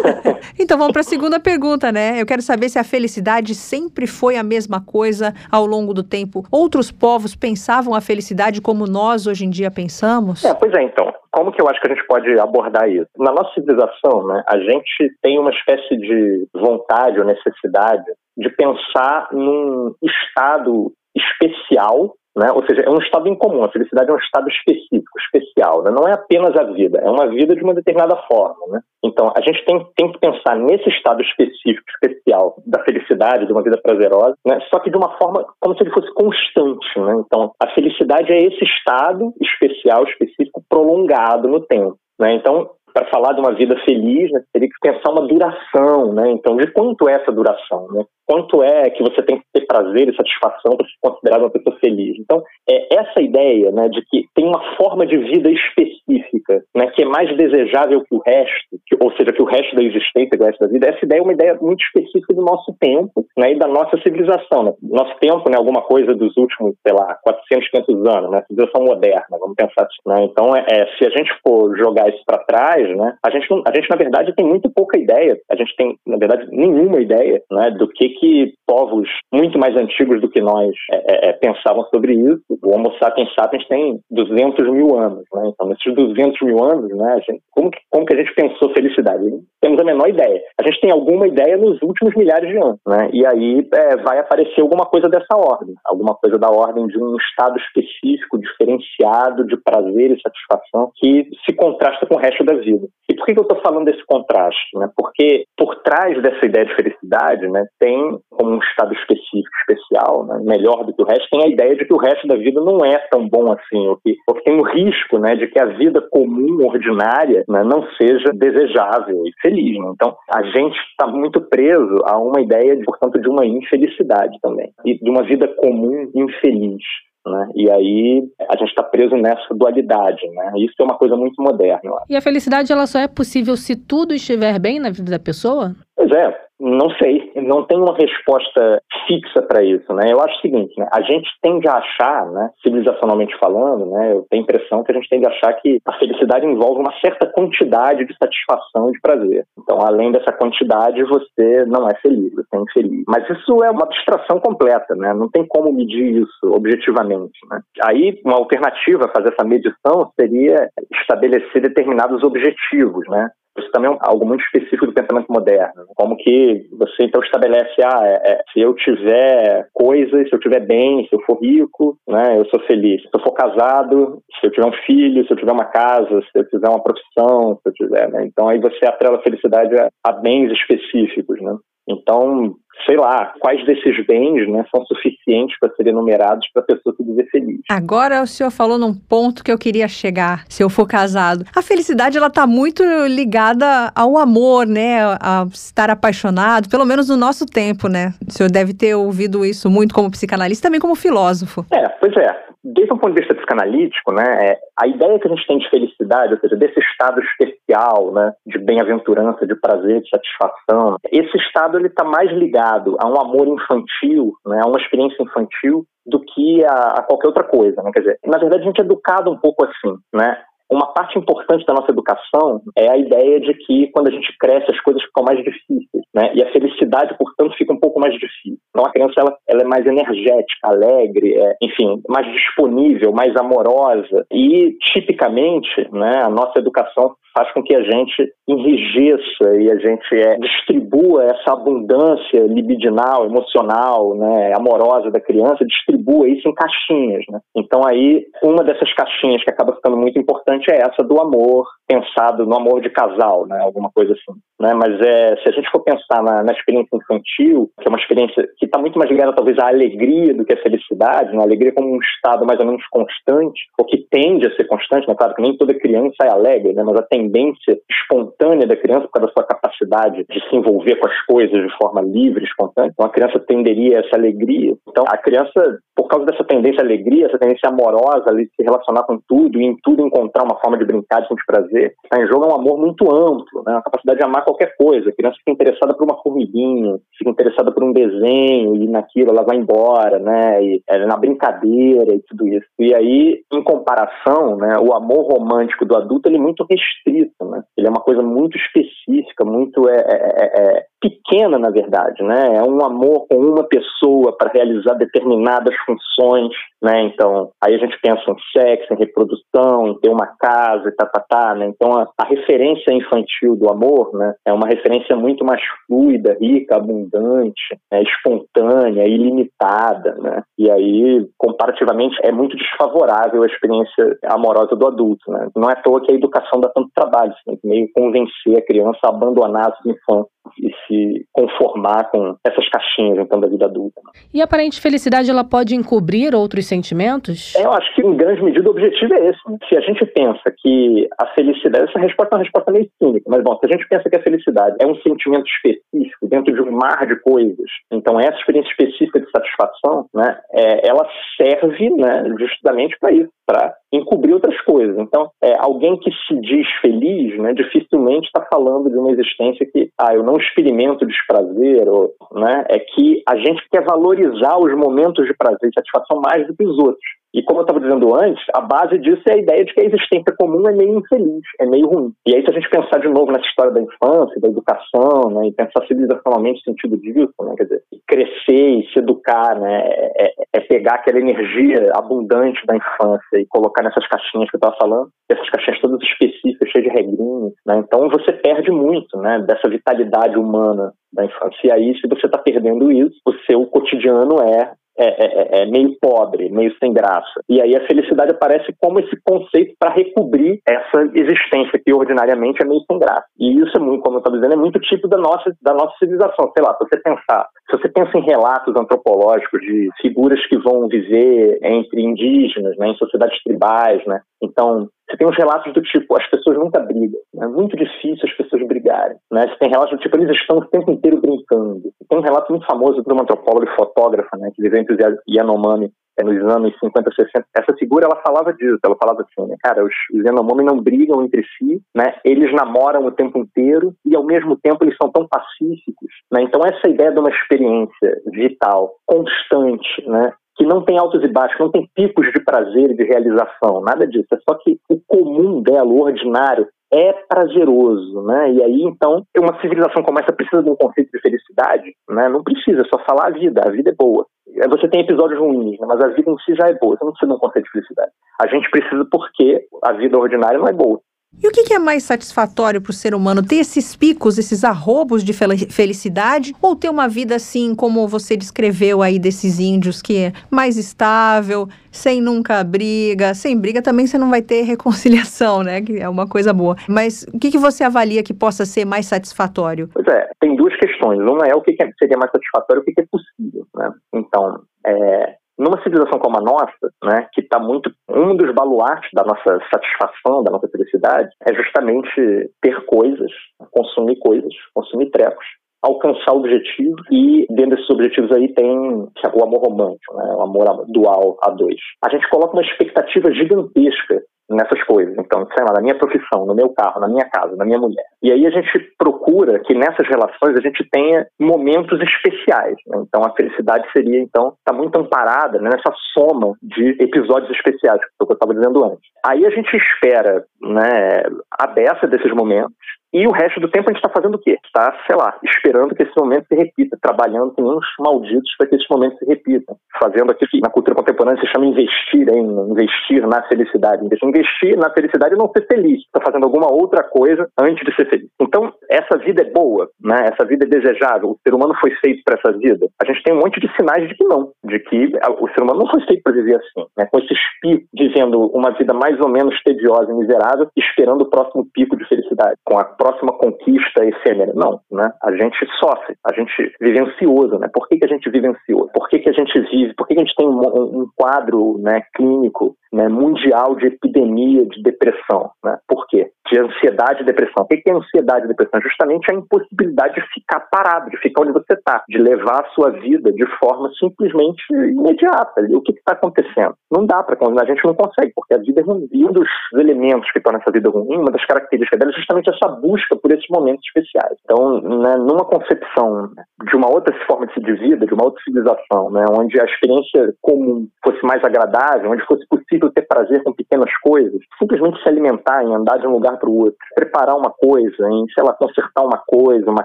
então 0.59 0.77
vamos 0.77 0.93
para 0.93 1.01
a 1.01 1.05
segunda 1.05 1.38
pergunta, 1.38 1.93
né? 1.93 2.21
Eu 2.21 2.27
quero 2.27 2.43
saber 2.43 2.69
se 2.69 2.79
a 2.79 2.85
felicidade 2.85 3.55
sempre 3.55 4.07
foi 4.07 4.37
a 4.37 4.43
mesma 4.43 4.85
coisa 4.85 5.33
ao 5.51 5.67
longo 5.67 5.95
do 5.95 6.03
tempo. 6.03 6.45
Outros 6.51 6.91
povos 6.91 7.35
pensavam 7.35 7.95
a 7.95 8.01
felicidade 8.01 8.61
como 8.61 8.87
nós 8.87 9.27
hoje 9.27 9.45
em 9.45 9.51
dia 9.51 9.71
pensamos? 9.71 10.45
É, 10.45 10.55
pois 10.55 10.73
é, 10.75 10.83
então. 10.83 11.12
Como 11.31 11.51
que 11.51 11.62
eu 11.62 11.69
acho 11.69 11.81
que 11.81 11.91
a 11.91 11.95
gente 11.95 12.07
pode 12.07 12.38
abordar 12.38 12.88
isso? 12.91 13.09
Na 13.19 13.33
nossa 13.33 13.55
civilização, 13.55 14.27
né, 14.27 14.43
a 14.47 14.59
gente 14.59 15.17
tem 15.23 15.38
uma 15.38 15.51
espécie 15.51 15.97
de 15.97 16.47
vontade 16.55 17.19
ou 17.19 17.25
necessidade 17.25 18.05
de 18.37 18.51
pensar 18.51 19.29
num 19.33 19.95
estado 20.03 20.93
especial 21.17 22.15
né? 22.37 22.51
Ou 22.53 22.64
seja, 22.66 22.83
é 22.83 22.90
um 22.90 22.99
estado 22.99 23.29
incomum. 23.29 23.62
A 23.64 23.71
felicidade 23.71 24.11
é 24.11 24.14
um 24.14 24.18
estado 24.18 24.49
específico, 24.49 25.18
especial. 25.18 25.83
Né? 25.83 25.90
Não 25.90 26.09
é 26.09 26.14
apenas 26.14 26.57
a 26.57 26.64
vida, 26.64 26.99
é 26.99 27.11
uma 27.11 27.29
vida 27.29 27.55
de 27.55 27.62
uma 27.62 27.75
determinada 27.75 28.16
forma. 28.29 28.66
Né? 28.68 28.81
Então, 29.05 29.33
a 29.37 29.40
gente 29.40 29.64
tem, 29.64 29.87
tem 29.97 30.12
que 30.12 30.18
pensar 30.18 30.57
nesse 30.57 30.88
estado 30.88 31.23
específico, 31.23 31.85
especial 31.90 32.57
da 32.66 32.83
felicidade, 32.85 33.47
de 33.47 33.53
uma 33.53 33.62
vida 33.62 33.79
prazerosa, 33.83 34.35
né? 34.47 34.59
só 34.71 34.81
que 34.81 34.90
de 34.90 34.97
uma 34.97 35.16
forma 35.18 35.45
como 35.61 35.77
se 35.77 35.83
ele 35.83 35.92
fosse 35.92 36.12
constante. 36.14 36.99
Né? 36.99 37.23
Então, 37.27 37.53
a 37.62 37.68
felicidade 37.71 38.33
é 38.33 38.38
esse 38.38 38.64
estado 38.64 39.33
especial, 39.40 40.05
específico, 40.05 40.62
prolongado 40.68 41.49
no 41.49 41.61
tempo. 41.61 41.99
Né? 42.18 42.35
Então, 42.35 42.71
para 42.92 43.09
falar 43.11 43.33
de 43.33 43.40
uma 43.40 43.55
vida 43.55 43.76
feliz, 43.85 44.31
né, 44.31 44.42
teria 44.52 44.68
que 44.68 44.81
pensar 44.81 45.11
uma 45.11 45.26
duração, 45.26 46.12
né? 46.12 46.31
Então, 46.31 46.57
de 46.57 46.70
quanto 46.72 47.09
é 47.09 47.14
essa 47.14 47.33
duração, 47.33 47.88
né? 47.92 48.05
Quanto 48.26 48.62
é 48.62 48.88
que 48.90 49.02
você 49.02 49.22
tem 49.22 49.38
que 49.38 49.44
ter 49.52 49.66
prazer 49.66 50.09
e 50.09 50.16
satisfação 50.16 50.76
para 50.76 50.87
se 50.87 50.92
considerar 51.00 51.40
uma 51.40 51.50
pessoa 51.50 51.76
feliz? 51.81 52.16
Então, 52.18 52.42
é 52.68 52.94
essa 52.94 53.20
ideia, 53.20 53.70
né, 53.72 53.88
de 53.88 54.00
que 54.07 54.24
tem 54.35 54.46
uma 54.46 54.76
forma 54.76 55.07
de 55.07 55.18
vida 55.18 55.50
específica, 55.50 56.62
né, 56.74 56.87
que 56.94 57.02
é 57.02 57.05
mais 57.05 57.37
desejável 57.37 58.02
que 58.05 58.14
o 58.14 58.22
resto, 58.24 58.78
que, 58.87 58.96
ou 59.00 59.12
seja, 59.12 59.33
que 59.33 59.42
o 59.42 59.46
resto 59.46 59.74
da 59.76 59.83
existência, 59.83 60.31
que 60.31 60.42
o 60.42 60.46
resto 60.46 60.61
da 60.61 60.68
vida. 60.68 60.88
Essa 60.88 61.05
ideia 61.05 61.18
é 61.18 61.22
uma 61.22 61.33
ideia 61.33 61.59
muito 61.61 61.83
específica 61.85 62.33
do 62.33 62.42
nosso 62.42 62.74
tempo, 62.81 63.26
né, 63.37 63.52
e 63.52 63.59
da 63.59 63.66
nossa 63.66 64.00
civilização, 64.02 64.62
né? 64.62 64.72
Nosso 64.83 65.14
tempo, 65.18 65.50
né, 65.50 65.57
alguma 65.57 65.83
coisa 65.83 66.14
dos 66.14 66.37
últimos, 66.37 66.74
sei 66.87 66.94
lá, 66.94 67.18
400, 67.22 67.68
500 67.70 68.07
anos, 68.07 68.31
né? 68.31 68.42
Civilização 68.46 68.85
moderna, 68.85 69.38
vamos 69.38 69.57
pensar 69.57 69.83
assim, 69.83 70.02
né? 70.07 70.24
Então, 70.24 70.57
é, 70.57 70.64
é 70.70 70.87
se 70.96 71.07
a 71.07 71.11
gente 71.11 71.33
for 71.46 71.76
jogar 71.76 72.09
isso 72.09 72.22
para 72.24 72.44
trás, 72.44 72.82
né, 72.88 73.14
a 73.25 73.31
gente, 73.31 73.47
a 73.66 73.75
gente, 73.75 73.90
na 73.90 73.97
verdade, 73.97 74.35
tem 74.35 74.47
muito 74.47 74.71
pouca 74.75 74.99
ideia, 74.99 75.37
a 75.51 75.57
gente 75.57 75.75
tem, 75.77 75.97
na 76.07 76.16
verdade, 76.16 76.47
nenhuma 76.51 77.01
ideia 77.01 77.42
né, 77.51 77.71
do 77.71 77.88
que, 77.88 78.09
que 78.11 78.53
povos 78.66 79.09
muito 79.33 79.59
mais 79.59 79.77
antigos 79.77 80.21
do 80.21 80.29
que 80.29 80.40
nós 80.40 80.75
é, 80.90 80.97
é, 80.97 81.29
é 81.29 81.33
pensavam 81.33 81.85
sobre 81.87 82.14
isso. 82.14 82.42
O 82.62 82.75
Homo 82.75 82.92
sapiens 82.99 83.33
sapiens 83.35 83.66
tem 83.68 84.01
200 84.11 84.71
mil 84.71 84.99
anos, 84.99 85.25
né? 85.35 85.51
Então, 85.53 85.68
nesses 85.68 85.95
200 85.95 86.40
mil 86.42 86.62
anos, 86.62 86.88
né, 86.97 87.21
gente, 87.29 87.42
como, 87.51 87.71
que, 87.71 87.79
como 87.90 88.07
que 88.07 88.14
a 88.14 88.18
gente 88.18 88.35
pensou 88.35 88.73
felicidade? 88.73 89.23
Temos 89.61 89.81
a 89.81 89.85
menor 89.85 90.09
ideia. 90.09 90.40
A 90.61 90.66
gente 90.66 90.81
tem 90.81 90.90
alguma 90.90 91.27
ideia 91.27 91.57
nos 91.57 91.81
últimos 91.83 92.14
milhares 92.14 92.49
de 92.49 92.57
anos, 92.57 92.79
né? 92.87 93.11
E 93.12 93.27
aí 93.27 93.68
é, 93.75 93.97
vai 93.97 94.18
aparecer 94.18 94.61
alguma 94.61 94.87
coisa 94.87 95.09
dessa 95.09 95.37
ordem, 95.37 95.75
alguma 95.85 96.14
coisa 96.14 96.38
da 96.38 96.51
ordem 96.51 96.87
de 96.87 96.99
um 96.99 97.16
estado 97.16 97.59
específico, 97.59 98.38
diferenciado 98.38 99.47
de 99.47 99.57
prazer 99.57 100.12
e 100.12 100.21
satisfação 100.21 100.90
que 100.97 101.29
se 101.45 101.55
contrasta 101.55 102.07
com 102.07 102.14
o 102.14 102.18
resto 102.18 102.45
da 102.45 102.55
vida. 102.55 102.71
E 103.08 103.14
por 103.14 103.26
que, 103.26 103.32
eu 103.32 103.42
estou 103.42 103.61
falando 103.61 103.85
desse 103.85 104.04
contraste? 104.06 104.76
Né? 104.76 104.88
Porque 104.96 105.44
por 105.56 105.76
trás 105.82 106.20
dessa 106.22 106.44
ideia 106.44 106.66
de 106.66 106.74
felicidade, 106.74 107.48
né, 107.48 107.64
tem 107.78 108.18
como 108.30 108.52
um 108.52 108.58
estado 108.58 108.92
específico, 108.94 109.50
especial, 109.61 110.24
né, 110.26 110.40
melhor 110.42 110.85
do 110.85 110.94
que 110.94 111.02
o 111.02 111.06
resto, 111.06 111.28
tem 111.30 111.44
a 111.44 111.48
ideia 111.48 111.76
de 111.76 111.85
que 111.85 111.92
o 111.92 111.98
resto 111.98 112.26
da 112.26 112.37
vida 112.37 112.61
não 112.61 112.78
é 112.85 112.98
tão 113.11 113.28
bom 113.28 113.52
assim, 113.52 113.87
ou 113.87 113.96
que, 113.96 114.16
ou 114.26 114.35
que 114.35 114.44
tem 114.44 114.58
o 114.58 114.62
risco 114.62 115.18
né, 115.18 115.37
de 115.37 115.46
que 115.48 115.61
a 115.61 115.66
vida 115.66 116.00
comum, 116.11 116.64
ordinária, 116.64 117.44
né, 117.48 117.62
não 117.64 117.87
seja 118.00 118.32
desejável 118.32 119.26
e 119.26 119.32
feliz. 119.40 119.78
Né? 119.78 119.90
Então, 119.94 120.16
a 120.32 120.42
gente 120.44 120.76
está 120.90 121.06
muito 121.06 121.40
preso 121.40 121.98
a 122.04 122.16
uma 122.18 122.40
ideia, 122.40 122.76
de, 122.76 122.85
portanto, 122.85 123.20
de 123.20 123.28
uma 123.28 123.44
infelicidade 123.44 124.38
também, 124.42 124.70
e 124.85 124.98
de 124.98 125.11
uma 125.11 125.22
vida 125.22 125.48
comum 125.48 126.11
infeliz. 126.14 126.82
Né? 127.24 127.48
E 127.54 127.70
aí 127.70 128.28
a 128.50 128.56
gente 128.56 128.70
está 128.70 128.82
preso 128.82 129.16
nessa 129.16 129.54
dualidade, 129.54 130.28
né? 130.30 130.52
Isso 130.56 130.74
é 130.80 130.82
uma 130.82 130.98
coisa 130.98 131.16
muito 131.16 131.40
moderna. 131.40 132.02
E 132.08 132.16
a 132.16 132.20
felicidade 132.20 132.72
ela 132.72 132.87
só 132.87 132.98
é 132.98 133.06
possível 133.06 133.56
se 133.56 133.76
tudo 133.76 134.12
estiver 134.12 134.58
bem 134.58 134.80
na 134.80 134.90
vida 134.90 135.11
da 135.11 135.20
pessoa? 135.20 135.74
É, 136.14 136.38
Não 136.61 136.90
sei, 136.90 137.33
não 137.35 137.64
tem 137.64 137.77
uma 137.77 137.92
resposta 137.96 138.81
fixa 139.09 139.42
para 139.42 139.64
isso, 139.64 139.92
né? 139.92 140.12
Eu 140.12 140.20
acho 140.20 140.37
o 140.37 140.40
seguinte, 140.40 140.72
né? 140.79 140.87
A 140.92 141.03
gente 141.03 141.29
tende 141.42 141.66
a 141.66 141.75
achar, 141.75 142.25
né, 142.27 142.51
civilizacionalmente 142.62 143.37
falando, 143.38 143.87
né, 143.87 144.12
eu 144.12 144.25
tenho 144.31 144.42
a 144.42 144.44
impressão 144.44 144.85
que 144.85 144.92
a 144.92 144.94
gente 144.94 145.09
tende 145.09 145.27
a 145.27 145.31
achar 145.31 145.53
que 145.55 145.81
a 145.85 145.92
felicidade 145.94 146.46
envolve 146.46 146.81
uma 146.81 146.92
certa 147.01 147.27
quantidade 147.33 148.05
de 148.05 148.16
satisfação 148.16 148.90
e 148.90 148.92
de 148.92 149.01
prazer. 149.01 149.44
Então, 149.59 149.81
além 149.81 150.12
dessa 150.12 150.33
quantidade, 150.33 151.03
você 151.03 151.64
não 151.66 151.88
é 151.88 151.94
feliz, 151.96 152.33
você 152.33 152.57
é 152.57 152.61
infeliz. 152.61 153.05
Mas 153.09 153.29
isso 153.29 153.64
é 153.64 153.70
uma 153.70 153.83
abstração 153.83 154.38
completa, 154.38 154.94
né? 154.94 155.12
Não 155.12 155.29
tem 155.29 155.44
como 155.44 155.72
medir 155.72 156.22
isso 156.22 156.46
objetivamente, 156.55 157.38
né? 157.51 157.61
Aí, 157.83 158.20
uma 158.25 158.37
alternativa 158.37 159.07
a 159.07 159.12
fazer 159.12 159.35
essa 159.35 159.44
medição 159.44 160.12
seria 160.18 160.70
estabelecer 161.01 161.61
determinados 161.61 162.22
objetivos, 162.22 163.05
né? 163.09 163.31
Isso 163.59 163.71
também 163.71 163.91
é 163.91 163.97
algo 164.01 164.27
muito 164.27 164.43
específico 164.45 164.87
do 164.87 164.95
pensamento 164.95 165.31
moderno. 165.31 165.85
Como 165.95 166.17
que 166.17 166.69
você 166.73 167.05
então 167.05 167.23
estabelece, 167.23 167.83
ah, 167.85 168.01
é, 168.05 168.33
é, 168.33 168.43
se 168.53 168.61
eu 168.61 168.75
tiver 168.75 169.69
coisas, 169.73 170.29
se 170.29 170.35
eu 170.35 170.41
tiver 170.41 170.61
bem, 170.61 171.07
se 171.07 171.15
eu 171.15 171.21
for 171.23 171.38
rico, 171.41 171.99
né, 172.09 172.38
eu 172.38 172.47
sou 172.47 172.61
feliz. 172.67 173.03
Se 173.03 173.09
eu 173.12 173.21
for 173.21 173.33
casado, 173.33 174.23
se 174.41 174.47
eu 174.47 174.51
tiver 174.51 174.67
um 174.67 174.73
filho, 174.87 175.27
se 175.27 175.33
eu 175.33 175.37
tiver 175.37 175.53
uma 175.53 175.67
casa, 175.67 176.21
se 176.23 176.38
eu 176.38 176.49
tiver 176.49 176.69
uma 176.69 176.83
profissão, 176.83 177.59
se 177.62 177.69
eu 177.69 177.73
tiver, 177.73 178.09
né? 178.11 178.25
Então 178.27 178.49
aí 178.49 178.59
você 178.59 178.87
atrela 178.87 179.19
a 179.19 179.23
felicidade 179.23 179.75
a, 179.77 179.88
a 180.05 180.12
bens 180.12 180.51
específicos, 180.53 181.41
né? 181.41 181.57
Então, 181.88 182.55
sei 182.87 182.96
lá, 182.96 183.32
quais 183.38 183.64
desses 183.64 184.04
bens 184.06 184.48
né, 184.48 184.64
são 184.74 184.85
suficientes 184.87 185.56
para 185.58 185.70
serem 185.76 185.92
enumerados 185.92 186.48
para 186.52 186.62
a 186.62 186.66
pessoa 186.66 186.94
se 186.96 187.04
viver 187.04 187.28
feliz. 187.30 187.61
Agora 187.70 188.22
o 188.22 188.26
senhor 188.26 188.50
falou 188.50 188.78
num 188.78 188.94
ponto 188.94 189.44
que 189.44 189.52
eu 189.52 189.58
queria 189.58 189.88
chegar, 189.88 190.44
se 190.48 190.62
eu 190.62 190.68
for 190.68 190.87
casado. 190.87 191.44
A 191.54 191.62
felicidade, 191.62 192.16
ela 192.16 192.26
está 192.26 192.46
muito 192.46 192.82
ligada 193.06 193.92
ao 193.94 194.16
amor, 194.16 194.66
né? 194.66 195.00
A 195.20 195.46
estar 195.52 195.90
apaixonado, 195.90 196.68
pelo 196.68 196.85
menos 196.85 197.08
no 197.08 197.16
nosso 197.16 197.46
tempo, 197.46 197.88
né? 197.88 198.14
O 198.26 198.32
senhor 198.32 198.50
deve 198.50 198.74
ter 198.74 198.94
ouvido 198.94 199.44
isso 199.44 199.70
muito 199.70 199.94
como 199.94 200.11
psicanalista, 200.11 200.68
também 200.68 200.80
como 200.80 200.94
filósofo. 200.94 201.64
É, 201.72 201.88
pois 201.88 202.16
é 202.16 202.52
desde 202.64 202.92
um 202.92 202.98
ponto 202.98 203.14
de 203.14 203.20
vista 203.20 203.35
psicanalítico, 203.35 204.12
né, 204.12 204.25
é, 204.46 204.59
a 204.79 204.87
ideia 204.87 205.18
que 205.18 205.27
a 205.27 205.31
gente 205.31 205.46
tem 205.46 205.59
de 205.59 205.68
felicidade, 205.68 206.35
ou 206.35 206.40
seja, 206.40 206.57
desse 206.57 206.79
estado 206.79 207.20
especial, 207.20 208.12
né, 208.12 208.33
de 208.46 208.59
bem-aventurança, 208.59 209.46
de 209.46 209.55
prazer, 209.55 210.01
de 210.03 210.09
satisfação, 210.09 210.96
esse 211.11 211.37
estado 211.38 211.79
ele 211.79 211.88
está 211.88 212.05
mais 212.05 212.31
ligado 212.31 212.96
a 213.01 213.09
um 213.09 213.20
amor 213.20 213.48
infantil, 213.48 214.33
né, 214.46 214.61
a 214.62 214.68
uma 214.68 214.79
experiência 214.79 215.22
infantil, 215.22 215.85
do 216.05 216.20
que 216.20 216.64
a, 216.64 216.98
a, 216.98 217.03
qualquer 217.03 217.29
outra 217.29 217.44
coisa, 217.44 217.81
né? 217.83 217.90
Quer 217.92 218.01
dizer, 218.01 218.18
na 218.27 218.38
verdade 218.38 218.62
a 218.62 218.66
gente 218.66 218.81
é 218.81 218.85
educado 218.85 219.31
um 219.31 219.38
pouco 219.38 219.64
assim, 219.64 219.96
né? 220.12 220.37
Uma 220.72 220.87
parte 220.87 221.18
importante 221.18 221.66
da 221.66 221.74
nossa 221.74 221.90
educação 221.90 222.62
é 222.74 222.90
a 222.90 222.96
ideia 222.96 223.38
de 223.40 223.52
que 223.52 223.90
quando 223.92 224.08
a 224.08 224.11
gente 224.11 224.35
cresce 224.38 224.70
as 224.70 224.80
coisas 224.80 225.02
ficam 225.02 225.22
mais 225.22 225.38
difíceis, 225.44 226.02
né? 226.14 226.32
E 226.35 226.42
a 226.42 226.50
felicidade, 226.50 227.14
portanto, 227.18 227.54
fica 227.58 227.74
um 227.74 227.78
pouco 227.78 228.00
mais 228.00 228.14
difícil. 228.14 228.56
Então 228.70 228.87
a 228.87 228.90
criança 228.90 229.12
ela, 229.18 229.37
ela 229.46 229.61
é 229.61 229.66
mais 229.66 229.85
energética, 229.85 230.64
alegre, 230.64 231.35
é, 231.35 231.56
enfim, 231.61 232.00
mais 232.08 232.26
disponível, 232.32 233.12
mais 233.12 233.37
amorosa 233.37 234.24
e 234.32 234.74
tipicamente, 234.94 235.88
né? 235.92 236.22
A 236.24 236.30
nossa 236.30 236.58
educação 236.58 237.16
faz 237.35 237.50
com 237.52 237.62
que 237.62 237.74
a 237.74 237.82
gente 237.82 238.32
enrijeça 238.46 239.54
e 239.58 239.70
a 239.70 239.76
gente 239.76 240.14
é, 240.14 240.37
distribua 240.37 241.24
essa 241.24 241.52
abundância 241.52 242.40
libidinal, 242.46 243.24
emocional, 243.24 244.14
né, 244.14 244.52
amorosa 244.54 245.11
da 245.11 245.20
criança, 245.20 245.64
distribua 245.64 246.28
isso 246.28 246.48
em 246.48 246.54
caixinhas. 246.54 247.24
Né? 247.28 247.40
Então 247.56 247.80
aí, 247.87 248.24
uma 248.42 248.62
dessas 248.62 248.92
caixinhas 248.94 249.42
que 249.42 249.50
acaba 249.50 249.74
ficando 249.74 249.96
muito 249.96 250.18
importante 250.18 250.62
é 250.70 250.79
essa 250.83 251.03
do 251.03 251.20
amor, 251.20 251.66
pensado 251.87 252.46
no 252.46 252.57
amor 252.57 252.81
de 252.81 252.90
casal, 252.90 253.46
né, 253.46 253.59
alguma 253.61 253.90
coisa 253.90 254.12
assim. 254.12 254.38
Né? 254.61 254.72
Mas 254.75 254.98
é, 255.01 255.37
se 255.37 255.48
a 255.48 255.53
gente 255.53 255.70
for 255.70 255.83
pensar 255.83 256.22
na, 256.22 256.42
na 256.42 256.53
experiência 256.53 256.96
infantil, 256.96 257.68
que 257.81 257.87
é 257.87 257.88
uma 257.88 257.98
experiência 257.98 258.48
que 258.59 258.66
está 258.66 258.79
muito 258.79 258.98
mais 258.98 259.11
ligada 259.11 259.35
talvez 259.35 259.59
à 259.59 259.68
alegria 259.68 260.33
do 260.33 260.44
que 260.44 260.55
à 260.55 260.62
felicidade, 260.62 261.33
né? 261.33 261.40
a 261.40 261.44
alegria 261.44 261.72
como 261.72 261.94
um 261.94 261.98
estado 261.98 262.46
mais 262.46 262.59
ou 262.61 262.66
menos 262.66 262.83
constante, 262.90 263.61
ou 263.79 263.85
que 263.85 264.07
tende 264.11 264.46
a 264.46 264.55
ser 264.55 264.64
constante, 264.64 265.07
né? 265.09 265.14
claro 265.16 265.35
que 265.35 265.42
nem 265.42 265.57
toda 265.57 265.75
criança 265.75 266.16
é 266.22 266.31
alegre, 266.31 266.72
né? 266.72 266.83
mas 266.85 266.96
a 266.96 267.03
tendência 267.03 267.79
espontânea 267.90 268.66
da 268.66 268.77
criança, 268.77 269.07
por 269.07 269.12
causa 269.12 269.27
da 269.27 269.33
sua 269.33 269.46
capacidade 269.46 270.25
de 270.31 270.48
se 270.48 270.57
envolver 270.57 270.96
com 270.96 271.09
as 271.09 271.20
coisas 271.27 271.61
de 271.61 271.77
forma 271.77 272.01
livre, 272.01 272.44
espontânea, 272.44 272.90
então 272.92 273.07
a 273.07 273.11
criança 273.11 273.38
tenderia 273.40 273.98
a 273.98 274.01
essa 274.01 274.16
alegria. 274.16 274.75
Então 274.88 275.05
a 275.09 275.16
criança, 275.18 275.79
por 275.94 276.07
causa 276.09 276.27
dessa 276.27 276.44
tendência 276.44 276.83
à 276.83 276.85
alegria, 276.85 277.27
essa 277.27 277.38
tendência 277.38 277.68
amorosa 277.68 278.35
de 278.35 278.44
se 278.55 278.62
relacionar 278.62 279.03
com 279.03 279.18
tudo 279.29 279.61
e 279.61 279.64
em 279.64 279.77
tudo 279.83 280.07
encontrar 280.07 280.44
uma 280.44 280.52
forma 280.57 280.79
de 280.79 280.85
brincar, 280.85 281.21
de 281.21 281.29
sentir 281.29 281.45
prazer, 281.47 281.95
está 282.05 282.23
em 282.23 282.27
jogo 282.27 282.45
é 282.45 282.49
um 282.49 282.57
amor 282.57 282.79
muito 282.79 283.05
amplo, 283.05 283.62
né? 283.67 283.77
a 283.77 283.83
capacidade 283.83 284.19
de 284.19 284.25
amar 284.25 284.45
qualquer 284.45 284.75
coisa. 284.77 285.09
A 285.09 285.15
criança 285.15 285.37
fica 285.38 285.53
interessada 285.53 285.95
por 285.95 286.05
uma 286.05 286.21
formiguinha, 286.23 286.99
fica 287.17 287.31
interessada 287.31 287.73
por 287.73 287.85
um 287.85 287.93
desenho 287.93 288.77
e 288.77 288.88
naquilo 288.88 289.31
ela 289.31 289.43
vai 289.43 289.57
embora, 289.57 290.19
né? 290.19 290.65
E 290.65 290.83
é 290.88 291.07
na 291.07 291.17
brincadeira 291.17 292.15
e 292.15 292.23
tudo 292.29 292.47
isso. 292.49 292.67
E 292.79 292.95
aí, 292.95 293.43
em 293.53 293.62
comparação, 293.62 294.57
né, 294.57 294.77
o 294.79 294.93
amor 294.95 295.33
romântico 295.33 295.85
do 295.85 295.97
adulto 295.97 296.29
ele 296.29 296.37
é 296.37 296.41
muito 296.41 296.67
restrito, 296.69 297.45
né? 297.45 297.62
Ele 297.77 297.87
é 297.87 297.91
uma 297.91 298.01
coisa 298.01 298.23
muito 298.23 298.57
específica, 298.57 299.45
muito 299.45 299.88
é, 299.88 299.97
é, 299.97 300.45
é, 300.45 300.79
é 300.79 300.87
pequena, 301.03 301.59
na 301.59 301.71
verdade, 301.71 302.23
né? 302.23 302.55
É 302.57 302.62
um 302.62 302.85
amor 302.85 303.27
com 303.29 303.37
uma 303.37 303.65
pessoa 303.65 304.37
para 304.38 304.53
realizar 304.53 304.95
determinadas 304.95 305.75
funções, 305.85 306.53
né? 306.81 307.03
Então, 307.03 307.51
aí 307.61 307.75
a 307.75 307.79
gente 307.79 307.99
pensa 308.01 308.23
em 308.31 308.37
sexo, 308.57 308.95
em 308.95 308.97
reprodução, 308.97 309.88
em 309.88 309.99
ter 309.99 310.09
uma 310.09 310.29
casa 310.38 310.88
e 310.88 310.93
tá, 310.93 311.05
tá, 311.07 311.25
tá, 311.29 311.55
né? 311.57 311.67
Então, 311.67 311.99
a, 311.99 312.09
a 312.17 312.25
referência 312.25 312.95
infantil 312.95 313.57
do 313.57 313.69
amor, 313.69 314.15
né? 314.15 314.35
É 314.47 314.53
uma 314.53 314.69
referência 314.69 315.17
muito 315.17 315.45
mais 315.45 315.61
fluida, 315.87 316.37
rica, 316.41 316.77
abundante, 316.77 317.77
né? 317.91 318.03
espontânea, 318.03 319.07
ilimitada, 319.07 320.15
né? 320.21 320.43
E 320.57 320.71
aí, 320.71 321.27
comparativamente, 321.37 322.17
é 322.23 322.31
muito 322.31 322.57
desfavorável 322.57 323.43
a 323.43 323.47
experiência 323.47 324.17
amorosa 324.27 324.77
do 324.77 324.87
adulto, 324.87 325.31
né? 325.33 325.49
Não 325.57 325.69
é 325.69 325.73
à 325.73 325.77
toa 325.77 326.01
que 326.01 326.12
a 326.12 326.15
educação 326.15 326.61
dá 326.61 326.69
tanto 326.69 326.91
trabalho, 326.95 327.35
que 327.45 327.59
meio 327.67 327.88
convencer 327.93 328.57
a 328.57 328.65
criança 328.65 328.99
a 329.05 329.09
abandonar 329.09 329.71
as 329.71 329.87
infâncias 329.87 330.41
e 330.59 330.73
se 330.87 331.27
conformar 331.33 332.11
com 332.11 332.37
essas 332.45 332.69
caixinhas 332.69 333.19
então 333.19 333.41
da 333.41 333.49
vida 333.49 333.67
adulta. 333.67 334.01
Né? 334.05 334.12
E 334.35 334.41
a 334.41 334.45
aparente 334.45 334.81
felicidade 334.81 335.31
ela 335.31 335.45
pode 335.45 335.75
encobrir 335.75 336.35
outros 336.35 336.67
sentimentos? 336.67 337.55
É, 337.57 337.65
eu 337.65 337.73
acho 337.73 337.95
que 337.95 338.03
em 338.03 338.17
grande 338.17 338.43
medida 338.43 338.69
o 338.69 338.73
objetivo 338.73 339.15
é 339.15 339.29
esse. 339.31 339.51
Né? 339.51 339.59
Se 339.69 339.77
a 339.77 339.81
gente 339.81 340.05
pensa 340.07 340.55
que 340.59 341.09
a 341.19 341.27
felicidade, 341.29 341.88
essa 341.88 341.99
resposta 341.99 342.35
é 342.35 342.37
uma 342.37 342.45
resposta 342.45 342.73
meio 342.73 342.88
cínica, 343.03 343.25
mas 343.29 343.43
bom, 343.43 343.59
se 343.59 343.67
a 343.67 343.77
gente 343.77 343.88
pensa 343.88 344.09
que 344.09 344.17
a 344.17 344.23
felicidade 344.23 344.77
é 344.81 344.87
um 344.87 344.97
sentimento 344.97 345.47
específico 345.47 346.29
dentro 346.29 346.55
de 346.55 346.61
um 346.61 346.71
mar 346.71 347.07
de 347.07 347.17
coisas, 347.23 347.71
então 347.91 348.21
essa 348.21 348.38
experiência 348.38 348.71
específica 348.71 349.21
de 349.21 349.31
satisfação, 349.31 350.07
né, 350.15 350.38
é, 350.53 350.88
ela 350.88 351.07
serve, 351.37 351.91
né, 351.91 352.25
justamente 352.38 352.97
para 353.01 353.12
isso, 353.12 353.31
para 353.47 353.75
encobrir 353.92 354.33
outras 354.33 354.59
coisas. 354.62 354.96
Então, 354.98 355.31
é, 355.42 355.55
alguém 355.59 355.98
que 355.98 356.11
se 356.26 356.40
diz 356.40 356.66
feliz, 356.81 357.38
né, 357.38 357.52
dificilmente 357.52 358.26
está 358.26 358.46
falando 358.52 358.90
de 358.90 358.96
uma 358.96 359.11
existência 359.11 359.66
que, 359.70 359.90
ah, 359.98 360.14
eu 360.14 360.22
não 360.22 360.37
experimento 360.37 361.07
desprazer, 361.07 361.88
ou, 361.88 362.11
né, 362.33 362.64
é 362.68 362.78
que 362.78 363.22
a 363.28 363.37
gente 363.37 363.62
quer 363.70 363.85
valorizar 363.85 364.59
os 364.59 364.74
momentos 364.74 365.26
de 365.26 365.35
prazer 365.35 365.70
e 365.70 365.74
satisfação 365.74 366.20
mais 366.20 366.46
do 366.46 366.57
que 366.57 366.64
os 366.64 366.78
outros. 366.78 367.21
E 367.35 367.42
como 367.42 367.61
eu 367.61 367.62
estava 367.62 367.81
dizendo 367.81 368.14
antes, 368.14 368.45
a 368.55 368.61
base 368.61 368.99
disso 368.99 369.23
é 369.29 369.33
a 369.33 369.38
ideia 369.38 369.64
de 369.64 369.73
que 369.73 369.81
a 369.81 369.85
existência 369.85 370.35
comum 370.38 370.68
é 370.68 370.73
meio 370.73 370.99
infeliz, 370.99 371.42
é 371.61 371.66
meio 371.66 371.87
ruim. 371.87 372.12
E 372.27 372.35
aí, 372.35 372.42
se 372.42 372.51
a 372.51 372.55
gente 372.55 372.68
pensar 372.68 372.99
de 372.99 373.09
novo 373.09 373.33
nessa 373.33 373.47
história 373.47 373.73
da 373.73 373.81
infância, 373.81 374.40
da 374.40 374.49
educação, 374.49 375.31
né, 375.31 375.49
e 375.49 375.53
pensar 375.53 375.87
civilizacionalmente 375.87 376.61
no 376.66 376.73
sentido 376.73 376.97
disso, 376.99 377.33
né, 377.40 377.55
quer 377.57 377.64
dizer, 377.64 377.83
crescer 378.07 378.68
e 378.68 378.87
se 378.92 378.99
educar, 378.99 379.59
né, 379.59 379.83
é, 380.16 380.33
é 380.55 380.61
pegar 380.61 380.97
aquela 380.97 381.21
energia 381.21 381.90
abundante 381.95 382.64
da 382.66 382.77
infância 382.77 383.38
e 383.38 383.47
colocar 383.47 383.83
nessas 383.83 384.07
caixinhas 384.09 384.51
que 384.51 384.57
eu 384.57 384.59
estava 384.59 384.77
falando, 384.79 385.09
essas 385.31 385.49
caixinhas 385.49 385.81
todas 385.81 386.03
específicas, 386.03 386.68
cheias 386.68 386.87
de 386.87 386.92
regrinhas, 386.92 387.53
né, 387.66 387.79
então 387.79 388.11
você 388.11 388.33
perde 388.33 388.71
muito, 388.71 389.16
né, 389.18 389.42
dessa 389.49 389.68
vitalidade 389.68 390.38
humana 390.38 390.92
da 391.12 391.25
infância. 391.25 391.59
E 391.64 391.71
aí, 391.71 391.95
se 391.99 392.09
você 392.09 392.27
está 392.27 392.38
perdendo 392.38 392.90
isso, 392.90 393.18
o 393.27 393.33
seu 393.47 393.66
cotidiano 393.66 394.37
é 394.40 394.73
é, 394.98 395.05
é, 395.05 395.26
é, 395.26 395.62
é, 395.62 395.66
meio 395.66 395.96
pobre, 396.00 396.50
meio 396.50 396.72
sem 396.78 396.92
graça. 396.92 397.40
E 397.48 397.61
aí 397.61 397.74
a 397.74 397.87
felicidade 397.87 398.33
aparece 398.33 398.74
como 398.81 399.00
esse 399.00 399.16
conceito 399.24 399.74
para 399.78 399.94
recobrir 399.94 400.61
essa 400.68 401.02
existência 401.14 401.81
que 401.85 401.92
ordinariamente 401.92 402.62
é 402.62 402.66
meio 402.66 402.83
sem 402.90 402.98
graça. 402.98 403.24
E 403.38 403.59
isso 403.59 403.76
é 403.76 403.81
muito, 403.81 404.02
como 404.02 404.16
eu 404.16 404.18
estou 404.18 404.33
dizendo, 404.33 404.52
é 404.52 404.57
muito 404.57 404.78
tipo 404.81 405.09
da 405.09 405.16
nossa, 405.16 405.50
da 405.62 405.72
nossa 405.72 405.94
civilização. 405.98 406.52
Sei 406.55 406.64
lá, 406.64 406.76
se 406.76 406.85
você 406.85 407.00
pensar, 407.00 407.46
se 407.72 407.80
você 407.80 407.88
pensa 407.88 408.18
em 408.18 408.22
relatos 408.22 408.74
antropológicos 408.76 409.61
de 409.61 409.88
figuras 410.00 410.38
que 410.46 410.58
vão 410.58 410.88
viver 410.88 411.58
entre 411.62 412.02
indígenas, 412.02 412.76
né, 412.76 412.88
em 412.88 412.96
sociedades 412.96 413.42
tribais, 413.42 414.04
né, 414.06 414.20
então 414.42 414.88
você 415.08 415.16
tem 415.16 415.26
uns 415.26 415.37
relatos 415.37 415.72
do 415.72 415.82
tipo, 415.82 416.16
as 416.18 416.26
pessoas 416.30 416.58
nunca 416.58 416.80
brigam. 416.80 417.20
É 417.40 417.46
muito 417.46 417.76
difícil 417.76 418.24
as 418.24 418.35
pessoas 418.35 418.66
brigarem. 418.66 419.16
Né? 419.30 419.46
Você 419.46 419.56
tem 419.58 419.68
relatos 419.68 419.96
do 419.96 420.02
tipo, 420.02 420.16
eles 420.16 420.30
estão 420.38 420.58
o 420.58 420.64
tempo 420.66 420.90
inteiro 420.90 421.20
brincando. 421.20 421.82
Tem 422.08 422.18
um 422.18 422.22
relato 422.22 422.50
muito 422.50 422.66
famoso 422.66 423.02
de 423.02 423.12
uma 423.12 423.22
antropóloga 423.22 423.66
e 423.70 423.76
fotógrafa, 423.76 424.37
né, 424.37 424.50
que 424.54 424.62
viveu 424.62 424.80
entre 424.80 424.94
os 424.94 425.16
Yanomami 425.28 425.90
nos 426.24 426.42
anos 426.54 426.74
50, 426.78 427.11
60, 427.11 427.46
essa 427.56 427.76
figura 427.78 428.06
ela 428.06 428.20
falava 428.22 428.52
disso, 428.52 428.78
ela 428.85 428.96
falava 428.96 429.22
assim, 429.22 429.48
né, 429.48 429.56
cara, 429.62 429.85
os, 429.85 429.94
os 430.14 430.24
Yanomami 430.24 430.64
não 430.64 430.80
brigam 430.80 431.22
entre 431.22 431.42
si, 431.58 431.80
né, 431.94 432.14
eles 432.24 432.52
namoram 432.52 433.06
o 433.06 433.12
tempo 433.12 433.38
inteiro 433.38 433.94
e 434.04 434.14
ao 434.16 434.24
mesmo 434.24 434.56
tempo 434.56 434.85
eles 434.85 434.96
são 435.00 435.11
tão 435.11 435.26
pacíficos, 435.28 436.11
né, 436.30 436.42
então 436.42 436.61
essa 436.64 436.88
ideia 436.88 437.12
de 437.12 437.18
uma 437.18 437.30
experiência 437.30 438.22
vital, 438.32 438.94
constante, 439.06 440.06
né, 440.06 440.32
que 440.56 440.66
não 440.66 440.85
tem 440.85 440.98
altos 440.98 441.22
e 441.24 441.28
baixos, 441.28 441.58
não 441.58 441.70
tem 441.70 441.88
picos 441.94 442.30
de 442.32 442.40
prazer 442.44 442.90
e 442.90 442.94
de 442.94 443.04
realização, 443.04 443.81
nada 443.81 444.06
disso. 444.06 444.29
É 444.33 444.38
só 444.48 444.54
que 444.58 444.79
o 444.88 445.00
comum 445.06 445.62
dela, 445.62 445.87
o 445.87 446.02
ordinário, 446.02 446.68
é 446.92 447.12
prazeroso, 447.27 448.23
né? 448.23 448.52
E 448.52 448.62
aí, 448.62 448.83
então, 448.83 449.25
uma 449.38 449.58
civilização 449.62 450.02
como 450.02 450.18
essa 450.20 450.33
precisa 450.33 450.62
de 450.62 450.68
um 450.68 450.77
conceito 450.77 451.10
de 451.10 451.20
felicidade, 451.20 451.94
né? 452.10 452.29
Não 452.29 452.42
precisa, 452.42 452.83
é 452.83 452.85
só 452.85 453.02
falar 453.04 453.29
a 453.29 453.31
vida, 453.31 453.62
a 453.64 453.70
vida 453.70 453.90
é 453.90 453.94
boa. 453.94 454.27
Você 454.69 454.88
tem 454.88 455.00
episódios 455.00 455.38
ruins, 455.38 455.79
né? 455.79 455.87
mas 455.87 456.00
a 456.00 456.09
vida 456.09 456.31
em 456.31 456.38
si 456.38 456.55
já 456.55 456.69
é 456.69 456.75
boa, 456.75 456.96
você 456.96 457.05
não 457.05 457.13
precisa 457.13 457.31
de 457.31 457.37
um 457.37 457.38
conceito 457.38 457.65
de 457.65 457.71
felicidade. 457.73 458.13
A 458.40 458.46
gente 458.48 458.71
precisa 458.71 459.07
porque 459.11 459.67
a 459.83 459.92
vida 459.92 460.19
ordinária 460.19 460.59
não 460.59 460.69
é 460.69 460.73
boa. 460.73 461.00
E 461.43 461.49
o 461.49 461.51
que 461.51 461.75
é 461.75 461.79
mais 461.79 462.05
satisfatório 462.05 462.81
para 462.81 462.90
o 462.90 462.95
ser 462.95 463.17
humano? 463.17 463.45
Ter 463.45 463.57
esses 463.57 463.97
picos, 463.97 464.38
esses 464.38 464.63
arrobos 464.63 465.25
de 465.25 465.33
felicidade? 465.33 466.55
Ou 466.63 466.77
ter 466.77 466.88
uma 466.88 467.09
vida 467.09 467.35
assim, 467.35 467.75
como 467.75 468.07
você 468.07 468.37
descreveu 468.37 469.03
aí 469.03 469.19
desses 469.19 469.59
índios, 469.59 470.01
que 470.01 470.17
é 470.17 470.33
mais 470.49 470.77
estável, 470.77 471.69
sem 471.90 472.21
nunca 472.21 472.63
briga? 472.63 473.35
Sem 473.35 473.59
briga 473.59 473.83
também 473.83 474.07
você 474.07 474.17
não 474.17 474.31
vai 474.31 474.40
ter 474.40 474.63
reconciliação, 474.67 475.65
né? 475.65 475.81
Que 475.83 475.99
é 475.99 476.09
uma 476.09 476.29
coisa 476.29 476.53
boa. 476.53 476.77
Mas 476.88 477.27
o 477.35 477.40
que, 477.40 477.51
que 477.51 477.59
você 477.59 477.83
avalia 477.83 478.23
que 478.23 478.33
possa 478.33 478.65
ser 478.65 478.85
mais 478.85 479.07
satisfatório? 479.07 479.88
Pois 479.93 480.07
é, 480.07 480.29
tem 480.40 480.55
duas 480.55 480.77
questões. 480.77 481.19
Uma 481.19 481.45
é 481.49 481.55
o 481.57 481.61
que 481.61 481.77
seria 481.99 482.19
mais 482.19 482.31
satisfatório 482.31 482.85
e 482.87 482.90
o 482.90 482.95
que 482.95 483.01
é 483.01 483.07
possível, 483.11 483.67
né? 483.75 483.90
Então, 484.15 484.63
é, 484.87 485.42
numa 485.59 485.83
civilização 485.83 486.19
como 486.19 486.38
a 486.38 486.40
nossa, 486.40 486.90
né, 487.05 487.27
que 487.33 487.40
está 487.40 487.59
muito 487.59 487.90
um 488.09 488.37
dos 488.37 488.53
baluartes 488.55 489.11
da 489.13 489.23
nossa 489.23 489.59
satisfação, 489.73 490.42
da 490.42 490.50
nossa 490.50 490.69
felicidade, 490.69 491.31
é 491.46 491.55
justamente 491.55 492.50
ter 492.61 492.85
coisas, 492.87 493.31
consumir 493.71 494.19
coisas, 494.19 494.53
consumir 494.75 495.11
trecos, 495.11 495.44
alcançar 495.83 496.33
objetivos 496.33 497.00
e 497.11 497.46
dentro 497.50 497.77
desses 497.77 497.90
objetivos 497.90 498.31
aí 498.33 498.53
tem 498.55 498.71
o 498.71 499.44
amor 499.44 499.69
romântico, 499.69 500.17
né, 500.17 500.35
o 500.37 500.42
amor 500.42 500.87
dual 500.88 501.37
a 501.42 501.50
dois. 501.50 501.81
A 502.05 502.09
gente 502.09 502.29
coloca 502.31 502.55
uma 502.55 502.63
expectativa 502.63 503.33
gigantesca 503.33 504.23
nessas 504.55 504.83
coisas. 504.85 505.15
Então, 505.19 505.46
sei 505.55 505.65
lá, 505.65 505.73
na 505.75 505.81
minha 505.81 505.94
profissão, 505.94 506.46
no 506.46 506.55
meu 506.55 506.71
carro, 506.71 507.00
na 507.00 507.09
minha 507.09 507.29
casa, 507.29 507.57
na 507.57 507.65
minha 507.65 507.79
mulher. 507.79 508.05
E 508.23 508.31
aí 508.31 508.46
a 508.46 508.50
gente 508.50 508.79
procura 508.98 509.59
que 509.61 509.75
nessas 509.75 510.07
relações 510.09 510.57
a 510.57 510.61
gente 510.61 510.87
tenha 510.90 511.27
momentos 511.40 512.00
especiais. 512.00 512.77
Né? 512.87 513.03
Então, 513.07 513.23
a 513.25 513.35
felicidade 513.35 513.87
seria, 513.92 514.21
então, 514.21 514.55
está 514.59 514.73
muito 514.73 514.98
amparada 514.98 515.59
né, 515.61 515.71
nessa 515.73 515.92
soma 516.13 516.55
de 516.63 516.96
episódios 517.00 517.50
especiais, 517.50 518.00
que 518.00 518.11
eu 518.21 518.33
estava 518.33 518.55
dizendo 518.55 518.85
antes. 518.85 519.11
Aí 519.25 519.44
a 519.46 519.50
gente 519.50 519.77
espera 519.77 520.44
né, 520.61 521.23
a 521.59 521.67
beça 521.67 522.07
desses 522.07 522.33
momentos 522.33 523.02
e 523.13 523.27
o 523.27 523.31
resto 523.31 523.60
do 523.60 523.69
tempo 523.69 523.90
a 523.90 523.92
gente 523.92 524.02
está 524.02 524.08
fazendo 524.08 524.37
o 524.37 524.38
quê? 524.38 524.58
Está, 524.65 524.96
sei 525.06 525.17
lá, 525.17 525.37
esperando 525.44 525.94
que 525.94 526.02
esse 526.02 526.13
momento 526.17 526.46
se 526.46 526.54
repita, 526.54 526.96
trabalhando 527.00 527.52
com 527.52 527.63
uns 527.63 527.85
malditos 527.98 528.50
para 528.56 528.69
que 528.69 528.77
esse 528.77 528.87
momento 528.90 529.19
se 529.19 529.27
repita. 529.27 529.75
Fazendo 530.00 530.33
aquilo 530.33 530.50
que 530.50 530.60
na 530.60 530.71
cultura 530.71 530.96
contemporânea 530.96 531.40
se 531.40 531.46
chama 531.52 531.67
investir 531.67 532.29
em 532.29 532.42
investir 532.71 533.27
na 533.27 533.42
felicidade. 533.48 534.04
Investir 534.04 534.77
na 534.79 534.90
felicidade 534.90 535.35
e 535.35 535.38
não 535.38 535.50
ser 535.54 535.67
feliz. 535.67 536.00
Está 536.00 536.21
fazendo 536.25 536.44
alguma 536.44 536.73
outra 536.73 537.02
coisa 537.04 537.48
antes 537.58 537.85
de 537.85 537.94
ser 537.94 538.08
feliz. 538.08 538.29
Então, 538.40 538.73
essa 538.90 539.19
vida 539.19 539.42
é 539.42 539.50
boa, 539.50 539.88
né? 540.00 540.29
essa 540.33 540.46
vida 540.46 540.65
é 540.65 540.69
desejável. 540.69 541.31
O 541.31 541.38
ser 541.46 541.54
humano 541.54 541.75
foi 541.81 541.90
feito 541.96 542.23
para 542.25 542.38
essa 542.38 542.56
vida. 542.56 542.87
A 543.02 543.06
gente 543.06 543.23
tem 543.23 543.35
um 543.35 543.40
monte 543.40 543.60
de 543.60 543.71
sinais 543.77 544.08
de 544.08 544.15
que 544.15 544.25
não, 544.25 544.50
de 544.65 544.79
que 544.81 545.13
o 545.38 545.48
ser 545.48 545.63
humano 545.63 545.81
não 545.81 545.90
foi 545.90 546.00
feito 546.06 546.23
para 546.23 546.33
viver 546.33 546.56
assim, 546.56 546.87
né? 546.96 547.06
com 547.10 547.19
esse 547.19 547.33
espírito, 547.33 547.87
vivendo 547.94 548.46
uma 548.54 548.71
vida 548.73 548.94
mais 548.94 549.21
ou 549.21 549.29
menos 549.29 549.60
tediosa 549.63 550.10
e 550.10 550.15
miserável, 550.15 550.69
esperando 550.77 551.23
o 551.23 551.31
próximo 551.31 551.67
pico 551.75 551.96
de 551.96 552.06
felicidade, 552.08 552.56
com 552.65 552.79
a 552.79 552.85
próxima 553.03 553.33
conquista 553.33 554.05
efêmera. 554.05 554.53
Não, 554.55 554.81
né? 554.92 555.13
A 555.25 555.33
gente 555.33 555.59
sofre, 555.81 556.15
a 556.25 556.33
gente 556.33 556.73
vive 556.81 557.00
ansioso, 557.00 557.59
né? 557.59 557.69
Por 557.75 557.88
que, 557.88 557.98
que 557.98 558.05
a 558.05 558.09
gente 558.09 558.31
vive 558.31 558.46
ansioso? 558.46 558.90
Por 558.94 559.09
que, 559.09 559.19
que 559.19 559.29
a 559.29 559.33
gente 559.33 559.61
vive? 559.73 559.92
Por 559.94 560.07
que, 560.07 560.15
que 560.15 560.21
a 560.21 560.25
gente 560.25 560.37
tem 560.37 560.46
um, 560.46 561.00
um 561.00 561.09
quadro 561.17 561.79
né, 561.79 562.03
clínico 562.15 562.77
né, 562.92 563.09
mundial 563.09 563.75
de 563.75 563.87
epidemia 563.87 564.65
de 564.67 564.81
depressão? 564.83 565.50
Né? 565.65 565.77
Por 565.88 566.07
quê? 566.07 566.31
De 566.53 566.61
ansiedade 566.61 567.23
e 567.23 567.27
depressão. 567.27 567.65
O 567.65 567.67
que 567.67 567.83
é 567.85 567.92
ansiedade 567.92 568.44
e 568.44 568.48
depressão? 568.48 568.81
Justamente 568.81 569.33
a 569.33 569.35
impossibilidade 569.35 570.15
de 570.15 570.23
ficar 570.35 570.61
parado, 570.71 571.11
de 571.11 571.17
ficar 571.17 571.42
onde 571.42 571.53
você 571.53 571.73
está, 571.73 572.05
de 572.09 572.19
levar 572.19 572.61
a 572.61 572.69
sua 572.75 572.90
vida 572.90 573.33
de 573.33 573.46
forma 573.59 573.90
simplesmente 573.98 574.63
imediata. 574.71 575.63
O 575.71 575.81
que 575.81 575.92
está 575.92 576.13
acontecendo? 576.13 576.75
Não 576.90 577.05
dá 577.05 577.23
para 577.23 577.37
a 577.42 577.65
gente 577.65 577.85
não 577.85 577.94
consegue, 577.94 578.33
porque 578.37 578.55
a 578.55 578.59
vida 578.59 578.81
é 578.81 578.85
ruim. 578.85 579.09
E 579.11 579.25
um 579.25 579.33
dos 579.33 579.48
elementos 579.75 580.31
que 580.31 580.40
torna 580.40 580.61
essa 580.61 580.71
vida 580.71 580.88
ruim, 580.88 581.17
uma 581.17 581.33
das 581.33 581.44
características 581.46 581.98
dela 581.98 582.13
é 582.13 582.15
justamente 582.15 582.50
essa 582.50 582.69
busca 582.69 582.92
busca 582.93 583.17
por 583.17 583.33
esses 583.33 583.49
momentos 583.49 583.83
especiais. 583.87 584.37
Então, 584.45 584.83
né, 584.83 585.17
numa 585.17 585.45
concepção 585.47 586.29
de 586.69 586.77
uma 586.77 586.93
outra 586.93 587.15
forma 587.27 587.47
de 587.47 587.73
vida, 587.75 588.05
de 588.05 588.13
uma 588.13 588.25
outra 588.25 588.43
civilização, 588.45 589.11
né, 589.11 589.25
onde 589.31 589.59
a 589.59 589.65
experiência 589.65 590.35
comum 590.43 590.87
fosse 591.03 591.25
mais 591.25 591.43
agradável, 591.43 592.11
onde 592.11 592.25
fosse 592.27 592.47
possível 592.49 592.93
ter 592.93 593.07
prazer 593.09 593.43
com 593.43 593.53
pequenas 593.53 593.90
coisas, 594.03 594.38
simplesmente 594.59 595.03
se 595.03 595.09
alimentar 595.09 595.65
em 595.65 595.75
andar 595.75 595.99
de 595.99 596.07
um 596.07 596.13
lugar 596.13 596.38
para 596.38 596.51
o 596.51 596.59
outro, 596.59 596.77
preparar 596.95 597.37
uma 597.37 597.51
coisa, 597.51 598.09
em, 598.11 598.27
sei 598.35 598.45
lá, 598.45 598.53
consertar 598.53 599.05
uma 599.05 599.23
coisa, 599.27 599.71
uma 599.71 599.85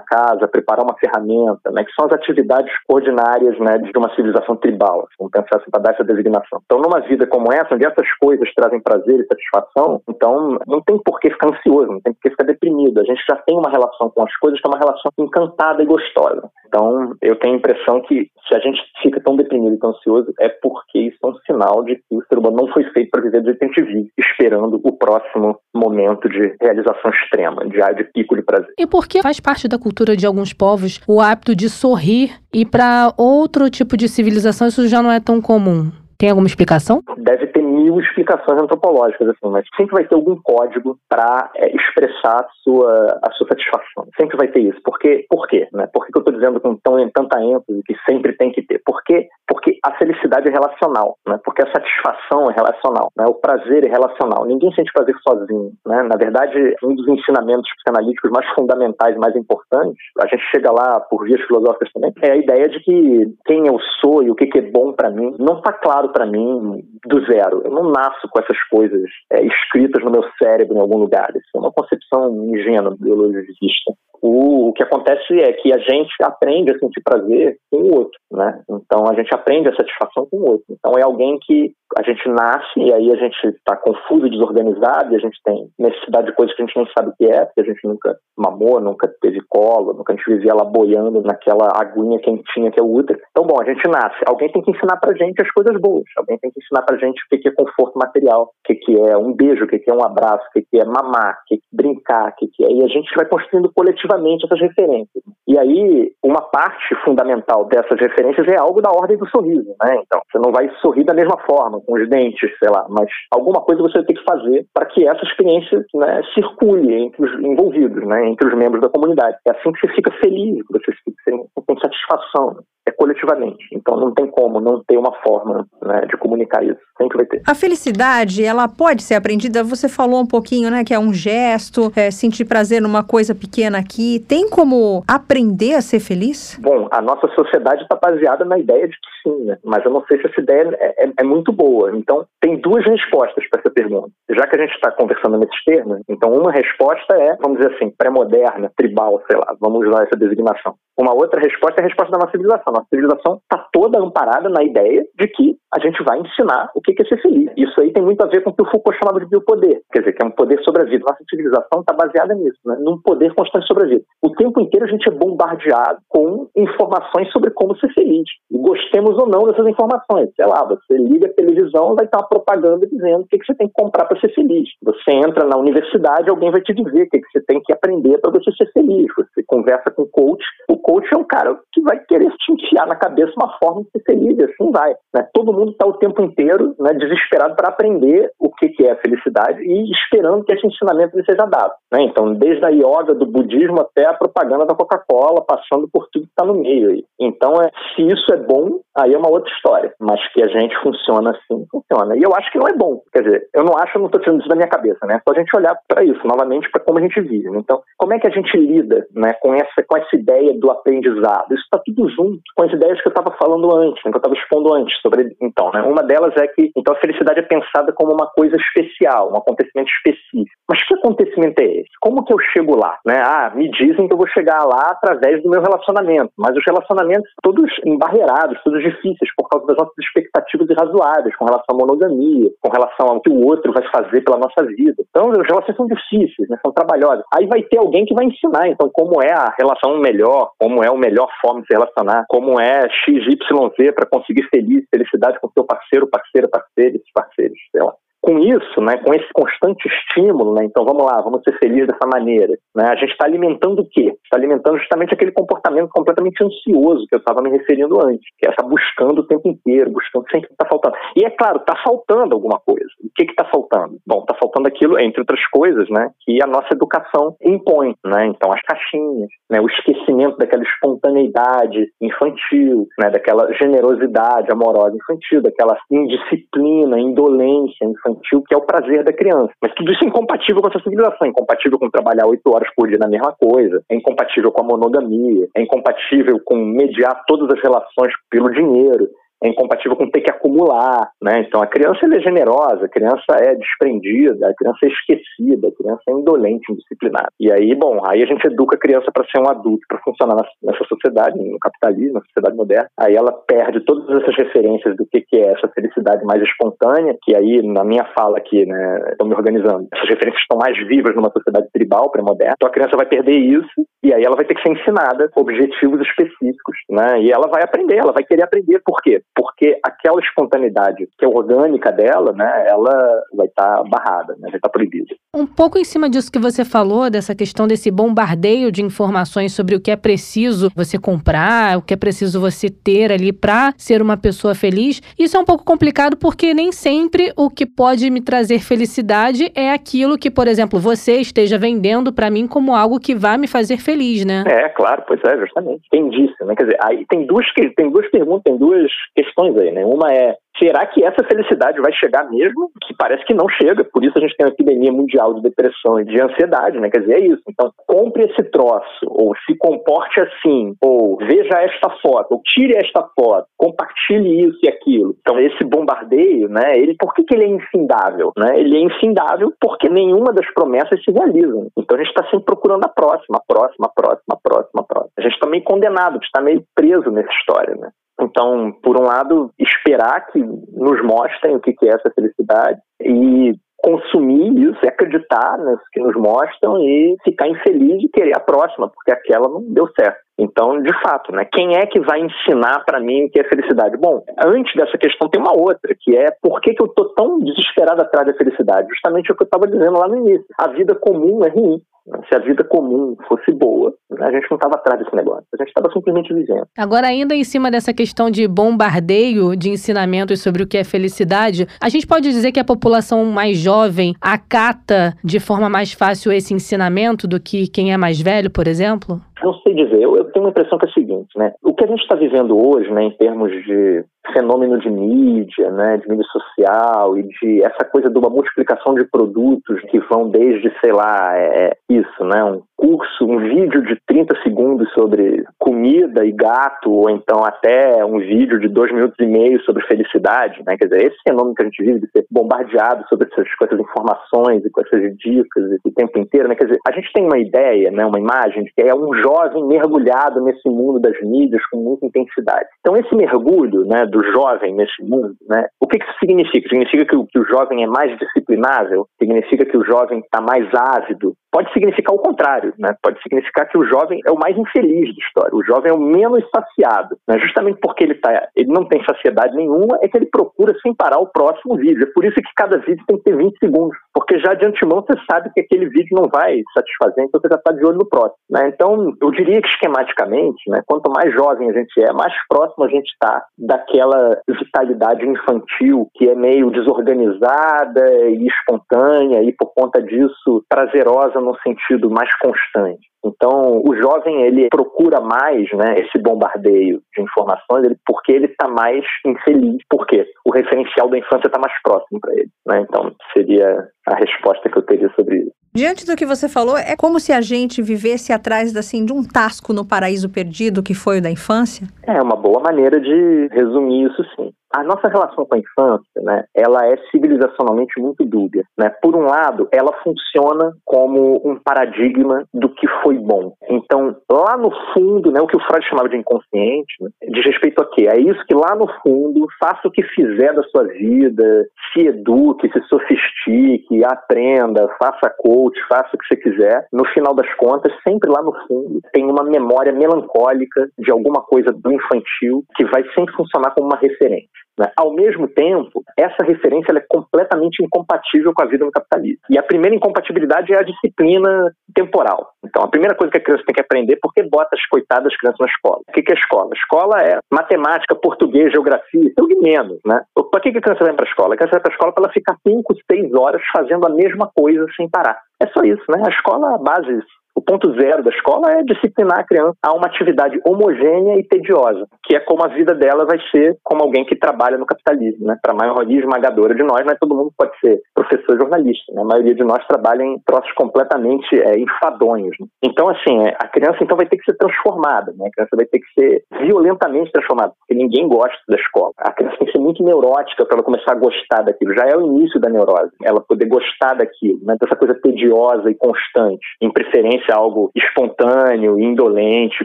casa, 0.00 0.46
preparar 0.46 0.84
uma 0.84 0.96
ferramenta, 0.98 1.70
né, 1.70 1.84
que 1.84 1.92
são 1.92 2.06
as 2.06 2.12
atividades 2.12 2.72
ordinárias 2.88 3.58
né, 3.58 3.78
de 3.78 3.96
uma 3.96 4.14
civilização 4.14 4.56
tribal, 4.56 5.00
assim, 5.00 5.16
vamos 5.18 5.32
pensar 5.32 5.56
assim, 5.56 5.70
para 5.70 5.82
dar 5.82 5.94
essa 5.94 6.04
designação. 6.04 6.60
Então, 6.64 6.78
numa 6.78 7.00
vida 7.00 7.26
como 7.26 7.52
essa, 7.52 7.74
onde 7.74 7.86
essas 7.86 8.08
coisas 8.20 8.52
trazem 8.54 8.80
prazer 8.80 9.20
e 9.20 9.26
satisfação, 9.26 10.02
então 10.08 10.58
não 10.66 10.82
tem 10.82 10.98
por 11.02 11.18
que 11.20 11.30
ficar 11.30 11.48
ansioso, 11.48 11.92
não 11.92 12.00
tem 12.00 12.12
por 12.12 12.20
que 12.20 12.30
ficar 12.30 12.44
deprimido. 12.44 12.97
A 13.00 13.04
gente 13.04 13.22
já 13.28 13.36
tem 13.36 13.56
uma 13.56 13.70
relação 13.70 14.10
com 14.10 14.22
as 14.22 14.36
coisas 14.36 14.60
que 14.60 14.66
é 14.66 14.70
uma 14.70 14.78
relação 14.78 15.10
encantada 15.18 15.82
e 15.82 15.86
gostosa. 15.86 16.50
Então, 16.66 17.14
eu 17.22 17.36
tenho 17.36 17.54
a 17.54 17.58
impressão 17.58 18.00
que 18.02 18.30
se 18.46 18.54
a 18.54 18.58
gente 18.58 18.80
fica 19.02 19.20
tão 19.20 19.36
deprimido 19.36 19.74
e 19.74 19.78
tão 19.78 19.90
ansioso, 19.90 20.32
é 20.38 20.48
porque 20.48 20.98
isso 20.98 21.18
é 21.24 21.26
um 21.26 21.34
sinal 21.46 21.84
de 21.84 21.96
que 21.96 22.16
o 22.16 22.22
ser 22.28 22.38
humano 22.38 22.56
não 22.56 22.72
foi 22.72 22.84
feito 22.90 23.10
para 23.10 23.22
viver 23.22 23.40
do 23.40 23.46
jeito 23.46 23.58
que 23.58 23.64
a 23.64 23.68
gente 23.68 23.82
vive, 23.82 24.12
esperando 24.18 24.80
o 24.82 24.92
próximo 24.92 25.58
momento 25.74 26.28
de 26.28 26.54
realização 26.60 27.10
extrema, 27.10 27.66
de, 27.66 27.78
de 27.94 28.04
pico 28.12 28.36
de 28.36 28.42
prazer. 28.42 28.72
E 28.78 28.86
por 28.86 29.06
que 29.06 29.22
faz 29.22 29.40
parte 29.40 29.68
da 29.68 29.78
cultura 29.78 30.16
de 30.16 30.26
alguns 30.26 30.52
povos 30.52 31.00
o 31.06 31.20
hábito 31.20 31.54
de 31.54 31.68
sorrir 31.68 32.32
e 32.52 32.64
para 32.64 33.12
outro 33.16 33.70
tipo 33.70 33.96
de 33.96 34.08
civilização 34.08 34.68
isso 34.68 34.86
já 34.88 35.02
não 35.02 35.10
é 35.10 35.20
tão 35.20 35.40
comum? 35.40 35.90
Tem 36.18 36.30
alguma 36.30 36.48
explicação? 36.48 37.00
Deve 37.18 37.46
ter 37.46 37.57
mil 37.78 37.98
explicações 38.00 38.60
antropológicas, 38.60 39.28
assim, 39.28 39.50
mas 39.50 39.66
sempre 39.76 39.94
vai 39.94 40.04
ter 40.04 40.14
algum 40.14 40.36
código 40.42 40.98
para 41.08 41.50
é, 41.56 41.74
expressar 41.74 42.40
a 42.40 42.48
sua, 42.62 43.18
a 43.22 43.32
sua 43.32 43.48
satisfação. 43.48 44.08
Sempre 44.18 44.36
vai 44.36 44.48
ter 44.48 44.60
isso. 44.60 44.80
Porque, 44.84 45.26
por 45.28 45.46
quê? 45.46 45.68
Né? 45.72 45.86
Por 45.92 46.06
que 46.06 46.16
eu 46.16 46.20
estou 46.20 46.34
dizendo 46.34 46.60
com 46.60 46.76
tão, 46.76 47.08
tanta 47.10 47.40
ênfase 47.42 47.82
que 47.86 47.94
sempre 48.08 48.32
tem 48.34 48.52
que 48.52 48.62
ter? 48.62 48.80
Porque, 48.84 49.28
porque 49.58 49.76
a 49.84 49.92
felicidade 49.98 50.48
é 50.48 50.52
relacional, 50.52 51.18
né? 51.26 51.38
porque 51.44 51.62
a 51.62 51.72
satisfação 51.72 52.48
é 52.48 52.54
relacional, 52.54 53.10
né? 53.16 53.26
o 53.26 53.34
prazer 53.34 53.84
é 53.84 53.90
relacional. 53.90 54.46
Ninguém 54.46 54.72
sente 54.72 54.92
prazer 54.92 55.16
sozinho. 55.26 55.72
Né? 55.84 56.02
Na 56.04 56.16
verdade, 56.16 56.76
um 56.84 56.94
dos 56.94 57.08
ensinamentos 57.08 57.68
psicanalíticos 57.74 58.30
mais 58.30 58.48
fundamentais 58.54 59.16
mais 59.16 59.34
importantes, 59.34 59.98
a 60.20 60.28
gente 60.28 60.44
chega 60.54 60.70
lá 60.70 61.00
por 61.00 61.24
vias 61.24 61.40
filosóficas 61.46 61.90
também, 61.92 62.12
é 62.22 62.30
a 62.30 62.36
ideia 62.36 62.68
de 62.68 62.78
que 62.80 63.34
quem 63.46 63.66
eu 63.66 63.78
sou 64.00 64.22
e 64.22 64.30
o 64.30 64.34
que, 64.34 64.48
é 64.58 64.62
bom 64.62 64.92
para 64.92 65.10
mim 65.10 65.34
não 65.38 65.58
está 65.58 65.72
claro 65.72 66.10
para 66.10 66.26
mim 66.26 66.82
do 67.06 67.20
zero. 67.26 67.62
Eu 67.64 67.70
não 67.70 67.90
nasço 67.90 68.28
com 68.30 68.40
essas 68.40 68.58
coisas 68.70 69.02
é, 69.32 69.44
escritas 69.44 70.02
no 70.04 70.10
meu 70.10 70.24
cérebro 70.40 70.76
em 70.76 70.80
algum 70.80 70.98
lugar. 70.98 71.30
Isso 71.30 71.50
é 71.54 71.58
uma 71.58 71.72
concepção 71.72 72.30
ingênua 72.54 72.96
biologista. 72.98 73.92
O, 74.22 74.68
o 74.68 74.72
que 74.72 74.82
acontece 74.82 75.40
é 75.40 75.52
que 75.52 75.72
a 75.72 75.78
gente 75.78 76.14
aprende 76.22 76.70
a 76.70 76.78
sentir 76.78 77.02
prazer 77.02 77.56
com 77.70 77.78
o 77.78 77.94
outro, 77.94 78.18
né? 78.32 78.62
Então 78.68 79.06
a 79.08 79.14
gente 79.14 79.32
aprende 79.34 79.68
a 79.68 79.76
satisfação 79.76 80.26
com 80.30 80.38
o 80.38 80.50
outro. 80.50 80.64
Então 80.70 80.98
é 80.98 81.02
alguém 81.02 81.38
que 81.40 81.72
a 81.96 82.02
gente 82.02 82.28
nasce 82.28 82.78
e 82.78 82.92
aí 82.92 83.10
a 83.10 83.16
gente 83.16 83.48
está 83.48 83.76
confuso 83.76 84.26
e 84.26 84.30
desorganizado 84.30 85.12
e 85.12 85.16
a 85.16 85.20
gente 85.20 85.38
tem 85.42 85.68
necessidade 85.78 86.26
de 86.26 86.34
coisas 86.34 86.54
que 86.54 86.62
a 86.62 86.66
gente 86.66 86.76
nem 86.76 86.88
sabe 86.96 87.10
o 87.10 87.14
que 87.16 87.24
é, 87.24 87.44
porque 87.46 87.60
a 87.60 87.64
gente 87.64 87.86
nunca 87.86 88.16
mamou, 88.36 88.80
nunca 88.80 89.08
teve 89.20 89.40
colo, 89.48 89.94
nunca 89.94 90.12
a 90.12 90.16
gente 90.16 90.28
vivia 90.28 90.54
lá 90.54 90.64
boiando 90.64 91.22
naquela 91.22 91.68
aguinha 91.74 92.18
quentinha 92.20 92.70
que 92.70 92.80
é 92.80 92.82
o 92.82 92.92
útero. 92.92 93.18
Então, 93.30 93.44
bom, 93.46 93.60
a 93.60 93.64
gente 93.64 93.82
nasce. 93.88 94.18
Alguém 94.26 94.50
tem 94.52 94.62
que 94.62 94.70
ensinar 94.70 94.96
pra 94.98 95.16
gente 95.16 95.40
as 95.40 95.50
coisas 95.50 95.80
boas. 95.80 96.04
Alguém 96.16 96.38
tem 96.38 96.50
que 96.50 96.60
ensinar 96.60 96.82
pra 96.82 96.98
gente 96.98 97.20
o 97.24 97.28
que 97.38 97.48
é 97.48 97.52
conforto 97.52 97.98
material, 97.98 98.42
o 98.44 98.74
que 98.74 99.00
é 99.00 99.16
um 99.16 99.32
beijo, 99.32 99.64
o 99.64 99.68
que 99.68 99.82
é 99.88 99.94
um 99.94 100.04
abraço, 100.04 100.44
o 100.48 100.52
que 100.52 100.78
é 100.78 100.84
mamar, 100.84 101.38
o 101.40 101.44
que 101.46 101.54
é 101.54 101.58
brincar, 101.72 102.28
o 102.28 102.34
que 102.36 102.64
é... 102.64 102.70
E 102.70 102.84
a 102.84 102.88
gente 102.88 103.14
vai 103.16 103.26
construindo 103.26 103.72
coletivamente 104.08 104.46
essas 104.46 104.60
referências. 104.60 105.22
E 105.46 105.58
aí, 105.58 106.12
uma 106.22 106.40
parte 106.42 106.94
fundamental 107.04 107.66
dessas 107.66 107.98
referências 108.00 108.46
é 108.48 108.58
algo 108.58 108.80
da 108.80 108.90
ordem 108.90 109.16
do 109.16 109.28
sorriso, 109.28 109.74
né? 109.82 110.00
Então, 110.06 110.20
você 110.30 110.38
não 110.38 110.52
vai 110.52 110.70
sorrir 110.80 111.04
da 111.04 111.14
mesma 111.14 111.38
forma, 111.48 111.80
com 111.80 111.94
os 111.94 112.08
dentes, 112.08 112.50
sei 112.58 112.70
lá, 112.70 112.86
mas 112.88 113.08
alguma 113.30 113.60
coisa 113.60 113.82
você 113.82 114.02
ter 114.04 114.14
que 114.14 114.24
fazer 114.24 114.66
para 114.74 114.86
que 114.86 115.06
essa 115.06 115.24
experiência 115.24 115.84
né, 115.94 116.22
circule 116.34 116.94
entre 116.94 117.24
os 117.24 117.32
envolvidos, 117.40 118.06
né, 118.06 118.28
entre 118.28 118.48
os 118.48 118.54
membros 118.54 118.82
da 118.82 118.88
comunidade. 118.88 119.36
É 119.46 119.50
assim 119.50 119.72
que 119.72 119.80
você 119.80 119.94
fica 119.94 120.10
feliz, 120.22 120.64
você 120.70 120.92
fica, 121.04 121.16
tem 121.24 121.78
satisfação. 121.80 122.58
É 122.88 122.90
coletivo 122.90 123.28
afetivamente. 123.28 123.68
Então 123.72 123.96
não 123.96 124.12
tem 124.12 124.26
como 124.26 124.60
não 124.60 124.82
ter 124.84 124.96
uma 124.96 125.12
forma 125.22 125.66
né, 125.82 126.02
de 126.08 126.16
comunicar 126.16 126.62
isso. 126.62 126.78
Sempre 126.96 127.18
vai 127.18 127.26
ter. 127.26 127.42
A 127.46 127.54
felicidade, 127.54 128.44
ela 128.44 128.68
pode 128.68 129.02
ser 129.02 129.14
aprendida. 129.14 129.62
Você 129.64 129.88
falou 129.88 130.20
um 130.20 130.26
pouquinho, 130.26 130.70
né, 130.70 130.84
que 130.84 130.94
é 130.94 130.98
um 130.98 131.12
gesto, 131.12 131.92
é, 131.96 132.10
sentir 132.10 132.44
prazer 132.44 132.80
numa 132.80 133.04
coisa 133.04 133.34
pequena 133.34 133.78
aqui. 133.78 134.24
Tem 134.28 134.48
como 134.48 135.02
aprender 135.06 135.74
a 135.74 135.80
ser 135.80 136.00
feliz? 136.00 136.58
Bom, 136.60 136.88
a 136.90 137.00
nossa 137.02 137.28
sociedade 137.28 137.82
está 137.82 137.96
baseada 137.96 138.44
na 138.44 138.58
ideia 138.58 138.88
de 138.88 138.94
que 138.94 139.28
sim, 139.30 139.44
né? 139.44 139.58
Mas 139.64 139.84
eu 139.84 139.90
não 139.90 140.04
sei 140.06 140.20
se 140.20 140.26
essa 140.26 140.40
ideia 140.40 140.76
é, 140.80 141.04
é, 141.04 141.12
é 141.20 141.24
muito 141.24 141.52
boa. 141.52 141.96
Então, 141.96 142.24
tem 142.40 142.56
duas 142.60 142.84
respostas 142.84 143.44
para 143.48 143.60
essa 143.60 143.70
pergunta. 143.70 144.10
Já 144.30 144.46
que 144.46 144.56
a 144.56 144.62
gente 144.62 144.74
está 144.74 144.90
conversando 144.92 145.38
nesses 145.38 145.64
termos, 145.64 146.00
então 146.08 146.32
uma 146.32 146.52
resposta 146.52 147.14
é, 147.16 147.36
vamos 147.36 147.58
dizer 147.58 147.74
assim, 147.74 147.90
pré-moderna, 147.96 148.70
tribal, 148.76 149.22
sei 149.30 149.38
lá, 149.38 149.54
vamos 149.60 149.86
usar 149.86 150.04
essa 150.04 150.16
designação. 150.16 150.74
Uma 150.98 151.14
outra 151.14 151.40
resposta 151.40 151.80
é 151.80 151.84
a 151.84 151.86
resposta 151.86 152.10
da 152.10 152.18
nossa 152.18 152.32
civilização. 152.32 152.72
Nossa 152.72 152.88
civilização 152.92 153.40
está 153.42 153.64
toda 153.72 154.00
amparada 154.00 154.48
na 154.48 154.64
ideia 154.64 155.06
de 155.16 155.28
que 155.28 155.56
a 155.72 155.78
gente 155.80 156.02
vai 156.02 156.18
ensinar 156.18 156.70
o 156.74 156.80
que 156.80 157.00
é 157.00 157.04
ser 157.04 157.22
feliz. 157.22 157.52
Isso 157.56 157.80
aí 157.80 157.92
tem 157.92 158.02
muito 158.02 158.20
a 158.20 158.26
ver 158.26 158.42
com 158.42 158.50
o 158.50 158.52
que 158.52 158.62
o 158.62 158.70
Foucault 158.70 158.98
chamava 158.98 159.20
de 159.20 159.30
biopoder, 159.30 159.80
quer 159.92 160.00
dizer, 160.00 160.12
que 160.14 160.24
é 160.24 160.26
um 160.26 160.32
poder 160.32 160.60
sobre 160.64 160.82
a 160.82 160.84
vida. 160.86 161.04
Nossa 161.08 161.22
civilização 161.30 161.80
está 161.80 161.94
baseada 161.94 162.34
nisso, 162.34 162.58
né? 162.66 162.76
num 162.80 163.00
poder 163.00 163.32
constante 163.34 163.66
sobre 163.68 163.84
a 163.84 163.86
vida. 163.86 164.02
O 164.22 164.30
tempo 164.30 164.60
inteiro 164.60 164.86
a 164.86 164.88
gente 164.88 165.08
é 165.08 165.12
bombardeado 165.12 166.00
com 166.08 166.48
informações 166.56 167.30
sobre 167.30 167.50
como 167.50 167.78
ser 167.78 167.92
feliz. 167.94 168.24
Gostemos 168.50 169.16
ou 169.18 169.28
não 169.28 169.44
dessas 169.44 169.68
informações. 169.68 170.30
Sei 170.34 170.46
lá, 170.46 170.64
você 170.64 170.98
liga 170.98 171.28
a 171.28 171.34
televisão, 171.34 171.94
vai 171.94 172.06
estar 172.06 172.18
uma 172.18 172.28
propaganda 172.28 172.86
dizendo 172.86 173.22
o 173.22 173.26
que, 173.28 173.38
que 173.38 173.46
você 173.46 173.54
tem 173.54 173.68
que 173.68 173.74
comprar 173.74 174.06
para 174.06 174.17
ser 174.20 174.32
feliz. 174.34 174.68
Você 174.82 175.12
entra 175.12 175.46
na 175.46 175.56
universidade, 175.56 176.30
alguém 176.30 176.50
vai 176.50 176.60
te 176.60 176.74
dizer 176.74 177.02
o 177.02 177.08
que, 177.08 177.20
você 177.32 177.40
tem 177.46 177.60
que 177.62 177.72
aprender 177.72 178.18
para 178.18 178.30
você 178.30 178.50
ser 178.52 178.70
feliz. 178.72 179.06
Você 179.16 179.42
conversa 179.46 179.90
com 179.90 180.02
o 180.02 180.08
coach, 180.08 180.44
o 180.68 180.76
coach 180.76 181.06
é 181.12 181.16
um 181.16 181.24
cara 181.24 181.58
que 181.72 181.80
vai 181.82 181.98
querer 182.00 182.30
te 182.30 182.52
enfiar 182.52 182.86
na 182.86 182.96
cabeça 182.96 183.32
uma 183.36 183.56
forma 183.58 183.82
de 183.82 183.90
ser 183.90 184.02
feliz, 184.04 184.38
assim 184.40 184.70
vai. 184.70 184.94
Né? 185.14 185.26
Todo 185.32 185.52
mundo 185.52 185.72
está 185.72 185.86
o 185.86 185.94
tempo 185.94 186.22
inteiro 186.22 186.74
né, 186.78 186.92
desesperado 186.94 187.54
para 187.56 187.68
aprender 187.68 188.30
o 188.38 188.50
que, 188.50 188.68
que 188.68 188.86
é 188.86 188.92
a 188.92 188.96
felicidade 188.96 189.62
e 189.62 189.90
esperando 189.92 190.44
que 190.44 190.52
esse 190.52 190.66
ensinamento 190.66 191.16
lhe 191.16 191.24
seja 191.24 191.46
dado. 191.46 191.72
Né? 191.92 192.02
Então, 192.02 192.34
desde 192.34 192.64
a 192.64 192.68
yoga, 192.68 193.14
do 193.14 193.26
budismo 193.26 193.80
até 193.80 194.06
a 194.06 194.14
propaganda 194.14 194.66
da 194.66 194.74
Coca-Cola, 194.74 195.44
passando 195.44 195.88
por 195.92 196.08
tudo 196.12 196.24
que 196.24 196.30
está 196.30 196.44
no 196.44 196.60
meio 196.60 196.90
aí. 196.90 197.04
Então, 197.20 197.54
é, 197.60 197.70
se 197.94 198.02
isso 198.02 198.32
é 198.32 198.36
bom, 198.36 198.80
aí 198.96 199.14
é 199.14 199.18
uma 199.18 199.30
outra 199.30 199.50
história. 199.52 199.92
Mas 200.00 200.20
que 200.32 200.42
a 200.42 200.48
gente 200.48 200.74
funciona 200.82 201.30
assim, 201.30 201.64
funciona. 201.70 202.16
E 202.16 202.22
eu 202.22 202.34
acho 202.34 202.50
que 202.52 202.58
não 202.58 202.68
é 202.68 202.72
bom. 202.72 203.00
Quer 203.12 203.22
dizer, 203.22 203.48
eu 203.54 203.64
não 203.64 203.76
acho, 203.78 203.98
não 204.08 204.18
estou 204.18 204.20
tirando 204.20 204.40
isso 204.40 204.48
da 204.48 204.56
minha 204.56 204.68
cabeça, 204.68 205.06
né? 205.06 205.20
Só 205.26 205.34
a 205.34 205.38
gente 205.38 205.54
olhar 205.56 205.76
para 205.86 206.02
isso, 206.02 206.20
novamente, 206.26 206.70
para 206.70 206.82
como 206.82 206.98
a 206.98 207.02
gente 207.02 207.20
vive. 207.20 207.48
Então, 207.56 207.82
como 207.96 208.14
é 208.14 208.18
que 208.18 208.26
a 208.26 208.30
gente 208.30 208.56
lida 208.56 209.06
né, 209.14 209.34
com, 209.40 209.54
essa, 209.54 209.82
com 209.86 209.96
essa 209.96 210.16
ideia 210.16 210.58
do 210.58 210.70
aprendizado? 210.70 211.52
Isso 211.52 211.64
está 211.64 211.78
tudo 211.84 212.08
junto 212.10 212.40
com 212.56 212.64
as 212.64 212.72
ideias 212.72 213.00
que 213.00 213.08
eu 213.08 213.12
estava 213.12 213.34
falando 213.36 213.74
antes, 213.76 214.02
né, 214.04 214.10
que 214.10 214.16
eu 214.16 214.20
estava 214.20 214.34
expondo 214.34 214.74
antes 214.74 214.98
sobre. 215.00 215.36
Então, 215.40 215.70
né? 215.72 215.82
Uma 215.82 216.02
delas 216.02 216.34
é 216.36 216.46
que 216.48 216.72
então 216.76 216.94
a 216.94 217.00
felicidade 217.00 217.40
é 217.40 217.42
pensada 217.42 217.92
como 217.92 218.12
uma 218.12 218.26
coisa 218.26 218.56
especial, 218.56 219.32
um 219.32 219.36
acontecimento 219.36 219.90
específico. 219.90 220.56
Mas 220.68 220.84
que 220.86 220.94
acontecimento 220.94 221.60
é 221.60 221.64
esse? 221.64 221.90
Como 222.00 222.24
que 222.24 222.32
eu 222.32 222.38
chego 222.52 222.76
lá? 222.76 222.98
Né? 223.04 223.20
Ah, 223.24 223.52
me 223.54 223.70
dizem 223.70 224.06
que 224.06 224.12
eu 224.12 224.18
vou 224.18 224.28
chegar 224.28 224.64
lá 224.64 224.90
através 224.90 225.42
do 225.42 225.50
meu 225.50 225.60
relacionamento, 225.60 226.32
mas 226.36 226.56
os 226.56 226.64
relacionamentos 226.66 227.30
todos 227.42 227.70
embarreirados, 227.84 228.60
todos 228.62 228.82
difíceis 228.82 229.34
por 229.36 229.48
causa 229.48 229.66
das 229.66 229.76
nossas 229.76 229.94
expectativas 229.98 230.68
irrazoáveis 230.70 231.34
com 231.36 231.44
relação 231.44 231.66
à 231.72 231.74
monogamia, 231.74 232.50
com 232.60 232.70
relação 232.70 233.08
ao 233.08 233.20
que 233.20 233.30
o 233.30 233.46
outro 233.46 233.72
vai 233.72 233.82
fazer 233.90 233.97
pela 234.24 234.38
nossa 234.38 234.64
vida. 234.64 235.02
Então, 235.08 235.30
as 235.30 235.46
relações 235.46 235.76
são 235.76 235.86
difíceis, 235.86 236.48
né? 236.48 236.58
são 236.62 236.72
trabalhosas. 236.72 237.24
Aí 237.34 237.46
vai 237.46 237.62
ter 237.62 237.78
alguém 237.78 238.04
que 238.04 238.14
vai 238.14 238.26
ensinar, 238.26 238.68
então, 238.68 238.90
como 238.92 239.22
é 239.22 239.32
a 239.32 239.54
relação 239.58 239.98
melhor, 239.98 240.50
como 240.58 240.82
é 240.82 240.88
a 240.88 240.94
melhor 240.94 241.28
forma 241.40 241.60
de 241.60 241.66
se 241.66 241.74
relacionar, 241.74 242.24
como 242.28 242.60
é 242.60 242.88
XYZ 243.04 243.92
para 243.94 244.08
conseguir 244.10 244.48
feliz, 244.48 244.84
felicidade 244.92 245.38
com 245.40 245.50
seu 245.50 245.64
parceiro, 245.64 246.08
parceira, 246.08 246.48
parceiros, 246.48 247.02
parceiros, 247.14 247.58
sei 247.72 247.82
lá 247.82 247.92
com 248.20 248.38
isso, 248.38 248.80
né, 248.80 248.96
com 248.98 249.14
esse 249.14 249.28
constante 249.32 249.88
estímulo, 249.88 250.54
né, 250.54 250.64
então 250.64 250.84
vamos 250.84 251.04
lá, 251.04 251.20
vamos 251.22 251.40
ser 251.42 251.56
felizes 251.58 251.86
dessa 251.86 252.06
maneira, 252.06 252.52
né, 252.74 252.84
a 252.88 252.96
gente 252.96 253.12
está 253.12 253.24
alimentando 253.24 253.82
o 253.82 253.88
quê? 253.88 254.12
Está 254.24 254.36
alimentando 254.36 254.78
justamente 254.78 255.14
aquele 255.14 255.32
comportamento 255.32 255.88
completamente 255.90 256.42
ansioso 256.42 257.06
que 257.08 257.14
eu 257.14 257.20
estava 257.20 257.40
me 257.40 257.50
referindo 257.50 258.00
antes, 258.04 258.26
que 258.38 258.46
é 258.46 258.50
essa 258.50 258.66
buscando 258.66 259.20
o 259.20 259.26
tempo 259.26 259.48
inteiro, 259.48 259.90
buscando 259.90 260.24
sempre 260.30 260.50
está 260.50 260.66
faltando. 260.68 260.96
E 261.16 261.24
é 261.24 261.30
claro, 261.30 261.58
está 261.58 261.76
faltando 261.82 262.34
alguma 262.34 262.58
coisa. 262.58 262.88
O 263.02 263.08
que 263.14 263.24
está 263.24 263.44
faltando? 263.44 263.98
Bom, 264.06 264.20
está 264.20 264.34
faltando 264.34 264.68
aquilo, 264.68 264.98
entre 264.98 265.20
outras 265.20 265.44
coisas, 265.48 265.88
né, 265.88 266.10
que 266.20 266.42
a 266.42 266.46
nossa 266.46 266.68
educação 266.72 267.36
impõe, 267.42 267.94
né, 268.04 268.26
então 268.26 268.52
as 268.52 268.60
caixinhas, 268.62 269.30
né, 269.50 269.60
o 269.60 269.66
esquecimento 269.68 270.36
daquela 270.36 270.64
espontaneidade 270.64 271.86
infantil, 272.00 272.86
né, 272.98 273.10
daquela 273.10 273.52
generosidade 273.54 274.50
amorosa 274.50 274.96
infantil, 274.96 275.40
daquela 275.40 275.78
indisciplina, 275.90 276.98
indolência 276.98 277.84
infantil 277.84 278.07
infantil, 278.10 278.42
que 278.46 278.54
é 278.54 278.56
o 278.56 278.62
prazer 278.62 279.04
da 279.04 279.12
criança. 279.12 279.50
Mas 279.62 279.72
tudo 279.74 279.92
isso 279.92 280.04
é 280.04 280.08
incompatível 280.08 280.62
com 280.62 280.68
essa 280.68 280.80
civilização, 280.80 281.26
é 281.26 281.30
incompatível 281.30 281.78
com 281.78 281.90
trabalhar 281.90 282.26
oito 282.26 282.48
horas 282.54 282.68
por 282.74 282.88
dia 282.88 282.98
na 282.98 283.08
mesma 283.08 283.34
coisa, 283.38 283.82
é 283.90 283.94
incompatível 283.94 284.50
com 284.52 284.62
a 284.62 284.66
monogamia, 284.66 285.46
é 285.54 285.62
incompatível 285.62 286.40
com 286.44 286.56
mediar 286.56 287.22
todas 287.26 287.48
as 287.56 287.62
relações 287.62 288.12
pelo 288.30 288.50
dinheiro, 288.50 289.08
é 289.42 289.48
incompatível 289.48 289.96
com 289.96 290.10
ter 290.10 290.20
que 290.20 290.30
acumular, 290.30 291.10
né? 291.22 291.44
Então 291.46 291.62
a 291.62 291.66
criança 291.66 292.06
é 292.06 292.20
generosa, 292.20 292.86
a 292.86 292.88
criança 292.88 293.32
é 293.40 293.54
desprendida, 293.54 294.48
a 294.48 294.54
criança 294.54 294.78
é 294.84 294.88
esquecida, 294.88 295.68
a 295.68 295.72
criança 295.72 296.02
é 296.08 296.12
indolente, 296.12 296.72
indisciplinada. 296.72 297.28
E 297.38 297.50
aí, 297.52 297.74
bom, 297.74 298.00
aí 298.06 298.22
a 298.22 298.26
gente 298.26 298.46
educa 298.46 298.76
a 298.76 298.80
criança 298.80 299.10
para 299.12 299.24
ser 299.26 299.40
um 299.40 299.48
adulto, 299.48 299.82
para 299.88 300.00
funcionar 300.00 300.36
nessa 300.62 300.84
sociedade, 300.84 301.38
no 301.38 301.58
capitalismo, 301.58 302.14
na 302.14 302.22
sociedade 302.22 302.56
moderna. 302.56 302.88
Aí 302.98 303.14
ela 303.14 303.32
perde 303.32 303.80
todas 303.84 304.08
essas 304.22 304.36
referências 304.36 304.96
do 304.96 305.06
que, 305.06 305.20
que 305.20 305.36
é 305.36 305.52
essa 305.52 305.68
felicidade 305.68 306.24
mais 306.24 306.42
espontânea, 306.42 307.16
que 307.22 307.34
aí 307.34 307.62
na 307.62 307.84
minha 307.84 308.04
fala 308.16 308.38
aqui, 308.38 308.66
né, 308.66 309.10
estou 309.12 309.26
me 309.26 309.34
organizando. 309.34 309.86
Essas 309.92 310.08
referências 310.08 310.42
estão 310.42 310.58
mais 310.58 310.76
vivas 310.88 311.14
numa 311.14 311.30
sociedade 311.30 311.68
tribal, 311.72 312.10
pré-moderna. 312.10 312.54
Então 312.56 312.68
a 312.68 312.72
criança 312.72 312.96
vai 312.96 313.06
perder 313.06 313.36
isso 313.36 313.86
e 314.02 314.12
aí 314.12 314.24
ela 314.24 314.36
vai 314.36 314.44
ter 314.44 314.54
que 314.54 314.62
ser 314.62 314.72
ensinada 314.72 315.30
objetivos 315.36 316.00
específicos, 316.00 316.76
né? 316.90 317.20
E 317.22 317.30
ela 317.32 317.48
vai 317.48 317.62
aprender, 317.62 317.96
ela 317.96 318.12
vai 318.12 318.24
querer 318.24 318.42
aprender 318.42 318.80
por 318.84 319.00
quê? 319.02 319.20
Porque 319.34 319.78
aquela 319.84 320.20
espontaneidade 320.20 321.08
que 321.18 321.24
é 321.24 321.28
orgânica 321.28 321.92
dela, 321.92 322.32
né, 322.32 322.66
ela 322.68 323.22
vai 323.34 323.46
estar 323.46 323.76
tá 323.76 323.84
barrada, 323.84 324.34
né, 324.34 324.48
vai 324.48 324.56
estar 324.56 324.68
tá 324.68 324.68
proibida. 324.68 325.14
Um 325.34 325.46
pouco 325.46 325.78
em 325.78 325.84
cima 325.84 326.08
disso 326.10 326.32
que 326.32 326.38
você 326.38 326.64
falou, 326.64 327.08
dessa 327.08 327.34
questão 327.34 327.66
desse 327.66 327.90
bombardeio 327.90 328.72
de 328.72 328.82
informações 328.82 329.52
sobre 329.52 329.74
o 329.74 329.80
que 329.80 329.90
é 329.90 329.96
preciso 329.96 330.70
você 330.74 330.98
comprar, 330.98 331.78
o 331.78 331.82
que 331.82 331.94
é 331.94 331.96
preciso 331.96 332.40
você 332.40 332.68
ter 332.68 333.12
ali 333.12 333.32
para 333.32 333.72
ser 333.76 334.02
uma 334.02 334.16
pessoa 334.16 334.54
feliz, 334.54 335.00
isso 335.18 335.36
é 335.36 335.40
um 335.40 335.44
pouco 335.44 335.64
complicado 335.64 336.16
porque 336.16 336.52
nem 336.52 336.72
sempre 336.72 337.32
o 337.36 337.48
que 337.48 337.66
pode 337.66 338.10
me 338.10 338.20
trazer 338.20 338.60
felicidade 338.60 339.50
é 339.54 339.72
aquilo 339.72 340.18
que, 340.18 340.30
por 340.30 340.48
exemplo, 340.48 340.78
você 340.78 341.20
esteja 341.20 341.58
vendendo 341.58 342.12
para 342.12 342.30
mim 342.30 342.46
como 342.46 342.74
algo 342.74 342.98
que 342.98 343.14
vai 343.14 343.36
me 343.36 343.46
fazer 343.46 343.78
feliz, 343.78 344.24
né? 344.24 344.44
É, 344.46 344.68
claro, 344.70 345.02
pois 345.06 345.20
é, 345.24 345.38
justamente. 345.38 345.82
Quem 345.90 346.08
disse, 346.10 346.44
né? 346.44 346.54
Quer 346.56 346.64
dizer, 346.64 346.78
aí 346.82 347.06
tem 347.08 347.26
duas, 347.26 347.46
tem 347.76 347.90
duas 347.90 348.08
perguntas, 348.10 348.42
tem 348.44 348.56
duas 348.56 348.90
questões 349.22 349.56
aí, 349.56 349.72
né? 349.72 349.84
Uma 349.84 350.12
é 350.12 350.36
Será 350.58 350.84
que 350.86 351.04
essa 351.04 351.24
felicidade 351.24 351.80
vai 351.80 351.92
chegar 351.92 352.28
mesmo? 352.28 352.70
Que 352.82 352.94
parece 352.96 353.24
que 353.24 353.32
não 353.32 353.48
chega, 353.48 353.84
por 353.84 354.04
isso 354.04 354.18
a 354.18 354.20
gente 354.20 354.36
tem 354.36 354.44
uma 354.44 354.52
epidemia 354.52 354.92
mundial 354.92 355.32
de 355.34 355.42
depressão 355.42 356.00
e 356.00 356.04
de 356.04 356.20
ansiedade, 356.20 356.80
né? 356.80 356.90
Quer 356.90 357.00
dizer, 357.00 357.14
é 357.14 357.26
isso. 357.26 357.42
Então, 357.48 357.72
compre 357.86 358.24
esse 358.24 358.42
troço, 358.50 359.06
ou 359.06 359.32
se 359.46 359.56
comporte 359.56 360.20
assim, 360.20 360.74
ou 360.82 361.16
veja 361.18 361.62
esta 361.62 361.90
foto, 362.02 362.32
ou 362.32 362.42
tire 362.42 362.74
esta 362.76 363.08
foto, 363.18 363.46
compartilhe 363.56 364.48
isso 364.48 364.58
e 364.64 364.68
aquilo. 364.68 365.14
Então, 365.20 365.38
esse 365.38 365.62
bombardeio, 365.64 366.48
né? 366.48 366.72
Ele, 366.74 366.96
por 366.98 367.14
que, 367.14 367.22
que 367.22 367.34
ele 367.34 367.44
é 367.44 367.48
infindável? 367.48 368.32
Né? 368.36 368.58
Ele 368.58 368.78
é 368.78 368.80
infindável 368.80 369.52
porque 369.60 369.88
nenhuma 369.88 370.32
das 370.32 370.52
promessas 370.52 371.02
se 371.04 371.12
realizam. 371.12 371.68
Então, 371.78 371.96
a 371.96 372.02
gente 372.02 372.10
está 372.10 372.24
sempre 372.24 372.46
procurando 372.46 372.84
a 372.84 372.88
próxima, 372.88 373.38
a 373.38 373.42
próxima, 373.46 373.86
a 373.86 374.00
próxima, 374.02 374.34
a 374.34 374.36
próxima, 374.36 374.80
a 374.80 374.82
próxima. 374.82 375.12
A 375.16 375.22
gente 375.22 375.34
está 375.34 375.46
meio 375.46 375.62
condenado, 375.62 376.18
está 376.20 376.40
meio 376.40 376.64
preso 376.74 377.10
nessa 377.12 377.30
história, 377.30 377.76
né? 377.76 377.90
Então, 378.20 378.72
por 378.82 379.00
um 379.00 379.04
lado, 379.04 379.50
esperar 379.58 380.26
que 380.26 380.38
nos 380.40 381.02
mostrem 381.02 381.56
o 381.56 381.60
que 381.60 381.74
é 381.82 381.88
essa 381.88 382.10
felicidade 382.14 382.80
e 383.00 383.54
consumir 383.78 384.70
isso, 384.70 384.78
acreditar 384.86 385.56
nisso 385.58 385.82
que 385.92 386.00
nos 386.00 386.14
mostram 386.16 386.80
e 386.80 387.16
ficar 387.24 387.48
infeliz 387.48 388.00
de 388.00 388.08
querer 388.08 388.36
a 388.36 388.40
próxima, 388.40 388.88
porque 388.88 389.12
aquela 389.12 389.48
não 389.48 389.62
deu 389.72 389.88
certo. 389.98 390.18
Então, 390.38 390.80
de 390.82 390.92
fato, 391.02 391.32
né, 391.32 391.44
quem 391.44 391.76
é 391.76 391.86
que 391.86 392.00
vai 392.00 392.20
ensinar 392.20 392.84
para 392.84 393.00
mim 393.00 393.24
o 393.24 393.30
que 393.30 393.40
é 393.40 393.44
felicidade? 393.44 393.96
Bom, 393.96 394.22
antes 394.44 394.74
dessa 394.74 394.98
questão 394.98 395.28
tem 395.28 395.40
uma 395.40 395.52
outra, 395.52 395.94
que 395.98 396.16
é 396.16 396.26
por 396.42 396.60
que, 396.60 396.74
que 396.74 396.82
eu 396.82 396.88
tô 396.88 397.06
tão 397.14 397.38
desesperado 397.38 398.02
atrás 398.02 398.26
da 398.26 398.34
felicidade? 398.34 398.88
Justamente 398.88 399.32
o 399.32 399.36
que 399.36 399.42
eu 399.42 399.46
estava 399.46 399.66
dizendo 399.66 399.98
lá 399.98 400.08
no 400.08 400.18
início. 400.18 400.46
A 400.58 400.68
vida 400.68 400.94
comum 400.94 401.44
é 401.44 401.48
ruim. 401.48 401.80
Se 402.28 402.34
a 402.34 402.38
vida 402.38 402.64
comum 402.64 403.16
fosse 403.28 403.52
boa, 403.52 403.92
né, 404.10 404.26
a 404.26 404.32
gente 404.32 404.50
não 404.50 404.56
estava 404.56 404.74
atrás 404.74 405.00
desse 405.00 405.14
negócio. 405.14 405.44
A 405.52 405.56
gente 405.56 405.68
estava 405.68 405.92
simplesmente 405.92 406.32
vivendo. 406.32 406.66
Agora, 406.76 407.06
ainda 407.06 407.34
em 407.34 407.44
cima 407.44 407.70
dessa 407.70 407.92
questão 407.92 408.30
de 408.30 408.46
bombardeio 408.46 409.56
de 409.56 409.70
ensinamentos 409.70 410.42
sobre 410.42 410.62
o 410.62 410.66
que 410.66 410.76
é 410.76 410.84
felicidade, 410.84 411.66
a 411.82 411.88
gente 411.88 412.06
pode 412.06 412.28
dizer 412.28 412.52
que 412.52 412.60
a 412.60 412.64
população 412.64 413.24
mais 413.24 413.58
jovem 413.58 414.14
acata 414.20 415.14
de 415.24 415.40
forma 415.40 415.68
mais 415.68 415.92
fácil 415.92 416.32
esse 416.32 416.54
ensinamento 416.54 417.26
do 417.26 417.40
que 417.40 417.68
quem 417.68 417.92
é 417.92 417.96
mais 417.96 418.20
velho, 418.20 418.50
por 418.50 418.66
exemplo? 418.66 419.20
Não 419.42 419.54
sei 419.60 419.74
dizer, 419.74 420.00
eu, 420.02 420.16
eu 420.16 420.24
tenho 420.32 420.44
uma 420.44 420.50
impressão 420.50 420.78
que 420.78 420.86
é 420.86 420.88
a 420.88 420.92
seguinte, 420.92 421.38
né? 421.38 421.52
O 421.62 421.74
que 421.74 421.84
a 421.84 421.86
gente 421.86 422.00
está 422.00 422.16
vivendo 422.16 422.58
hoje, 422.58 422.90
né, 422.90 423.04
em 423.04 423.16
termos 423.16 423.50
de 423.64 424.04
fenômeno 424.32 424.78
de 424.78 424.90
mídia, 424.90 425.70
né, 425.70 425.96
de 425.98 426.08
mídia 426.08 426.24
social 426.24 427.16
e 427.16 427.22
de 427.22 427.62
essa 427.62 427.84
coisa 427.84 428.10
de 428.10 428.18
uma 428.18 428.30
multiplicação 428.30 428.94
de 428.94 429.04
produtos 429.04 429.80
que 429.90 429.98
vão 430.00 430.28
desde, 430.28 430.72
sei 430.80 430.92
lá, 430.92 431.36
é, 431.36 431.66
é 431.66 431.76
isso, 431.88 432.24
né, 432.24 432.44
um 432.44 432.62
curso, 432.78 433.26
um 433.26 433.38
vídeo 433.38 433.82
de 433.82 434.00
30 434.06 434.40
segundos 434.42 434.88
sobre 434.92 435.44
comida 435.58 436.24
e 436.24 436.30
gato, 436.30 436.92
ou 436.92 437.10
então 437.10 437.44
até 437.44 438.04
um 438.04 438.18
vídeo 438.18 438.60
de 438.60 438.68
dois 438.68 438.92
minutos 438.92 439.18
e 439.18 439.26
meio 439.26 439.60
sobre 439.64 439.84
felicidade, 439.86 440.62
né, 440.64 440.76
quer 440.78 440.86
dizer, 440.86 441.08
esse 441.08 441.16
fenômeno 441.26 441.54
que 441.56 441.62
a 441.62 441.64
gente 441.64 441.84
vive 441.84 442.00
de 442.00 442.10
ser 442.12 442.24
bombardeado 442.30 443.04
sobre 443.08 443.28
essas, 443.30 443.52
com 443.56 443.64
essas 443.64 443.80
informações 443.80 444.64
e 444.64 444.70
com 444.70 444.80
essas 444.80 445.16
dicas 445.18 445.64
o 445.84 445.90
tempo 445.90 446.18
inteiro, 446.20 446.48
né, 446.48 446.54
quer 446.54 446.66
dizer, 446.66 446.78
a 446.86 446.92
gente 446.92 447.12
tem 447.12 447.24
uma 447.24 447.38
ideia, 447.38 447.90
né, 447.90 448.06
uma 448.06 448.18
imagem 448.18 448.62
de 448.62 448.72
que 448.72 448.82
é 448.82 448.94
um 448.94 449.12
jovem 449.14 449.66
mergulhado 449.66 450.40
nesse 450.44 450.68
mundo 450.68 451.00
das 451.00 451.20
mídias 451.20 451.64
com 451.66 451.78
muita 451.78 452.06
intensidade. 452.06 452.68
Então 452.80 452.96
esse 452.96 453.14
mergulho, 453.14 453.84
né, 453.84 454.06
do 454.06 454.22
jovem 454.32 454.74
nesse 454.74 455.02
mundo, 455.02 455.34
né? 455.48 455.66
O 455.80 455.86
que, 455.86 455.96
isso 455.96 456.18
significa? 456.20 456.68
Significa 456.68 457.04
que 457.04 457.16
o, 457.16 457.26
que 457.26 457.38
o 457.38 457.44
jovem 457.44 457.82
é 457.82 457.86
mais 457.86 458.16
disciplinável? 458.18 459.06
Significa 459.18 459.64
que 459.64 459.76
o 459.76 459.84
jovem 459.84 460.20
está 460.20 460.40
mais 460.40 460.66
ávido? 460.74 461.34
Pode 461.50 461.72
significar 461.72 462.14
o 462.14 462.18
contrário, 462.18 462.67
né? 462.78 462.94
Pode 463.02 463.20
significar 463.22 463.68
que 463.68 463.78
o 463.78 463.84
jovem 463.86 464.20
é 464.26 464.30
o 464.30 464.38
mais 464.38 464.56
infeliz 464.56 465.14
da 465.14 465.22
história. 465.22 465.54
O 465.54 465.64
jovem 465.64 465.90
é 465.90 465.94
o 465.94 466.00
menos 466.00 466.42
saciado, 466.54 467.16
né? 467.26 467.38
Justamente 467.38 467.78
porque 467.80 468.04
ele 468.04 468.14
tá, 468.14 468.48
ele 468.56 468.72
não 468.72 468.86
tem 468.86 469.02
saciedade 469.04 469.56
nenhuma, 469.56 469.98
é 470.02 470.08
que 470.08 470.16
ele 470.16 470.26
procura 470.26 470.74
sem 470.82 470.94
parar 470.94 471.18
o 471.18 471.28
próximo 471.28 471.76
vídeo. 471.76 472.02
É 472.02 472.12
por 472.12 472.24
isso 472.24 472.36
que 472.36 472.54
cada 472.56 472.78
vídeo 472.78 473.04
tem 473.06 473.18
que 473.18 473.24
ter 473.24 473.36
20 473.36 473.58
segundos, 473.58 473.96
porque 474.18 474.40
já 474.40 474.52
de 474.52 474.66
antemão 474.66 475.00
você 475.00 475.16
sabe 475.30 475.48
que 475.54 475.60
aquele 475.60 475.88
vídeo 475.88 476.08
não 476.10 476.28
vai 476.28 476.60
satisfazer, 476.74 477.24
então 477.24 477.40
você 477.40 477.46
já 477.48 477.54
está 477.54 477.70
de 477.70 477.86
olho 477.86 477.98
no 477.98 478.08
próximo, 478.08 478.34
né? 478.50 478.68
Então, 478.68 479.14
eu 479.22 479.30
diria 479.30 479.62
que 479.62 479.68
esquematicamente, 479.68 480.68
né? 480.68 480.82
Quanto 480.86 481.08
mais 481.08 481.32
jovem 481.32 481.70
a 481.70 481.72
gente 481.72 482.00
é, 482.00 482.12
mais 482.12 482.34
próximo 482.48 482.84
a 482.84 482.88
gente 482.88 483.06
está 483.06 483.44
daquela 483.56 484.40
vitalidade 484.48 485.24
infantil 485.24 486.08
que 486.14 486.28
é 486.28 486.34
meio 486.34 486.68
desorganizada 486.72 488.28
e 488.28 488.44
espontânea 488.48 489.40
e 489.44 489.52
por 489.52 489.72
conta 489.72 490.02
disso 490.02 490.64
prazerosa 490.68 491.40
num 491.40 491.54
sentido 491.62 492.10
mais 492.10 492.28
constante. 492.38 493.06
Então, 493.24 493.82
o 493.84 493.96
jovem 493.96 494.42
ele 494.42 494.68
procura 494.68 495.20
mais, 495.20 495.70
né, 495.72 495.96
esse 495.98 496.18
bombardeio 496.18 497.02
de 497.14 497.22
informações, 497.22 497.84
ele, 497.84 497.96
porque 498.06 498.32
ele 498.32 498.46
está 498.46 498.68
mais 498.68 499.04
infeliz, 499.26 499.82
porque 499.90 500.24
o 500.44 500.52
referencial 500.52 501.08
da 501.08 501.18
infância 501.18 501.46
está 501.48 501.58
mais 501.58 501.72
próximo 501.82 502.20
para 502.20 502.32
ele. 502.34 502.50
Né? 502.66 502.80
Então, 502.88 503.12
seria 503.32 503.88
a 504.06 504.14
resposta 504.14 504.68
que 504.68 504.78
eu 504.78 504.82
teria 504.82 505.10
sobre 505.14 505.38
isso. 505.38 505.52
Diante 505.74 506.06
do 506.06 506.16
que 506.16 506.24
você 506.24 506.48
falou, 506.48 506.76
é 506.76 506.96
como 506.96 507.20
se 507.20 507.32
a 507.32 507.40
gente 507.40 507.82
vivesse 507.82 508.32
atrás 508.32 508.74
assim, 508.76 509.04
de 509.04 509.12
um 509.12 509.22
tasco 509.22 509.72
no 509.72 509.86
paraíso 509.86 510.28
perdido 510.28 510.82
que 510.82 510.94
foi 510.94 511.18
o 511.18 511.22
da 511.22 511.30
infância? 511.30 511.86
É 512.04 512.20
uma 512.22 512.36
boa 512.36 512.60
maneira 512.60 513.00
de 513.00 513.48
resumir 513.52 514.06
isso, 514.06 514.24
sim. 514.34 514.50
A 514.72 514.82
nossa 514.82 515.08
relação 515.08 515.46
com 515.46 515.54
a 515.54 515.58
infância, 515.58 516.22
né, 516.22 516.44
ela 516.54 516.86
é 516.86 516.96
civilizacionalmente 517.10 518.00
muito 518.00 518.24
dúbia. 518.24 518.64
Né? 518.76 518.90
Por 519.02 519.16
um 519.16 519.22
lado, 519.22 519.68
ela 519.72 519.92
funciona 520.02 520.72
como 520.84 521.40
um 521.44 521.56
paradigma 521.56 522.44
do 522.52 522.68
que 522.68 522.86
foi 523.02 523.18
bom. 523.18 523.54
Então, 523.68 524.16
lá 524.30 524.56
no 524.56 524.70
fundo, 524.92 525.32
né, 525.32 525.40
o 525.40 525.46
que 525.46 525.56
o 525.56 525.60
Freud 525.60 525.86
chamava 525.88 526.08
de 526.08 526.16
inconsciente, 526.16 526.94
né, 527.00 527.10
diz 527.30 527.44
respeito 527.44 527.80
a 527.80 527.90
quê? 527.90 528.08
É 528.08 528.18
isso 528.18 528.44
que 528.46 528.54
lá 528.54 528.76
no 528.76 528.86
fundo, 529.02 529.46
faça 529.58 529.88
o 529.88 529.90
que 529.90 530.02
fizer 530.02 530.52
da 530.54 530.62
sua 530.64 530.84
vida, 530.84 531.66
se 531.92 532.06
eduque, 532.06 532.70
se 532.70 532.80
sofistique, 532.88 534.04
aprenda, 534.04 534.88
faça 535.02 535.32
coach, 535.38 535.78
faça 535.88 536.10
o 536.14 536.18
que 536.18 536.26
você 536.26 536.36
quiser. 536.36 536.86
No 536.92 537.06
final 537.06 537.34
das 537.34 537.52
contas, 537.54 537.92
sempre 538.06 538.30
lá 538.30 538.42
no 538.42 538.52
fundo, 538.66 539.00
tem 539.12 539.24
uma 539.24 539.42
memória 539.42 539.92
melancólica 539.92 540.88
de 540.98 541.10
alguma 541.10 541.40
coisa 541.42 541.72
do 541.72 541.92
infantil 541.92 542.64
que 542.76 542.84
vai 542.86 543.02
sempre 543.14 543.34
funcionar 543.34 543.70
como 543.70 543.88
uma 543.88 543.98
referência. 543.98 544.48
Né? 544.78 544.90
Ao 544.96 545.12
mesmo 545.12 545.48
tempo, 545.48 546.02
essa 546.16 546.44
referência 546.44 546.92
é 546.92 547.04
completamente 547.08 547.82
incompatível 547.82 548.52
com 548.54 548.62
a 548.62 548.66
vida 548.66 548.84
no 548.84 548.92
capitalismo. 548.92 549.40
E 549.50 549.58
a 549.58 549.62
primeira 549.62 549.96
incompatibilidade 549.96 550.72
é 550.72 550.78
a 550.78 550.82
disciplina 550.82 551.72
temporal. 551.94 552.50
Então, 552.64 552.84
a 552.84 552.88
primeira 552.88 553.14
coisa 553.14 553.32
que 553.32 553.38
a 553.38 553.42
criança 553.42 553.64
tem 553.66 553.74
que 553.74 553.80
aprender 553.80 554.14
é 554.14 554.18
por 554.20 554.32
que 554.32 554.42
bota 554.42 554.70
as 554.72 554.86
coitadas 554.86 555.36
crianças 555.36 555.58
na 555.60 555.66
escola. 555.66 556.00
O 556.08 556.12
que 556.12 556.32
é 556.32 556.34
escola? 556.34 556.70
Escola 556.74 557.22
é 557.22 557.38
matemática, 557.52 558.14
português, 558.14 558.72
geografia, 558.72 559.32
é 559.36 559.42
o 559.42 559.46
de 559.46 559.56
menos. 559.56 559.98
Né? 560.06 560.20
Para 560.50 560.60
que 560.60 560.68
a 560.68 560.80
criança 560.80 561.04
vai 561.04 561.14
para 561.14 561.26
a 561.26 561.28
escola? 561.28 561.54
A 561.54 561.56
criança 561.56 561.72
vai 561.72 561.80
para 561.80 561.92
a 561.92 561.94
escola 561.94 562.12
para 562.12 562.24
ela 562.24 562.32
ficar 562.32 562.56
5, 562.66 562.94
6 563.10 563.34
horas 563.34 563.62
fazendo 563.72 564.06
a 564.06 564.10
mesma 564.10 564.50
coisa 564.54 564.86
sem 564.96 565.08
parar. 565.08 565.38
É 565.60 565.66
só 565.68 565.82
isso, 565.82 566.04
né? 566.08 566.22
A 566.24 566.30
escola, 566.30 566.76
a 566.76 566.78
base 566.78 567.20
o 567.58 567.60
ponto 567.60 567.92
zero 568.00 568.22
da 568.22 568.30
escola 568.30 568.70
é 568.70 568.84
disciplinar 568.84 569.40
a 569.40 569.44
criança 569.44 569.74
a 569.82 569.92
uma 569.92 570.06
atividade 570.06 570.60
homogênea 570.64 571.40
e 571.40 571.42
tediosa, 571.42 572.06
que 572.22 572.36
é 572.36 572.40
como 572.40 572.64
a 572.64 572.68
vida 572.68 572.94
dela 572.94 573.24
vai 573.24 573.38
ser 573.50 573.76
como 573.82 574.04
alguém 574.04 574.24
que 574.24 574.36
trabalha 574.36 574.78
no 574.78 574.86
capitalismo. 574.86 575.44
Né? 575.44 575.58
Para 575.60 575.72
a 575.72 575.76
maioria 575.76 576.20
esmagadora 576.20 576.72
de 576.72 576.84
nós, 576.84 577.04
não 577.04 577.12
é 577.12 577.16
todo 577.16 577.34
mundo 577.34 577.50
pode 577.58 577.72
ser 577.80 578.00
professor 578.14 578.56
jornalista. 578.56 579.12
Né? 579.12 579.22
A 579.22 579.24
maioria 579.24 579.56
de 579.56 579.64
nós 579.64 579.84
trabalha 579.88 580.22
em 580.22 580.38
troços 580.46 580.70
completamente 580.74 581.60
é, 581.60 581.76
enfadonhos. 581.80 582.56
Né? 582.60 582.66
Então, 582.84 583.08
assim, 583.08 583.42
é, 583.42 583.56
a 583.58 583.66
criança 583.66 583.98
então 584.02 584.16
vai 584.16 584.26
ter 584.26 584.36
que 584.36 584.44
ser 584.44 584.56
transformada. 584.56 585.34
Né? 585.36 585.48
A 585.48 585.50
criança 585.50 585.74
vai 585.74 585.86
ter 585.86 585.98
que 585.98 586.12
ser 586.14 586.44
violentamente 586.60 587.32
transformada, 587.32 587.72
porque 587.80 587.94
ninguém 588.00 588.28
gosta 588.28 588.58
da 588.68 588.76
escola. 588.76 589.12
A 589.18 589.32
criança 589.32 589.56
tem 589.58 589.66
que 589.66 589.72
ser 589.72 589.82
muito 589.82 590.04
neurótica 590.04 590.64
para 590.64 590.76
ela 590.76 590.84
começar 590.84 591.10
a 591.10 591.18
gostar 591.18 591.62
daquilo. 591.62 591.92
Já 591.94 592.06
é 592.06 592.16
o 592.16 592.22
início 592.22 592.60
da 592.60 592.70
neurose, 592.70 593.10
ela 593.24 593.40
poder 593.40 593.66
gostar 593.66 594.14
daquilo, 594.14 594.60
né? 594.62 594.76
dessa 594.80 594.94
coisa 594.94 595.18
tediosa 595.20 595.90
e 595.90 595.94
constante, 595.96 596.64
em 596.80 596.92
preferência 596.92 597.47
algo 597.52 597.90
espontâneo, 597.94 598.98
indolente, 598.98 599.84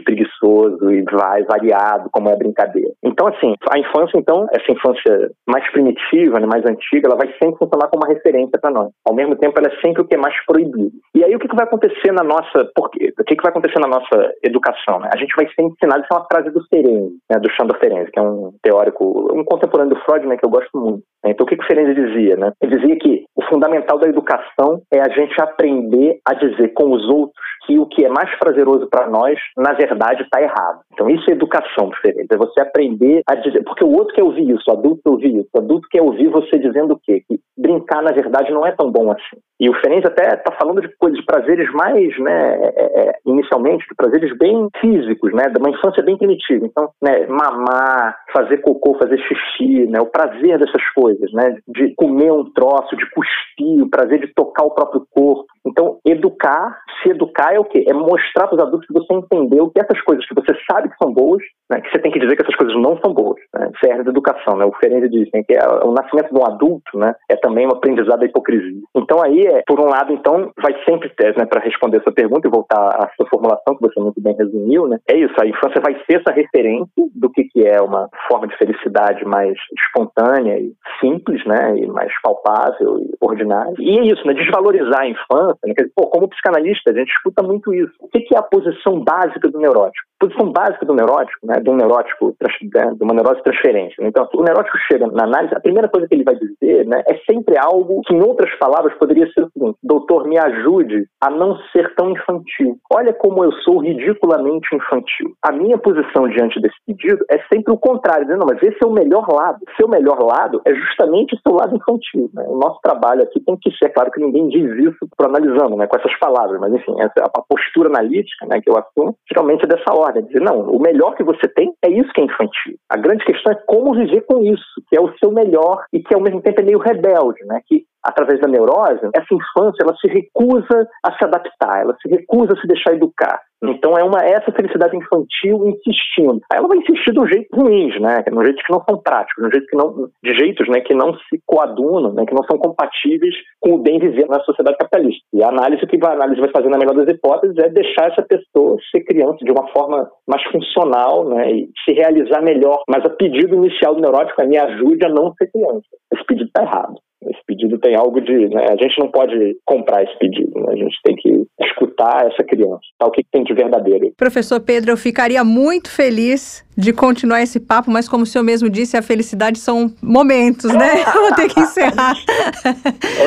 preguiçoso 0.00 0.90
e 0.90 1.02
vai 1.02 1.42
variado, 1.44 2.08
como 2.12 2.28
é 2.28 2.32
a 2.32 2.36
brincadeira. 2.36 2.92
Então, 3.02 3.26
assim, 3.28 3.54
a 3.70 3.78
infância, 3.78 4.18
então, 4.18 4.46
essa 4.52 4.70
infância 4.70 5.30
mais 5.48 5.70
primitiva, 5.72 6.40
né, 6.40 6.46
mais 6.46 6.64
antiga, 6.64 7.08
ela 7.08 7.16
vai 7.16 7.28
sempre 7.42 7.58
funcionar 7.58 7.88
como 7.88 8.04
uma 8.04 8.12
referência 8.12 8.58
para 8.60 8.70
nós. 8.70 8.90
Ao 9.06 9.14
mesmo 9.14 9.36
tempo, 9.36 9.58
ela 9.58 9.68
é 9.68 9.80
sempre 9.80 10.02
o 10.02 10.06
que 10.06 10.14
é 10.14 10.18
mais 10.18 10.34
proibido. 10.46 10.92
E 11.14 11.24
aí, 11.24 11.34
o 11.34 11.38
que, 11.38 11.48
que 11.48 11.56
vai 11.56 11.64
acontecer 11.64 12.12
na 12.12 12.24
nossa. 12.24 12.70
Por 12.74 12.90
quê? 12.90 13.12
O 13.18 13.24
que, 13.24 13.36
que 13.36 13.42
vai 13.42 13.50
acontecer 13.50 13.78
na 13.80 13.88
nossa 13.88 14.32
educação? 14.42 15.00
Né? 15.00 15.10
A 15.12 15.16
gente 15.16 15.34
vai 15.36 15.46
ser 15.48 15.62
ensinado, 15.62 16.02
isso 16.02 16.12
é 16.12 16.16
uma 16.16 16.26
frase 16.30 16.50
do 16.50 16.64
Ferenczi, 16.68 17.16
né, 17.30 17.38
do 17.38 17.50
Chandra 17.50 17.78
Ferenczi, 17.78 18.10
que 18.10 18.18
é 18.18 18.22
um 18.22 18.52
teórico, 18.62 19.28
um 19.32 19.44
contemporâneo 19.44 19.94
do 19.94 20.00
Freud, 20.02 20.26
né, 20.26 20.36
que 20.36 20.44
eu 20.44 20.50
gosto 20.50 20.70
muito. 20.74 21.02
Então, 21.24 21.44
o 21.44 21.48
que, 21.48 21.56
que 21.56 21.64
o 21.64 21.66
Ferenczi 21.66 21.94
dizia? 21.94 22.36
Né? 22.36 22.52
Ele 22.60 22.76
dizia 22.76 22.96
que 22.96 23.24
o 23.34 23.42
fundamental 23.44 23.98
da 23.98 24.08
educação 24.08 24.82
é 24.92 25.00
a 25.00 25.08
gente 25.08 25.40
aprender 25.40 26.18
a 26.26 26.34
dizer 26.34 26.72
com 26.74 26.92
os 26.92 27.08
outros 27.08 27.44
que 27.66 27.78
o 27.78 27.86
que 27.86 28.04
é 28.04 28.08
mais 28.08 28.30
prazeroso 28.38 28.86
para 28.88 29.08
nós, 29.08 29.38
na 29.56 29.72
verdade, 29.72 30.22
está 30.22 30.40
errado. 30.40 30.80
Então, 30.92 31.08
isso 31.08 31.28
é 31.30 31.32
educação 31.32 31.88
diferente. 31.88 32.28
É 32.30 32.36
você 32.36 32.60
aprender 32.60 33.22
a 33.26 33.34
dizer. 33.36 33.62
Porque 33.64 33.84
o 33.84 33.92
outro 33.92 34.14
quer 34.14 34.22
ouvir 34.22 34.50
isso, 34.50 34.64
o 34.68 34.72
adulto 34.72 35.00
quer 35.02 35.10
ouvir 35.10 35.36
isso. 35.36 35.48
O 35.54 35.58
adulto 35.58 35.88
quer 35.90 36.02
ouvir 36.02 36.28
você 36.28 36.58
dizendo 36.58 36.94
o 36.94 37.00
quê? 37.02 37.22
Que 37.26 37.40
brincar, 37.56 38.02
na 38.02 38.12
verdade, 38.12 38.52
não 38.52 38.66
é 38.66 38.72
tão 38.72 38.90
bom 38.90 39.10
assim. 39.12 39.38
E 39.60 39.70
o 39.70 39.74
Ferenc 39.80 40.04
até 40.06 40.34
está 40.34 40.52
falando 40.58 40.80
de 40.80 40.88
coisas, 40.96 41.18
de 41.18 41.24
prazeres 41.24 41.70
mais, 41.72 42.18
né, 42.18 42.56
é, 42.56 42.74
é, 42.76 43.08
é, 43.08 43.12
inicialmente, 43.24 43.86
de 43.88 43.94
prazeres 43.94 44.36
bem 44.36 44.68
físicos, 44.80 45.32
né, 45.32 45.44
de 45.48 45.58
uma 45.58 45.70
infância 45.70 46.02
bem 46.02 46.18
primitiva. 46.18 46.66
Então, 46.66 46.90
né, 47.00 47.26
mamar, 47.26 48.16
fazer 48.32 48.58
cocô, 48.58 48.98
fazer 48.98 49.18
xixi, 49.18 49.86
né, 49.86 50.00
o 50.00 50.06
prazer 50.06 50.58
dessas 50.58 50.82
coisas, 50.94 51.32
né, 51.32 51.56
de 51.68 51.94
comer 51.94 52.32
um 52.32 52.50
troço, 52.52 52.96
de 52.96 53.08
cuspir, 53.10 53.82
o 53.82 53.90
prazer 53.90 54.20
de 54.20 54.34
tocar 54.34 54.64
o 54.64 54.74
próprio 54.74 55.06
corpo. 55.10 55.46
Então, 55.66 55.98
educar, 56.04 56.78
se 57.02 57.10
educar 57.10 57.54
é 57.54 57.58
o 57.58 57.64
quê? 57.64 57.84
É 57.86 57.92
mostrar 57.92 58.46
para 58.46 58.56
os 58.56 58.62
adultos 58.62 58.86
que 58.86 58.92
você 58.92 59.14
entendeu 59.14 59.70
que 59.70 59.80
essas 59.80 60.00
coisas 60.02 60.26
que 60.26 60.34
você 60.34 60.54
sabe 60.70 60.88
que 60.88 60.96
são 61.02 61.12
boas, 61.12 61.42
né, 61.70 61.80
que 61.80 61.90
você 61.90 61.98
tem 61.98 62.12
que 62.12 62.18
dizer 62.18 62.36
que 62.36 62.42
essas 62.42 62.56
coisas 62.56 62.76
não 62.76 62.98
são 62.98 63.12
boas. 63.12 63.40
Né? 63.54 63.70
Isso 63.74 63.86
é 63.86 63.94
a 63.94 63.98
educação. 64.00 64.56
Né? 64.56 64.64
O 64.64 64.72
Ferenc 64.72 65.08
diz 65.08 65.28
né, 65.32 65.42
que 65.42 65.54
é, 65.54 65.66
o 65.84 65.92
nascimento 65.92 66.32
de 66.32 66.38
um 66.38 66.46
adulto 66.46 66.98
né, 66.98 67.14
é 67.30 67.36
também 67.36 67.66
um 67.66 67.72
aprendizado 67.72 68.20
da 68.20 68.26
hipocrisia. 68.26 68.82
Então, 68.94 69.22
aí, 69.22 69.40
é, 69.40 69.62
por 69.66 69.80
um 69.80 69.88
lado, 69.88 70.12
então, 70.12 70.52
vai 70.60 70.74
sempre 70.84 71.08
ter, 71.16 71.36
né, 71.36 71.46
para 71.46 71.62
responder 71.62 71.98
essa 71.98 72.12
pergunta 72.12 72.46
e 72.46 72.50
voltar 72.50 72.76
à 72.76 73.10
sua 73.16 73.26
formulação, 73.28 73.76
que 73.76 73.82
você 73.82 74.00
muito 74.00 74.20
bem 74.20 74.36
resumiu, 74.36 74.86
né, 74.86 74.98
é 75.08 75.16
isso. 75.16 75.34
A 75.40 75.46
infância 75.46 75.80
vai 75.80 75.94
ser 76.04 76.20
essa 76.20 76.34
referência 76.34 76.88
do 77.14 77.30
que, 77.30 77.44
que 77.44 77.66
é 77.66 77.80
uma 77.80 78.08
forma 78.28 78.46
de 78.46 78.56
felicidade 78.56 79.24
mais 79.24 79.54
espontânea 79.72 80.58
e 80.58 80.72
simples, 81.00 81.44
né, 81.46 81.76
e 81.76 81.86
mais 81.86 82.12
palpável 82.22 82.98
e 82.98 83.14
ordinária. 83.20 83.74
E 83.78 83.98
é 83.98 84.04
isso, 84.04 84.26
né, 84.26 84.34
desvalorizar 84.34 85.00
a 85.00 85.08
infância. 85.08 85.53
Pô, 85.94 86.08
como 86.08 86.28
psicanalista, 86.28 86.90
a 86.90 86.94
gente 86.94 87.10
escuta 87.10 87.42
muito 87.42 87.72
isso. 87.72 87.92
O 88.00 88.08
que 88.08 88.34
é 88.34 88.38
a 88.38 88.42
posição 88.42 89.00
básica 89.00 89.48
do 89.48 89.58
neurótico? 89.58 90.08
Posição 90.24 90.50
básica 90.50 90.86
do 90.86 90.94
neurótico, 90.94 91.46
né, 91.46 91.60
de 91.60 91.68
um 91.68 91.76
neurótico, 91.76 92.34
de 92.62 93.04
uma 93.04 93.14
neurose 93.14 93.42
transferência. 93.42 94.02
Né? 94.02 94.08
Então, 94.08 94.28
o 94.34 94.42
neurótico 94.42 94.78
chega 94.90 95.06
na 95.08 95.24
análise, 95.24 95.54
a 95.54 95.60
primeira 95.60 95.88
coisa 95.88 96.08
que 96.08 96.14
ele 96.14 96.24
vai 96.24 96.34
dizer 96.36 96.86
né, 96.86 97.02
é 97.06 97.18
sempre 97.30 97.56
algo 97.58 98.00
que, 98.06 98.14
em 98.14 98.22
outras 98.22 98.52
palavras, 98.58 98.94
poderia 98.94 99.26
ser 99.32 99.44
o 99.44 99.50
seguinte: 99.50 99.78
doutor, 99.82 100.26
me 100.26 100.38
ajude 100.38 101.06
a 101.20 101.30
não 101.30 101.56
ser 101.72 101.94
tão 101.94 102.10
infantil. 102.10 102.76
Olha 102.92 103.12
como 103.12 103.44
eu 103.44 103.52
sou 103.64 103.78
ridiculamente 103.78 104.74
infantil. 104.74 105.34
A 105.42 105.52
minha 105.52 105.78
posição 105.78 106.28
diante 106.28 106.60
desse 106.60 106.76
pedido 106.86 107.24
é 107.30 107.38
sempre 107.52 107.72
o 107.72 107.78
contrário, 107.78 108.24
dizendo, 108.24 108.40
não, 108.40 108.46
mas 108.46 108.62
esse 108.62 108.78
é 108.82 108.86
o 108.86 108.92
melhor 108.92 109.26
lado. 109.28 109.58
Seu 109.76 109.88
melhor 109.88 110.18
lado 110.22 110.60
é 110.64 110.74
justamente 110.74 111.34
o 111.34 111.38
seu 111.46 111.56
lado 111.56 111.76
infantil. 111.76 112.30
Né? 112.32 112.44
O 112.48 112.58
nosso 112.58 112.78
trabalho 112.82 113.22
aqui 113.22 113.40
tem 113.40 113.56
que 113.60 113.70
ser, 113.76 113.90
claro 113.90 114.10
que 114.10 114.20
ninguém 114.20 114.48
diz 114.48 114.70
isso 114.78 115.08
para 115.16 115.28
analisando, 115.28 115.76
né, 115.76 115.86
com 115.86 115.96
essas 115.96 116.16
palavras, 116.18 116.60
mas 116.60 116.72
enfim, 116.72 116.94
essa, 117.00 117.24
a 117.24 117.42
postura 117.42 117.88
analítica 117.88 118.46
né, 118.46 118.60
que 118.60 118.70
eu 118.70 118.76
assumo, 118.76 119.16
geralmente 119.28 119.64
é 119.64 119.68
dessa 119.68 119.92
ordem, 119.92 120.13
dizer, 120.22 120.40
não, 120.40 120.60
o 120.60 120.80
melhor 120.80 121.14
que 121.14 121.24
você 121.24 121.48
tem 121.48 121.72
é 121.82 121.88
isso 121.88 122.12
que 122.12 122.20
é 122.20 122.24
infantil. 122.24 122.76
A 122.90 122.96
grande 122.96 123.24
questão 123.24 123.52
é 123.52 123.56
como 123.66 123.94
viver 123.94 124.22
com 124.22 124.42
isso, 124.42 124.82
que 124.88 124.96
é 124.96 125.00
o 125.00 125.12
seu 125.18 125.30
melhor 125.30 125.84
e 125.92 126.02
que 126.02 126.14
ao 126.14 126.20
mesmo 126.20 126.40
tempo 126.42 126.60
é 126.60 126.64
meio 126.64 126.78
rebelde, 126.78 127.44
né, 127.46 127.60
que 127.66 127.84
através 128.02 128.38
da 128.40 128.48
neurose, 128.48 129.00
essa 129.14 129.34
infância 129.34 129.82
ela 129.82 129.96
se 129.96 130.06
recusa 130.08 130.86
a 131.02 131.16
se 131.16 131.24
adaptar, 131.24 131.80
ela 131.80 131.96
se 132.00 132.08
recusa 132.08 132.52
a 132.52 132.60
se 132.60 132.66
deixar 132.66 132.92
educar. 132.92 133.40
Então 133.70 133.96
é 133.96 134.04
uma 134.04 134.20
essa 134.20 134.52
felicidade 134.52 134.96
infantil 134.96 135.66
insistindo. 135.66 136.40
Aí 136.52 136.58
ela 136.58 136.68
vai 136.68 136.78
insistir 136.78 137.12
de 137.12 137.20
um 137.20 137.26
jeito 137.26 137.48
ruins, 137.54 138.00
né? 138.00 138.22
De 138.22 138.34
um 138.34 138.42
jeito 138.42 138.62
que 138.62 138.72
não 138.72 138.82
são 138.88 138.98
práticos, 138.98 139.42
de 139.42 139.48
um 139.48 139.52
jeito 139.52 139.66
que 139.66 139.76
não, 139.76 140.08
de 140.22 140.34
jeitos, 140.38 140.68
né, 140.68 140.80
que 140.80 140.94
não 140.94 141.14
se 141.14 141.40
coadunam, 141.46 142.12
né, 142.12 142.24
que 142.26 142.34
não 142.34 142.44
são 142.44 142.58
compatíveis 142.58 143.34
com 143.60 143.74
o 143.74 143.78
bem 143.78 143.98
viver 143.98 144.26
na 144.28 144.40
sociedade 144.40 144.76
capitalista. 144.78 145.22
E 145.32 145.42
a 145.42 145.48
análise 145.48 145.86
que 145.86 145.98
a 146.04 146.12
análise 146.12 146.40
vai 146.40 146.50
fazer 146.50 146.68
na 146.68 146.78
melhor 146.78 146.94
das 146.94 147.08
hipóteses 147.08 147.56
é 147.58 147.68
deixar 147.68 148.10
essa 148.10 148.22
pessoa 148.22 148.76
ser 148.90 149.00
criança 149.04 149.44
de 149.44 149.50
uma 149.50 149.66
forma 149.68 150.10
mais 150.26 150.42
funcional, 150.50 151.28
né, 151.28 151.52
e 151.52 151.70
se 151.84 151.92
realizar 151.92 152.42
melhor. 152.42 152.82
Mas 152.88 153.04
o 153.04 153.10
pedido 153.10 153.54
inicial 153.54 153.94
do 153.94 154.00
neurótico 154.00 154.40
é 154.40 154.46
me 154.46 154.58
ajude 154.58 155.04
a 155.04 155.08
não 155.08 155.32
ser 155.34 155.50
criança. 155.50 155.86
Esse 156.12 156.24
pedido 156.24 156.46
está 156.46 156.62
errado. 156.62 156.94
Esse 157.28 157.40
pedido 157.46 157.78
tem 157.78 157.94
algo 157.94 158.20
de. 158.20 158.48
Né, 158.48 158.66
a 158.68 158.76
gente 158.76 158.98
não 158.98 159.10
pode 159.10 159.56
comprar 159.64 160.02
esse 160.02 160.18
pedido, 160.18 160.52
né, 160.60 160.72
a 160.72 160.76
gente 160.76 160.96
tem 161.04 161.14
que 161.16 161.46
escutar 161.60 162.26
essa 162.26 162.44
criança, 162.44 162.80
tá, 162.98 163.06
o 163.06 163.10
que, 163.10 163.22
que 163.22 163.30
tem 163.30 163.44
de 163.44 163.54
verdadeiro. 163.54 164.12
Professor 164.16 164.60
Pedro, 164.60 164.92
eu 164.92 164.96
ficaria 164.96 165.42
muito 165.44 165.90
feliz 165.90 166.63
de 166.76 166.92
continuar 166.92 167.42
esse 167.42 167.60
papo, 167.60 167.90
mas 167.90 168.08
como 168.08 168.24
o 168.24 168.26
senhor 168.26 168.44
mesmo 168.44 168.68
disse, 168.68 168.96
a 168.96 169.02
felicidade 169.02 169.58
são 169.58 169.92
momentos, 170.02 170.72
né? 170.72 171.04
Vou 171.14 171.32
ter 171.34 171.48
que 171.48 171.60
encerrar. 171.60 172.14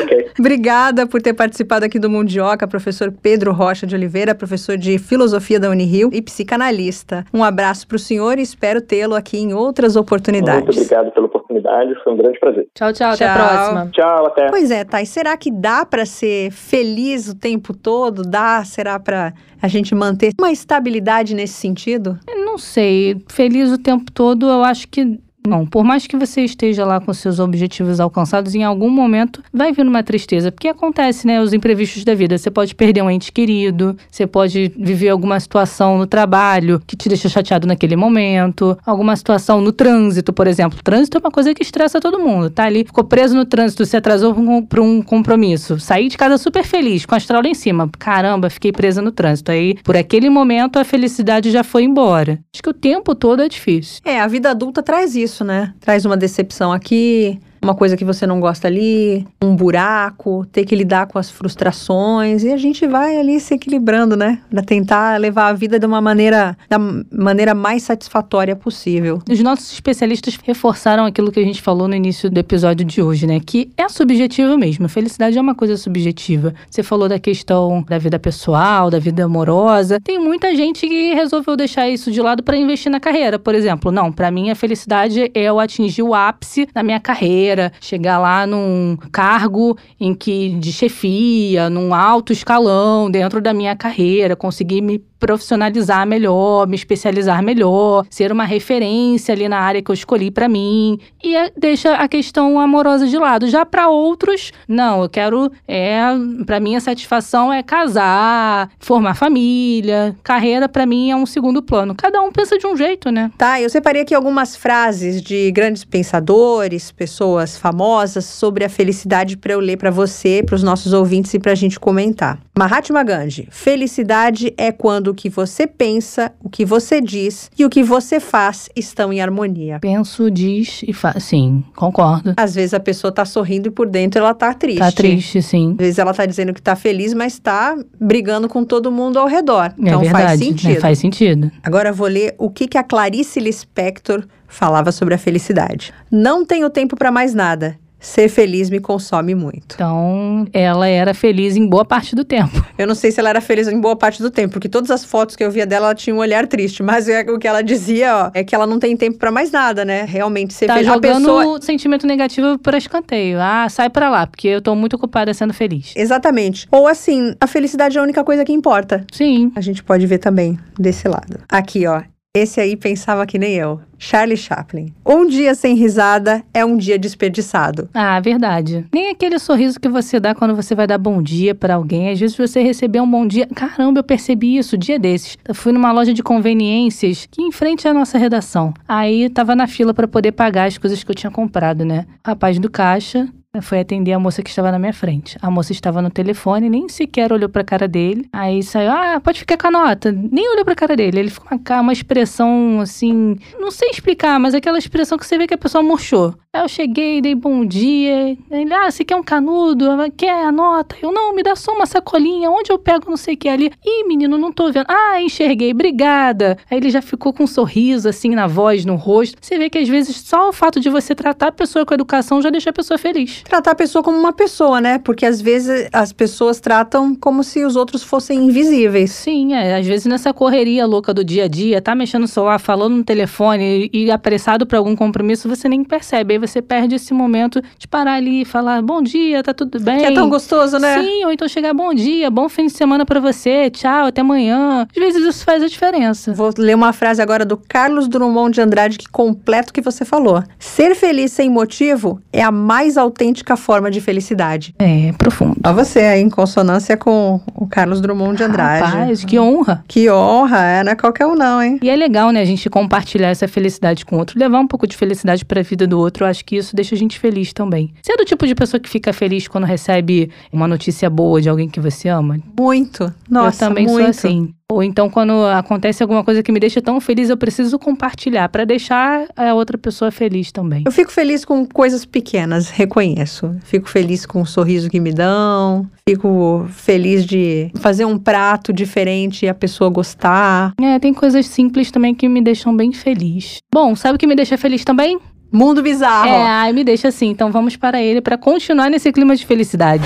ok. 0.02 0.30
Obrigada 0.38 1.06
por 1.06 1.22
ter 1.22 1.32
participado 1.32 1.84
aqui 1.84 1.98
do 1.98 2.10
Mundioca, 2.10 2.66
professor 2.68 3.12
Pedro 3.22 3.52
Rocha 3.52 3.86
de 3.86 3.94
Oliveira, 3.94 4.34
professor 4.34 4.76
de 4.76 4.98
Filosofia 4.98 5.58
da 5.58 5.70
Unirio 5.70 6.10
e 6.12 6.20
psicanalista. 6.20 7.24
Um 7.32 7.42
abraço 7.42 7.86
para 7.86 7.96
o 7.96 7.98
senhor 7.98 8.38
e 8.38 8.42
espero 8.42 8.80
tê-lo 8.80 9.14
aqui 9.14 9.38
em 9.38 9.52
outras 9.54 9.96
oportunidades. 9.96 10.64
Muito 10.64 10.76
obrigado 10.76 11.10
pela 11.12 11.26
oportunidade, 11.26 11.94
foi 12.04 12.12
um 12.12 12.16
grande 12.16 12.38
prazer. 12.38 12.68
Tchau, 12.74 12.92
tchau, 12.92 13.12
até 13.12 13.26
a 13.26 13.34
Tchau. 13.34 13.46
próxima. 13.46 13.90
Tchau, 13.92 14.26
até. 14.26 14.48
Pois 14.48 14.70
é, 14.70 14.84
Thay, 14.84 15.06
será 15.06 15.36
que 15.36 15.50
dá 15.50 15.84
para 15.86 16.04
ser 16.04 16.50
feliz 16.50 17.28
o 17.28 17.34
tempo 17.34 17.74
todo? 17.74 18.22
Dá? 18.22 18.62
Será 18.64 18.98
para 18.98 19.32
a 19.60 19.68
gente 19.68 19.94
manter 19.94 20.32
uma 20.38 20.52
estabilidade 20.52 21.34
nesse 21.34 21.54
sentido? 21.54 22.18
Não 22.26 22.58
sei, 22.58 23.22
feliz 23.28 23.70
o 23.70 23.78
tempo 23.78 24.10
todo, 24.12 24.46
eu 24.46 24.64
acho 24.64 24.88
que 24.88 25.18
não. 25.46 25.66
Por 25.66 25.84
mais 25.84 26.06
que 26.06 26.16
você 26.16 26.42
esteja 26.42 26.84
lá 26.84 27.00
com 27.00 27.12
seus 27.12 27.38
objetivos 27.38 28.00
alcançados, 28.00 28.54
em 28.54 28.64
algum 28.64 28.90
momento 28.90 29.42
vai 29.52 29.72
vir 29.72 29.86
uma 29.86 30.02
tristeza. 30.02 30.52
Porque 30.52 30.68
acontece, 30.68 31.26
né? 31.26 31.40
Os 31.40 31.52
imprevistos 31.52 32.04
da 32.04 32.14
vida. 32.14 32.36
Você 32.36 32.50
pode 32.50 32.74
perder 32.74 33.02
um 33.02 33.10
ente 33.10 33.32
querido, 33.32 33.96
você 34.10 34.26
pode 34.26 34.72
viver 34.78 35.08
alguma 35.08 35.40
situação 35.40 35.98
no 35.98 36.06
trabalho 36.06 36.82
que 36.86 36.96
te 36.96 37.08
deixa 37.08 37.28
chateado 37.28 37.66
naquele 37.66 37.96
momento, 37.96 38.76
alguma 38.84 39.16
situação 39.16 39.60
no 39.60 39.72
trânsito, 39.72 40.32
por 40.32 40.46
exemplo. 40.46 40.78
Trânsito 40.82 41.18
é 41.18 41.20
uma 41.20 41.30
coisa 41.30 41.54
que 41.54 41.62
estressa 41.62 42.00
todo 42.00 42.18
mundo. 42.18 42.50
Tá 42.50 42.64
ali, 42.64 42.84
ficou 42.84 43.04
preso 43.04 43.34
no 43.34 43.44
trânsito, 43.44 43.86
se 43.86 43.96
atrasou 43.96 44.34
para 44.68 44.82
um 44.82 45.02
compromisso. 45.02 45.78
Saí 45.80 46.08
de 46.08 46.16
casa 46.16 46.36
super 46.36 46.64
feliz, 46.64 47.06
com 47.06 47.14
a 47.14 47.18
astral 47.18 47.44
em 47.44 47.54
cima. 47.54 47.88
Caramba, 47.98 48.50
fiquei 48.50 48.72
presa 48.72 49.00
no 49.00 49.12
trânsito. 49.12 49.50
Aí, 49.50 49.74
por 49.82 49.96
aquele 49.96 50.28
momento, 50.28 50.78
a 50.78 50.84
felicidade 50.84 51.50
já 51.50 51.64
foi 51.64 51.84
embora. 51.84 52.38
Acho 52.52 52.62
que 52.62 52.70
o 52.70 52.74
tempo 52.74 53.14
todo 53.14 53.42
é 53.42 53.48
difícil. 53.48 54.00
É, 54.04 54.20
a 54.20 54.26
vida 54.26 54.50
adulta 54.50 54.82
traz 54.82 55.14
isso, 55.14 55.27
né? 55.44 55.74
Traz 55.80 56.04
uma 56.04 56.16
decepção 56.16 56.72
aqui, 56.72 57.40
uma 57.62 57.74
coisa 57.74 57.96
que 57.96 58.04
você 58.04 58.26
não 58.26 58.40
gosta 58.40 58.68
ali, 58.68 59.26
um 59.42 59.54
buraco, 59.54 60.46
ter 60.52 60.64
que 60.64 60.74
lidar 60.74 61.06
com 61.06 61.18
as 61.18 61.30
frustrações 61.30 62.44
e 62.44 62.52
a 62.52 62.56
gente 62.56 62.86
vai 62.86 63.16
ali 63.16 63.40
se 63.40 63.54
equilibrando, 63.54 64.16
né? 64.16 64.40
Pra 64.50 64.62
tentar 64.62 65.18
levar 65.20 65.48
a 65.48 65.52
vida 65.52 65.78
de 65.78 65.86
uma 65.86 66.00
maneira, 66.00 66.56
da 66.68 66.78
maneira 66.78 67.54
mais 67.54 67.82
satisfatória 67.82 68.54
possível. 68.54 69.20
Os 69.30 69.40
nossos 69.40 69.72
especialistas 69.72 70.38
reforçaram 70.42 71.04
aquilo 71.04 71.32
que 71.32 71.40
a 71.40 71.44
gente 71.44 71.62
falou 71.62 71.88
no 71.88 71.94
início 71.94 72.30
do 72.30 72.38
episódio 72.38 72.84
de 72.84 73.02
hoje, 73.02 73.26
né? 73.26 73.40
Que 73.44 73.70
é 73.76 73.88
subjetivo 73.88 74.56
mesmo. 74.56 74.86
A 74.86 74.88
felicidade 74.88 75.36
é 75.36 75.40
uma 75.40 75.54
coisa 75.54 75.76
subjetiva. 75.76 76.54
Você 76.70 76.82
falou 76.82 77.08
da 77.08 77.18
questão 77.18 77.84
da 77.88 77.98
vida 77.98 78.18
pessoal, 78.18 78.90
da 78.90 78.98
vida 78.98 79.24
amorosa. 79.24 79.98
Tem 80.00 80.18
muita 80.18 80.54
gente 80.54 80.88
que 80.88 81.14
resolveu 81.14 81.56
deixar 81.56 81.88
isso 81.88 82.10
de 82.10 82.20
lado 82.20 82.42
para 82.42 82.56
investir 82.56 82.90
na 82.90 83.00
carreira, 83.00 83.38
por 83.38 83.54
exemplo. 83.54 83.90
Não, 83.90 84.12
para 84.12 84.30
mim 84.30 84.50
a 84.50 84.54
felicidade 84.54 85.30
é 85.34 85.42
eu 85.42 85.58
atingir 85.58 86.02
o 86.02 86.14
ápice 86.14 86.68
na 86.74 86.82
minha 86.82 87.00
carreira, 87.00 87.47
chegar 87.80 88.18
lá 88.18 88.46
num 88.46 88.96
cargo 89.12 89.76
em 90.00 90.14
que 90.14 90.50
de 90.50 90.72
chefia, 90.72 91.70
num 91.70 91.94
alto 91.94 92.32
escalão 92.32 93.10
dentro 93.10 93.40
da 93.40 93.52
minha 93.52 93.76
carreira, 93.76 94.36
conseguir 94.36 94.80
me 94.80 95.02
profissionalizar 95.18 96.06
melhor, 96.06 96.66
me 96.66 96.76
especializar 96.76 97.42
melhor, 97.42 98.06
ser 98.08 98.30
uma 98.30 98.44
referência 98.44 99.34
ali 99.34 99.48
na 99.48 99.58
área 99.58 99.82
que 99.82 99.90
eu 99.90 99.94
escolhi 99.94 100.30
para 100.30 100.48
mim 100.48 100.98
e 101.22 101.36
é, 101.36 101.50
deixa 101.56 101.94
a 101.94 102.08
questão 102.08 102.58
amorosa 102.58 103.06
de 103.06 103.18
lado. 103.18 103.48
Já 103.48 103.66
para 103.66 103.88
outros, 103.88 104.52
não, 104.66 105.02
eu 105.02 105.08
quero 105.08 105.50
é, 105.66 106.00
para 106.46 106.60
mim 106.60 106.76
a 106.76 106.80
satisfação 106.80 107.52
é 107.52 107.62
casar, 107.62 108.70
formar 108.78 109.14
família, 109.14 110.16
carreira 110.22 110.68
para 110.68 110.86
mim 110.86 111.10
é 111.10 111.16
um 111.16 111.26
segundo 111.26 111.62
plano. 111.62 111.94
Cada 111.94 112.20
um 112.20 112.30
pensa 112.30 112.56
de 112.56 112.66
um 112.66 112.76
jeito, 112.76 113.10
né? 113.10 113.30
Tá, 113.36 113.60
eu 113.60 113.68
separei 113.68 114.02
aqui 114.02 114.14
algumas 114.14 114.56
frases 114.56 115.20
de 115.20 115.50
grandes 115.50 115.84
pensadores, 115.84 116.92
pessoas 116.92 117.37
famosas 117.56 118.24
sobre 118.24 118.64
a 118.64 118.68
felicidade 118.68 119.36
para 119.36 119.52
eu 119.52 119.60
ler 119.60 119.76
para 119.76 119.90
você, 119.90 120.42
para 120.44 120.54
os 120.54 120.62
nossos 120.62 120.92
ouvintes 120.92 121.32
e 121.34 121.38
para 121.38 121.52
a 121.52 121.54
gente 121.54 121.78
comentar. 121.78 122.40
Mahatma 122.58 123.02
Gandhi: 123.02 123.48
Felicidade 123.50 124.52
é 124.56 124.72
quando 124.72 125.08
o 125.08 125.14
que 125.14 125.28
você 125.28 125.66
pensa, 125.66 126.32
o 126.42 126.48
que 126.48 126.64
você 126.64 127.00
diz 127.00 127.50
e 127.58 127.64
o 127.64 127.70
que 127.70 127.82
você 127.82 128.18
faz 128.18 128.68
estão 128.74 129.12
em 129.12 129.20
harmonia. 129.20 129.78
Penso, 129.80 130.30
diz 130.30 130.82
e 130.86 130.92
faz. 130.92 131.22
Sim, 131.24 131.62
concordo. 131.76 132.34
Às 132.36 132.54
vezes 132.54 132.74
a 132.74 132.80
pessoa 132.80 133.12
tá 133.12 133.24
sorrindo 133.24 133.68
e 133.68 133.70
por 133.70 133.86
dentro 133.88 134.20
ela 134.20 134.34
tá 134.34 134.52
triste. 134.52 134.78
Tá 134.80 134.90
triste, 134.90 135.40
sim. 135.40 135.70
Às 135.72 135.76
vezes 135.76 135.98
ela 135.98 136.12
tá 136.12 136.26
dizendo 136.26 136.52
que 136.52 136.60
tá 136.60 136.74
feliz, 136.74 137.14
mas 137.14 137.38
tá 137.38 137.76
brigando 138.00 138.48
com 138.48 138.64
todo 138.64 138.90
mundo 138.90 139.18
ao 139.18 139.26
redor. 139.28 139.66
É 139.66 139.72
Então 139.78 140.00
verdade, 140.00 140.24
faz 140.26 140.40
né? 140.40 140.46
sentido. 140.46 140.80
Faz 140.80 140.98
sentido. 140.98 141.50
Agora 141.62 141.90
eu 141.90 141.94
vou 141.94 142.08
ler 142.08 142.34
o 142.38 142.50
que, 142.50 142.66
que 142.66 142.76
a 142.78 142.82
Clarice 142.82 143.38
Lispector 143.40 144.24
falava 144.48 144.90
sobre 144.90 145.14
a 145.14 145.18
felicidade. 145.18 145.92
Não 146.10 146.44
tenho 146.44 146.68
tempo 146.70 146.96
para 146.96 147.12
mais 147.12 147.34
nada. 147.34 147.78
Ser 148.00 148.28
feliz 148.28 148.70
me 148.70 148.78
consome 148.78 149.34
muito. 149.34 149.74
Então, 149.74 150.46
ela 150.52 150.86
era 150.86 151.12
feliz 151.12 151.56
em 151.56 151.66
boa 151.66 151.84
parte 151.84 152.14
do 152.14 152.24
tempo. 152.24 152.64
Eu 152.78 152.86
não 152.86 152.94
sei 152.94 153.10
se 153.10 153.18
ela 153.18 153.28
era 153.28 153.40
feliz 153.40 153.66
em 153.66 153.80
boa 153.80 153.96
parte 153.96 154.22
do 154.22 154.30
tempo, 154.30 154.52
porque 154.52 154.68
todas 154.68 154.88
as 154.92 155.04
fotos 155.04 155.34
que 155.34 155.42
eu 155.42 155.50
via 155.50 155.66
dela, 155.66 155.86
ela 155.86 155.94
tinha 155.96 156.14
um 156.14 156.20
olhar 156.20 156.46
triste. 156.46 156.80
Mas 156.80 157.08
é- 157.08 157.22
o 157.22 157.40
que 157.40 157.48
ela 157.48 157.60
dizia, 157.60 158.14
ó, 158.16 158.30
é 158.32 158.44
que 158.44 158.54
ela 158.54 158.68
não 158.68 158.78
tem 158.78 158.96
tempo 158.96 159.18
para 159.18 159.32
mais 159.32 159.50
nada, 159.50 159.84
né? 159.84 160.04
Realmente 160.06 160.54
ser 160.54 160.66
Tá 160.68 160.74
feliz. 160.74 160.86
jogando 160.86 161.28
A 161.28 161.38
pessoa... 161.40 161.58
o 161.58 161.60
sentimento 161.62 162.06
negativo 162.06 162.56
por 162.60 162.72
escanteio. 162.74 163.40
Ah, 163.40 163.66
sai 163.68 163.90
pra 163.90 164.08
lá, 164.08 164.28
porque 164.28 164.46
eu 164.46 164.62
tô 164.62 164.76
muito 164.76 164.94
ocupada 164.94 165.34
sendo 165.34 165.52
feliz. 165.52 165.92
Exatamente. 165.96 166.68
Ou 166.70 166.86
assim, 166.86 167.34
a 167.40 167.48
felicidade 167.48 167.98
é 167.98 168.00
a 168.00 168.04
única 168.04 168.22
coisa 168.22 168.44
que 168.44 168.52
importa. 168.52 169.04
Sim. 169.12 169.50
A 169.56 169.60
gente 169.60 169.82
pode 169.82 170.06
ver 170.06 170.18
também 170.18 170.56
desse 170.78 171.08
lado. 171.08 171.40
Aqui, 171.48 171.84
ó. 171.84 172.00
Esse 172.38 172.60
aí 172.60 172.76
pensava 172.76 173.26
que 173.26 173.36
nem 173.36 173.54
eu. 173.54 173.80
Charlie 173.98 174.36
Chaplin. 174.36 174.94
Um 175.04 175.26
dia 175.26 175.56
sem 175.56 175.74
risada 175.74 176.44
é 176.54 176.64
um 176.64 176.76
dia 176.76 176.96
desperdiçado. 176.96 177.88
Ah, 177.92 178.20
verdade. 178.20 178.86
Nem 178.94 179.10
aquele 179.10 179.40
sorriso 179.40 179.80
que 179.80 179.88
você 179.88 180.20
dá 180.20 180.36
quando 180.36 180.54
você 180.54 180.72
vai 180.72 180.86
dar 180.86 180.98
bom 180.98 181.20
dia 181.20 181.52
pra 181.52 181.74
alguém. 181.74 182.10
Às 182.10 182.20
vezes 182.20 182.36
você 182.36 182.62
receber 182.62 183.00
um 183.00 183.10
bom 183.10 183.26
dia. 183.26 183.48
Caramba, 183.48 183.98
eu 183.98 184.04
percebi 184.04 184.56
isso 184.56 184.78
dia 184.78 185.00
desses. 185.00 185.36
Eu 185.46 185.52
fui 185.52 185.72
numa 185.72 185.90
loja 185.90 186.14
de 186.14 186.22
conveniências 186.22 187.26
que 187.28 187.42
em 187.42 187.50
frente 187.50 187.88
à 187.88 187.92
nossa 187.92 188.16
redação. 188.18 188.72
Aí 188.86 189.28
tava 189.28 189.56
na 189.56 189.66
fila 189.66 189.92
pra 189.92 190.06
poder 190.06 190.30
pagar 190.30 190.68
as 190.68 190.78
coisas 190.78 191.02
que 191.02 191.10
eu 191.10 191.16
tinha 191.16 191.32
comprado, 191.32 191.84
né? 191.84 192.06
Rapaz 192.24 192.60
do 192.60 192.70
caixa 192.70 193.28
Foi 193.62 193.80
atender 193.80 194.12
a 194.12 194.18
moça 194.18 194.42
que 194.42 194.50
estava 194.50 194.70
na 194.70 194.78
minha 194.78 194.92
frente. 194.92 195.38
A 195.40 195.50
moça 195.50 195.72
estava 195.72 196.02
no 196.02 196.10
telefone, 196.10 196.68
nem 196.68 196.86
sequer 196.86 197.32
olhou 197.32 197.48
pra 197.48 197.64
cara 197.64 197.88
dele. 197.88 198.28
Aí 198.30 198.62
saiu, 198.62 198.90
ah, 198.90 199.18
pode 199.24 199.40
ficar 199.40 199.56
com 199.56 199.68
a 199.68 199.70
nota. 199.70 200.12
Nem 200.12 200.52
olhou 200.52 200.66
pra 200.66 200.74
cara 200.74 200.94
dele. 200.94 201.18
Ele 201.18 201.30
ficou 201.30 201.58
com 201.58 201.72
uma, 201.72 201.80
uma 201.80 201.92
expressão 201.92 202.80
assim, 202.80 203.36
não 203.58 203.70
sei 203.70 203.88
explicar, 203.88 204.38
mas 204.38 204.52
aquela 204.52 204.78
expressão 204.78 205.16
que 205.16 205.26
você 205.26 205.38
vê 205.38 205.46
que 205.46 205.54
a 205.54 205.58
pessoa 205.58 205.82
murchou. 205.82 206.34
Aí 206.52 206.62
eu 206.62 206.68
cheguei, 206.68 207.22
dei 207.22 207.34
bom 207.34 207.64
dia. 207.64 208.36
Ele, 208.50 208.72
ah, 208.74 208.90
você 208.90 209.02
quer 209.02 209.16
um 209.16 209.22
canudo? 209.22 209.86
Quer 210.14 210.44
a 210.44 210.52
nota? 210.52 210.96
Eu, 211.00 211.10
não, 211.10 211.34
me 211.34 211.42
dá 211.42 211.56
só 211.56 211.72
uma 211.72 211.86
sacolinha. 211.86 212.50
Onde 212.50 212.70
eu 212.70 212.78
pego 212.78 213.08
não 213.08 213.16
sei 213.16 213.34
o 213.34 213.36
que 213.38 213.48
ali? 213.48 213.72
Ih, 213.82 214.06
menino, 214.06 214.36
não 214.36 214.52
tô 214.52 214.70
vendo. 214.70 214.86
Ah, 214.88 215.22
enxerguei, 215.22 215.72
obrigada. 215.72 216.58
Aí 216.70 216.76
ele 216.76 216.90
já 216.90 217.00
ficou 217.00 217.32
com 217.32 217.44
um 217.44 217.46
sorriso 217.46 218.08
assim 218.10 218.34
na 218.34 218.46
voz, 218.46 218.84
no 218.84 218.96
rosto. 218.96 219.38
Você 219.40 219.56
vê 219.56 219.70
que 219.70 219.78
às 219.78 219.88
vezes 219.88 220.16
só 220.16 220.50
o 220.50 220.52
fato 220.52 220.78
de 220.78 220.90
você 220.90 221.14
tratar 221.14 221.48
a 221.48 221.52
pessoa 221.52 221.86
com 221.86 221.94
educação 221.94 222.42
já 222.42 222.50
deixa 222.50 222.70
a 222.70 222.74
pessoa 222.74 222.98
feliz. 222.98 223.37
Tratar 223.44 223.72
a 223.72 223.74
pessoa 223.74 224.02
como 224.02 224.18
uma 224.18 224.32
pessoa, 224.32 224.80
né? 224.80 224.98
Porque 224.98 225.26
às 225.26 225.40
vezes 225.40 225.88
as 225.92 226.12
pessoas 226.12 226.60
tratam 226.60 227.14
como 227.14 227.42
se 227.42 227.64
os 227.64 227.76
outros 227.76 228.02
fossem 228.02 228.46
invisíveis. 228.46 229.10
Sim, 229.10 229.54
é. 229.54 229.76
Às 229.76 229.86
vezes 229.86 230.06
nessa 230.06 230.32
correria 230.32 230.86
louca 230.86 231.12
do 231.12 231.24
dia 231.24 231.44
a 231.44 231.48
dia, 231.48 231.80
tá 231.80 231.94
mexendo 231.94 232.22
no 232.22 232.28
celular, 232.28 232.58
falando 232.58 232.96
no 232.96 233.04
telefone 233.04 233.90
e 233.92 234.10
apressado 234.10 234.66
para 234.66 234.78
algum 234.78 234.96
compromisso, 234.96 235.48
você 235.48 235.68
nem 235.68 235.84
percebe. 235.84 236.34
Aí 236.34 236.38
você 236.38 236.60
perde 236.60 236.94
esse 236.94 237.14
momento 237.14 237.62
de 237.78 237.86
parar 237.86 238.14
ali 238.14 238.42
e 238.42 238.44
falar 238.44 238.82
bom 238.82 239.02
dia, 239.02 239.42
tá 239.42 239.54
tudo 239.54 239.80
bem. 239.80 239.98
Que 239.98 240.06
é 240.06 240.14
tão 240.14 240.28
gostoso, 240.28 240.78
né? 240.78 241.02
Sim, 241.02 241.24
ou 241.24 241.32
então 241.32 241.48
chegar 241.48 241.72
bom 241.72 241.94
dia, 241.94 242.30
bom 242.30 242.48
fim 242.48 242.66
de 242.66 242.72
semana 242.72 243.04
para 243.04 243.20
você, 243.20 243.70
tchau, 243.70 244.06
até 244.06 244.20
amanhã. 244.20 244.86
Às 244.90 245.02
vezes 245.02 245.24
isso 245.24 245.44
faz 245.44 245.62
a 245.62 245.66
diferença. 245.66 246.32
Vou 246.32 246.50
ler 246.56 246.74
uma 246.74 246.92
frase 246.92 247.22
agora 247.22 247.44
do 247.44 247.56
Carlos 247.56 248.08
Drummond 248.08 248.54
de 248.54 248.60
Andrade 248.60 248.98
que 248.98 249.08
completa 249.08 249.70
o 249.70 249.72
que 249.72 249.80
você 249.80 250.04
falou. 250.04 250.42
Ser 250.58 250.94
feliz 250.94 251.32
sem 251.32 251.48
motivo 251.48 252.20
é 252.32 252.42
a 252.42 252.50
mais 252.50 252.96
autêntica 252.96 253.27
forma 253.56 253.90
de 253.90 254.00
felicidade. 254.00 254.74
É, 254.78 255.12
profundo. 255.16 255.56
Ó 255.64 255.72
você 255.72 256.00
aí, 256.00 256.20
em 256.20 256.30
consonância 256.30 256.96
com 256.96 257.40
o 257.54 257.66
Carlos 257.66 258.00
Drummond 258.00 258.36
de 258.36 258.42
Andrade. 258.44 258.84
Rapaz, 258.84 259.24
que 259.24 259.38
honra. 259.38 259.84
Que 259.86 260.10
honra, 260.10 260.62
é, 260.62 260.84
não 260.84 260.92
é 260.92 260.96
qualquer 260.96 261.26
um 261.26 261.34
não, 261.34 261.62
hein? 261.62 261.78
E 261.82 261.88
é 261.88 261.96
legal, 261.96 262.30
né, 262.30 262.40
a 262.40 262.44
gente 262.44 262.68
compartilhar 262.68 263.28
essa 263.28 263.48
felicidade 263.48 264.04
com 264.04 264.16
o 264.16 264.18
outro, 264.18 264.38
levar 264.38 264.58
um 264.60 264.66
pouco 264.66 264.86
de 264.86 264.96
felicidade 264.96 265.44
para 265.44 265.60
a 265.60 265.62
vida 265.62 265.86
do 265.86 265.98
outro. 265.98 266.24
Eu 266.24 266.28
acho 266.28 266.44
que 266.44 266.56
isso 266.56 266.74
deixa 266.74 266.94
a 266.94 266.98
gente 266.98 267.18
feliz 267.18 267.52
também. 267.52 267.92
Você 268.02 268.12
é 268.12 268.16
do 268.16 268.24
tipo 268.24 268.46
de 268.46 268.54
pessoa 268.54 268.80
que 268.80 268.88
fica 268.88 269.12
feliz 269.12 269.48
quando 269.48 269.64
recebe 269.64 270.30
uma 270.52 270.66
notícia 270.68 271.08
boa 271.08 271.40
de 271.40 271.48
alguém 271.48 271.68
que 271.68 271.80
você 271.80 272.08
ama? 272.08 272.38
Muito. 272.58 273.12
Nossa, 273.28 273.64
eu 273.64 273.68
também 273.68 273.86
muito. 273.86 274.00
sou 274.00 274.10
assim. 274.10 274.54
Ou 274.70 274.82
então, 274.82 275.08
quando 275.08 275.32
acontece 275.46 276.02
alguma 276.02 276.22
coisa 276.22 276.42
que 276.42 276.52
me 276.52 276.60
deixa 276.60 276.82
tão 276.82 277.00
feliz, 277.00 277.30
eu 277.30 277.38
preciso 277.38 277.78
compartilhar 277.78 278.50
para 278.50 278.66
deixar 278.66 279.26
a 279.34 279.54
outra 279.54 279.78
pessoa 279.78 280.10
feliz 280.10 280.52
também. 280.52 280.82
Eu 280.84 280.92
fico 280.92 281.10
feliz 281.10 281.42
com 281.42 281.64
coisas 281.66 282.04
pequenas, 282.04 282.68
reconheço. 282.68 283.56
Fico 283.64 283.88
feliz 283.88 284.26
com 284.26 284.42
o 284.42 284.46
sorriso 284.46 284.90
que 284.90 285.00
me 285.00 285.10
dão. 285.10 285.88
Fico 286.06 286.66
feliz 286.68 287.24
de 287.24 287.70
fazer 287.76 288.04
um 288.04 288.18
prato 288.18 288.70
diferente 288.70 289.46
e 289.46 289.48
a 289.48 289.54
pessoa 289.54 289.88
gostar. 289.88 290.74
É, 290.78 290.98
tem 290.98 291.14
coisas 291.14 291.46
simples 291.46 291.90
também 291.90 292.14
que 292.14 292.28
me 292.28 292.42
deixam 292.42 292.76
bem 292.76 292.92
feliz. 292.92 293.60
Bom, 293.72 293.96
sabe 293.96 294.16
o 294.16 294.18
que 294.18 294.26
me 294.26 294.36
deixa 294.36 294.58
feliz 294.58 294.84
também? 294.84 295.18
Mundo 295.50 295.82
bizarro. 295.82 296.28
É, 296.28 296.46
ai, 296.46 296.72
me 296.74 296.84
deixa 296.84 297.08
assim. 297.08 297.30
Então 297.30 297.50
vamos 297.50 297.74
para 297.74 298.02
ele 298.02 298.20
para 298.20 298.36
continuar 298.36 298.90
nesse 298.90 299.10
clima 299.12 299.34
de 299.34 299.46
felicidade. 299.46 300.04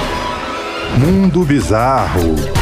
Mundo 1.01 1.43
Bizarro. 1.45 2.62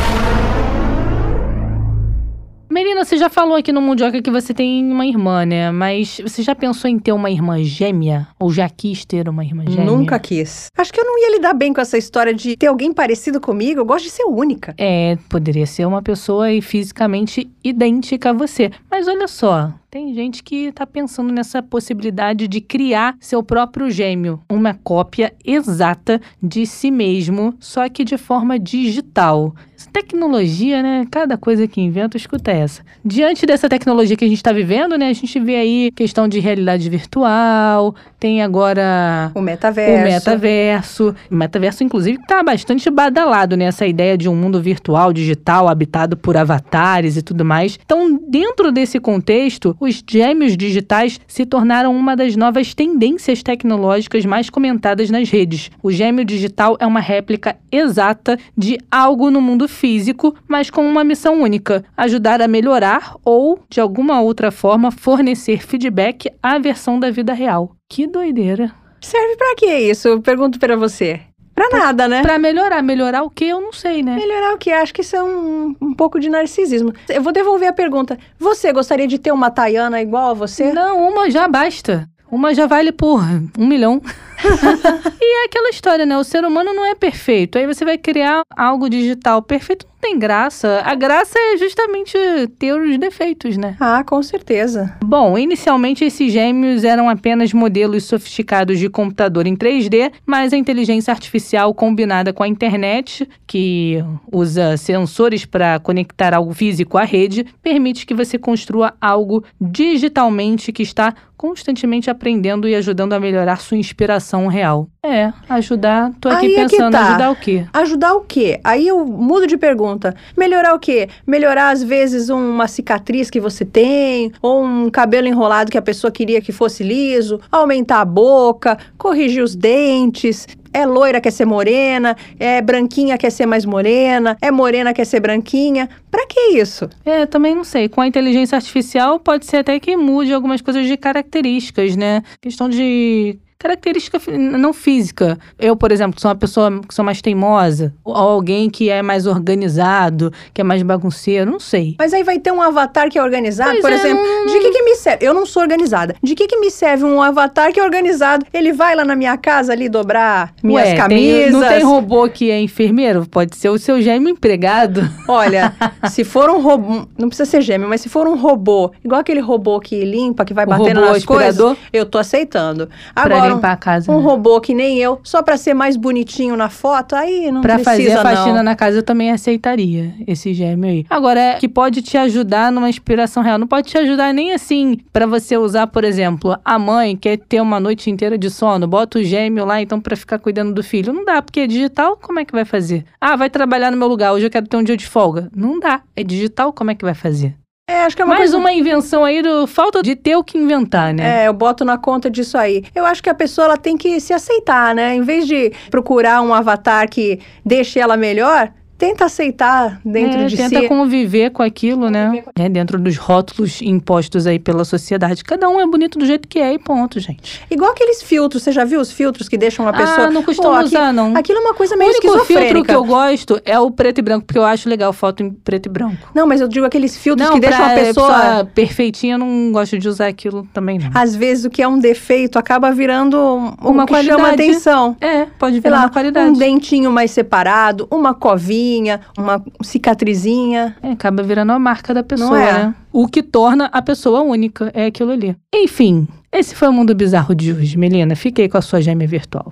Melina, 2.70 3.04
você 3.04 3.16
já 3.16 3.28
falou 3.28 3.56
aqui 3.56 3.72
no 3.72 3.82
Mundioca 3.82 4.22
que 4.22 4.30
você 4.30 4.54
tem 4.54 4.88
uma 4.92 5.04
irmã, 5.04 5.44
né? 5.44 5.72
Mas 5.72 6.20
você 6.22 6.40
já 6.40 6.54
pensou 6.54 6.88
em 6.88 7.00
ter 7.00 7.10
uma 7.10 7.28
irmã 7.28 7.60
gêmea? 7.64 8.28
Ou 8.38 8.52
já 8.52 8.68
quis 8.68 9.04
ter 9.04 9.28
uma 9.28 9.44
irmã 9.44 9.64
gêmea? 9.68 9.84
Nunca 9.84 10.20
quis. 10.20 10.68
Acho 10.78 10.92
que 10.92 11.00
eu 11.00 11.04
não 11.04 11.18
ia 11.18 11.36
lidar 11.36 11.52
bem 11.52 11.72
com 11.72 11.80
essa 11.80 11.98
história 11.98 12.32
de 12.32 12.56
ter 12.56 12.68
alguém 12.68 12.92
parecido 12.92 13.40
comigo. 13.40 13.80
Eu 13.80 13.84
gosto 13.84 14.04
de 14.04 14.12
ser 14.12 14.22
única. 14.22 14.72
É, 14.78 15.18
poderia 15.28 15.66
ser 15.66 15.84
uma 15.84 16.00
pessoa 16.00 16.46
fisicamente 16.62 17.50
idêntica 17.64 18.30
a 18.30 18.32
você. 18.32 18.70
Mas 18.88 19.08
olha 19.08 19.26
só, 19.26 19.74
tem 19.90 20.14
gente 20.14 20.44
que 20.44 20.70
tá 20.70 20.86
pensando 20.86 21.32
nessa 21.32 21.60
possibilidade 21.60 22.46
de 22.46 22.60
criar 22.60 23.16
seu 23.18 23.42
próprio 23.42 23.90
gêmeo, 23.90 24.40
uma 24.48 24.72
cópia 24.72 25.34
exata 25.44 26.20
de 26.40 26.64
si 26.64 26.92
mesmo, 26.92 27.52
só 27.58 27.88
que 27.88 28.04
de 28.04 28.16
forma 28.16 28.56
digital. 28.60 29.52
Tecnologia, 29.88 30.82
né? 30.82 31.06
Cada 31.10 31.36
coisa 31.36 31.66
que 31.66 31.80
inventa, 31.80 32.16
escuta 32.16 32.50
essa. 32.50 32.82
Diante 33.04 33.46
dessa 33.46 33.68
tecnologia 33.68 34.16
que 34.16 34.24
a 34.24 34.28
gente 34.28 34.36
está 34.36 34.52
vivendo, 34.52 34.96
né? 34.98 35.08
A 35.08 35.12
gente 35.12 35.38
vê 35.40 35.56
aí 35.56 35.90
questão 35.92 36.28
de 36.28 36.38
realidade 36.40 36.88
virtual, 36.88 37.94
tem 38.18 38.42
agora 38.42 39.30
O 39.34 39.40
metaverso. 39.40 40.00
o 40.00 40.04
metaverso. 40.04 41.14
O 41.30 41.34
metaverso, 41.34 41.84
inclusive, 41.84 42.18
está 42.20 42.42
bastante 42.42 42.90
badalado, 42.90 43.56
né? 43.56 43.64
Essa 43.64 43.86
ideia 43.86 44.18
de 44.18 44.28
um 44.28 44.36
mundo 44.36 44.60
virtual, 44.60 45.12
digital, 45.12 45.68
habitado 45.68 46.16
por 46.16 46.36
avatares 46.36 47.16
e 47.16 47.22
tudo 47.22 47.44
mais. 47.44 47.78
Então, 47.84 48.20
dentro 48.28 48.70
desse 48.70 49.00
contexto, 49.00 49.76
os 49.80 50.02
gêmeos 50.08 50.56
digitais 50.56 51.20
se 51.26 51.46
tornaram 51.46 51.96
uma 51.96 52.14
das 52.14 52.36
novas 52.36 52.74
tendências 52.74 53.42
tecnológicas 53.42 54.24
mais 54.26 54.50
comentadas 54.50 55.08
nas 55.10 55.30
redes. 55.30 55.70
O 55.82 55.90
gêmeo 55.90 56.24
digital 56.24 56.76
é 56.78 56.86
uma 56.86 57.00
réplica 57.00 57.56
exata 57.72 58.38
de 58.56 58.78
algo 58.90 59.30
no 59.30 59.40
mundo 59.40 59.68
físico, 59.70 60.34
mas 60.46 60.68
com 60.68 60.86
uma 60.86 61.02
missão 61.02 61.40
única: 61.40 61.84
ajudar 61.96 62.42
a 62.42 62.48
melhorar 62.48 63.14
ou, 63.24 63.60
de 63.70 63.80
alguma 63.80 64.20
outra 64.20 64.50
forma, 64.50 64.90
fornecer 64.90 65.64
feedback 65.64 66.30
à 66.42 66.58
versão 66.58 67.00
da 67.00 67.10
vida 67.10 67.32
real. 67.32 67.74
Que 67.88 68.06
doideira. 68.06 68.72
Serve 69.00 69.36
pra 69.36 69.54
quê 69.56 69.90
isso? 69.90 70.08
Eu 70.08 70.20
pergunto 70.20 70.58
pra 70.58 70.76
você. 70.76 71.20
Pra 71.54 71.78
nada, 71.78 72.08
né? 72.08 72.22
Pra 72.22 72.38
melhorar. 72.38 72.82
Melhorar 72.82 73.22
o 73.22 73.30
quê? 73.30 73.46
Eu 73.46 73.60
não 73.60 73.72
sei, 73.72 74.02
né? 74.02 74.16
Melhorar 74.16 74.54
o 74.54 74.58
quê? 74.58 74.70
Acho 74.70 74.94
que 74.94 75.02
isso 75.02 75.14
é 75.14 75.22
um, 75.22 75.74
um 75.80 75.94
pouco 75.94 76.18
de 76.18 76.30
narcisismo. 76.30 76.92
Eu 77.08 77.22
vou 77.22 77.32
devolver 77.32 77.68
a 77.68 77.72
pergunta. 77.72 78.18
Você 78.38 78.72
gostaria 78.72 79.06
de 79.06 79.18
ter 79.18 79.30
uma 79.30 79.50
Tayana 79.50 80.00
igual 80.00 80.30
a 80.30 80.34
você? 80.34 80.72
Não, 80.72 81.08
uma 81.10 81.30
já 81.30 81.46
basta. 81.46 82.08
Uma 82.30 82.54
já 82.54 82.66
vale 82.66 82.92
por 82.92 83.20
um 83.58 83.66
milhão. 83.66 84.00
e 85.20 85.42
é 85.42 85.44
aquela 85.44 85.70
história, 85.70 86.06
né? 86.06 86.16
O 86.16 86.24
ser 86.24 86.44
humano 86.44 86.72
não 86.72 86.84
é 86.84 86.94
perfeito. 86.94 87.58
Aí 87.58 87.66
você 87.66 87.84
vai 87.84 87.98
criar 87.98 88.42
algo 88.56 88.88
digital 88.88 89.42
perfeito, 89.42 89.86
não 89.86 90.00
tem 90.00 90.18
graça. 90.18 90.82
A 90.84 90.94
graça 90.94 91.38
é 91.38 91.56
justamente 91.58 92.16
ter 92.58 92.72
os 92.72 92.98
defeitos, 92.98 93.56
né? 93.56 93.76
Ah, 93.78 94.02
com 94.04 94.22
certeza. 94.22 94.96
Bom, 95.04 95.36
inicialmente 95.36 96.04
esses 96.04 96.32
gêmeos 96.32 96.84
eram 96.84 97.08
apenas 97.08 97.52
modelos 97.52 98.04
sofisticados 98.04 98.78
de 98.78 98.88
computador 98.88 99.46
em 99.46 99.56
3D, 99.56 100.12
mas 100.24 100.52
a 100.52 100.56
inteligência 100.56 101.12
artificial 101.12 101.74
combinada 101.74 102.32
com 102.32 102.42
a 102.42 102.48
internet, 102.48 103.28
que 103.46 104.02
usa 104.32 104.76
sensores 104.76 105.44
para 105.44 105.78
conectar 105.78 106.34
algo 106.34 106.54
físico 106.54 106.96
à 106.96 107.04
rede, 107.04 107.44
permite 107.62 108.06
que 108.06 108.14
você 108.14 108.38
construa 108.38 108.94
algo 109.00 109.44
digitalmente 109.60 110.72
que 110.72 110.82
está 110.82 111.14
constantemente 111.40 112.10
aprendendo 112.10 112.68
e 112.68 112.74
ajudando 112.74 113.14
a 113.14 113.18
melhorar 113.18 113.62
sua 113.62 113.78
inspiração 113.78 114.29
real. 114.46 114.88
É, 115.02 115.32
ajudar. 115.48 116.12
Tô 116.20 116.28
aqui 116.28 116.46
Aí 116.46 116.56
é 116.56 116.68
pensando, 116.68 116.92
tá. 116.92 117.08
ajudar 117.08 117.30
o 117.30 117.36
quê? 117.36 117.66
Ajudar 117.72 118.14
o 118.14 118.20
quê? 118.20 118.60
Aí 118.62 118.86
eu 118.86 119.04
mudo 119.06 119.46
de 119.46 119.56
pergunta. 119.56 120.14
Melhorar 120.36 120.74
o 120.74 120.78
quê? 120.78 121.08
Melhorar, 121.26 121.70
às 121.70 121.82
vezes, 121.82 122.28
uma 122.28 122.68
cicatriz 122.68 123.30
que 123.30 123.40
você 123.40 123.64
tem, 123.64 124.30
ou 124.42 124.62
um 124.62 124.90
cabelo 124.90 125.26
enrolado 125.26 125.70
que 125.70 125.78
a 125.78 125.82
pessoa 125.82 126.10
queria 126.10 126.40
que 126.40 126.52
fosse 126.52 126.82
liso, 126.82 127.40
aumentar 127.50 128.00
a 128.00 128.04
boca, 128.04 128.76
corrigir 128.98 129.42
os 129.42 129.56
dentes. 129.56 130.46
É 130.72 130.86
loira, 130.86 131.20
quer 131.20 131.32
ser 131.32 131.46
morena, 131.46 132.16
é 132.38 132.62
branquinha, 132.62 133.18
quer 133.18 133.30
ser 133.30 133.44
mais 133.44 133.64
morena, 133.64 134.36
é 134.40 134.52
morena, 134.52 134.92
quer 134.92 135.04
ser 135.04 135.18
branquinha. 135.18 135.88
Pra 136.10 136.26
que 136.26 136.58
isso? 136.58 136.88
É, 137.04 137.26
também 137.26 137.56
não 137.56 137.64
sei. 137.64 137.88
Com 137.88 138.00
a 138.00 138.06
inteligência 138.06 138.54
artificial, 138.54 139.18
pode 139.18 139.46
ser 139.46 139.58
até 139.58 139.80
que 139.80 139.96
mude 139.96 140.32
algumas 140.32 140.60
coisas 140.60 140.86
de 140.86 140.96
características, 140.96 141.96
né? 141.96 142.22
Questão 142.40 142.68
de 142.68 143.36
característica 143.60 144.18
não 144.30 144.72
física. 144.72 145.38
Eu, 145.58 145.76
por 145.76 145.92
exemplo, 145.92 146.18
sou 146.18 146.30
uma 146.30 146.34
pessoa 146.34 146.80
que 146.88 146.94
sou 146.94 147.04
mais 147.04 147.20
teimosa, 147.20 147.92
ou 148.02 148.14
alguém 148.16 148.70
que 148.70 148.88
é 148.88 149.02
mais 149.02 149.26
organizado, 149.26 150.32
que 150.54 150.62
é 150.62 150.64
mais 150.64 150.82
bagunceiro, 150.82 151.50
não 151.50 151.60
sei. 151.60 151.94
Mas 151.98 152.14
aí 152.14 152.24
vai 152.24 152.38
ter 152.38 152.50
um 152.52 152.62
avatar 152.62 153.10
que 153.10 153.18
é 153.18 153.22
organizado, 153.22 153.72
Pois 153.72 153.82
por 153.82 153.92
é, 153.92 153.94
exemplo. 153.96 154.22
não- 154.24 154.46
De 154.46 154.58
que 154.60 154.70
que 154.70 154.82
me 154.82 154.94
serve? 154.96 155.26
Eu 155.26 155.34
não 155.34 155.44
sou 155.44 155.62
organizada. 155.62 156.14
De 156.22 156.34
que 156.34 156.46
que 156.46 156.56
me 156.58 156.70
serve 156.70 157.04
um 157.04 157.20
avatar 157.22 157.70
que 157.72 157.78
é 157.78 157.84
organizado? 157.84 158.46
Ele 158.52 158.72
vai 158.72 158.96
lá 158.96 159.04
na 159.04 159.14
minha 159.14 159.36
casa 159.36 159.72
ali 159.72 159.88
dobrar 159.90 160.54
minhas 160.62 160.82
Ué, 160.84 160.88
tem- 160.92 160.96
camisas. 161.02 161.52
não 161.52 161.60
tem 161.68 161.82
robô 161.84 162.28
que 162.30 162.50
é 162.50 162.58
enfermeiro? 162.60 163.26
Pode 163.30 163.56
ser 163.56 163.68
o 163.68 163.78
seu 163.78 164.00
gêmeo 164.00 164.30
empregado. 164.30 165.02
Olha, 165.28 165.74
se 166.10 166.24
for 166.24 166.48
um 166.48 166.62
robô, 166.62 167.06
não 167.18 167.28
precisa 167.28 167.44
ser 167.48 167.60
gêmeo, 167.60 167.88
mas 167.88 168.00
se 168.00 168.08
for 168.08 168.26
um 168.26 168.36
robô, 168.38 168.90
igual 169.04 169.20
aquele 169.20 169.40
robô 169.40 169.78
que 169.80 170.02
limpa, 170.02 170.46
que 170.46 170.54
vai 170.54 170.64
O 170.64 170.68
batendo 170.68 171.00
nas 171.02 171.24
coisas, 171.26 171.48
aspirador? 171.50 171.76
eu 171.92 172.06
tô 172.06 172.16
aceitando. 172.16 172.88
Agora 173.14 173.49
limpar 173.54 173.72
a 173.72 173.76
casa. 173.76 174.10
um 174.12 174.16
né? 174.18 174.22
robô 174.22 174.60
que 174.60 174.74
nem 174.74 174.98
eu, 174.98 175.20
só 175.22 175.42
pra 175.42 175.56
ser 175.56 175.74
mais 175.74 175.96
bonitinho 175.96 176.56
na 176.56 176.68
foto, 176.68 177.14
aí 177.14 177.50
não 177.50 177.60
Pra 177.60 177.78
fazer 177.78 178.02
precisa 178.04 178.20
a 178.20 178.22
faxina 178.22 178.56
não. 178.58 178.62
na 178.62 178.76
casa, 178.76 178.98
eu 178.98 179.02
também 179.02 179.30
aceitaria 179.30 180.14
esse 180.26 180.52
gêmeo 180.54 180.90
aí. 180.90 181.06
Agora, 181.10 181.40
é 181.40 181.54
que 181.54 181.68
pode 181.68 182.02
te 182.02 182.16
ajudar 182.16 182.70
numa 182.72 182.88
inspiração 182.88 183.42
real. 183.42 183.58
Não 183.58 183.66
pode 183.66 183.88
te 183.88 183.98
ajudar 183.98 184.32
nem 184.32 184.52
assim 184.52 184.98
pra 185.12 185.26
você 185.26 185.56
usar, 185.56 185.86
por 185.86 186.04
exemplo, 186.04 186.56
a 186.64 186.78
mãe 186.78 187.16
quer 187.16 187.36
ter 187.38 187.60
uma 187.60 187.78
noite 187.80 188.10
inteira 188.10 188.36
de 188.38 188.50
sono, 188.50 188.86
bota 188.86 189.18
o 189.18 189.22
gêmeo 189.24 189.64
lá, 189.64 189.80
então, 189.80 190.00
pra 190.00 190.16
ficar 190.16 190.38
cuidando 190.38 190.72
do 190.72 190.82
filho. 190.82 191.12
Não 191.12 191.24
dá, 191.24 191.40
porque 191.42 191.60
é 191.60 191.66
digital, 191.66 192.16
como 192.20 192.38
é 192.38 192.44
que 192.44 192.52
vai 192.52 192.64
fazer? 192.64 193.04
Ah, 193.20 193.36
vai 193.36 193.50
trabalhar 193.50 193.90
no 193.90 193.96
meu 193.96 194.08
lugar, 194.08 194.32
hoje 194.32 194.46
eu 194.46 194.50
quero 194.50 194.66
ter 194.66 194.76
um 194.76 194.82
dia 194.84 194.96
de 194.96 195.06
folga. 195.06 195.50
Não 195.54 195.78
dá. 195.80 196.00
É 196.16 196.22
digital, 196.22 196.72
como 196.72 196.90
é 196.90 196.94
que 196.94 197.04
vai 197.04 197.14
fazer? 197.14 197.54
É, 197.90 198.04
acho 198.04 198.14
que 198.14 198.22
é 198.22 198.24
uma 198.24 198.34
Mais 198.34 198.50
coisa... 198.50 198.56
uma 198.56 198.72
invenção 198.72 199.24
aí 199.24 199.42
do 199.42 199.66
falta 199.66 200.00
de 200.00 200.14
ter 200.14 200.36
o 200.36 200.44
que 200.44 200.56
inventar, 200.56 201.12
né? 201.12 201.42
É, 201.42 201.48
eu 201.48 201.52
boto 201.52 201.84
na 201.84 201.98
conta 201.98 202.30
disso 202.30 202.56
aí. 202.56 202.84
Eu 202.94 203.04
acho 203.04 203.20
que 203.20 203.28
a 203.28 203.34
pessoa 203.34 203.64
ela 203.64 203.76
tem 203.76 203.96
que 203.96 204.20
se 204.20 204.32
aceitar, 204.32 204.94
né? 204.94 205.14
Em 205.14 205.22
vez 205.22 205.46
de 205.46 205.72
procurar 205.90 206.40
um 206.40 206.54
avatar 206.54 207.08
que 207.08 207.40
deixe 207.66 207.98
ela 207.98 208.16
melhor, 208.16 208.72
tenta 209.00 209.24
aceitar 209.24 209.98
dentro 210.04 210.40
É, 210.42 210.44
de 210.46 210.56
tenta 210.58 210.78
si. 210.80 210.86
conviver 210.86 211.50
com 211.50 211.62
aquilo, 211.62 212.10
né? 212.10 212.44
É, 212.58 212.68
dentro 212.68 213.00
dos 213.00 213.16
rótulos 213.16 213.80
impostos 213.80 214.46
aí 214.46 214.58
pela 214.58 214.84
sociedade. 214.84 215.42
Cada 215.42 215.68
um 215.70 215.80
é 215.80 215.86
bonito 215.86 216.18
do 216.18 216.26
jeito 216.26 216.46
que 216.46 216.58
é 216.58 216.74
e 216.74 216.78
ponto, 216.78 217.18
gente. 217.18 217.62
Igual 217.70 217.92
aqueles 217.92 218.22
filtros, 218.22 218.62
você 218.62 218.70
já 218.72 218.84
viu 218.84 219.00
os 219.00 219.10
filtros 219.10 219.48
que 219.48 219.56
deixam 219.56 219.86
uma 219.86 219.92
pessoa. 219.92 220.26
Ah, 220.26 220.30
não 220.30 220.42
costumo 220.42 220.72
aqui- 220.74 220.84
usar, 220.88 221.12
não. 221.14 221.34
Aquilo 221.34 221.58
é 221.58 221.62
uma 221.62 221.72
coisa 221.74 221.94
O 221.94 221.98
meio 221.98 222.10
único 222.10 222.22
filtro 222.22 222.42
esquizofrênica. 222.42 222.88
que 222.88 222.94
eu 222.94 223.04
gosto 223.04 223.60
é 223.64 223.78
o 223.78 223.90
preto 223.90 224.18
e 224.18 224.22
branco, 224.22 224.44
porque 224.44 224.58
eu 224.58 224.64
acho 224.64 224.86
legal 224.86 225.12
foto 225.14 225.42
em 225.42 225.50
preto 225.50 225.86
e 225.86 225.88
branco. 225.88 226.30
Não, 226.34 226.46
mas 226.46 226.60
eu 226.60 226.68
digo 226.68 226.84
aqueles 226.84 227.16
filtros 227.16 227.48
não, 227.48 227.54
que 227.54 227.60
deixam 227.60 227.82
pra 227.82 227.92
a 227.92 227.96
pessoa. 227.96 228.64
perfeitinha, 228.74 229.34
eu 229.34 229.38
não 229.38 229.72
gosto 229.72 229.98
de 229.98 230.06
usar 230.08 230.26
aquilo 230.26 230.68
também, 230.74 230.98
não. 230.98 231.10
Às 231.14 231.34
vezes 231.34 231.64
o 231.64 231.70
que 231.70 231.80
é 231.80 231.88
um 231.88 231.98
defeito 231.98 232.58
acaba 232.58 232.92
virando 232.92 233.38
um- 233.38 233.74
Uma 233.80 234.04
o 234.04 234.06
que 234.06 234.14
chama 234.22 234.38
qualidade. 234.44 234.70
atenção. 234.70 235.16
É, 235.20 235.46
pode 235.58 235.80
virar 235.80 235.96
lá, 235.96 236.02
uma 236.02 236.10
qualidade. 236.10 236.50
um 236.50 236.52
dentinho 236.52 237.10
mais 237.10 237.30
separado, 237.30 238.06
uma 238.10 238.34
covinha, 238.34 238.89
uma 239.36 239.62
cicatrizinha. 239.82 240.96
É, 241.02 241.12
acaba 241.12 241.42
virando 241.42 241.72
a 241.72 241.78
marca 241.78 242.12
da 242.12 242.22
pessoa, 242.22 242.50
Não 242.50 242.56
é? 242.56 242.72
né? 242.72 242.94
O 243.12 243.26
que 243.26 243.42
torna 243.42 243.86
a 243.86 244.02
pessoa 244.02 244.42
única, 244.42 244.90
é 244.94 245.06
aquilo 245.06 245.32
ali. 245.32 245.56
Enfim, 245.74 246.26
esse 246.52 246.74
foi 246.74 246.88
o 246.88 246.92
Mundo 246.92 247.14
Bizarro 247.14 247.54
de 247.54 247.72
hoje, 247.72 247.96
Melina. 247.96 248.34
Fiquei 248.36 248.68
com 248.68 248.78
a 248.78 248.82
sua 248.82 249.00
gêmea 249.00 249.26
virtual. 249.26 249.70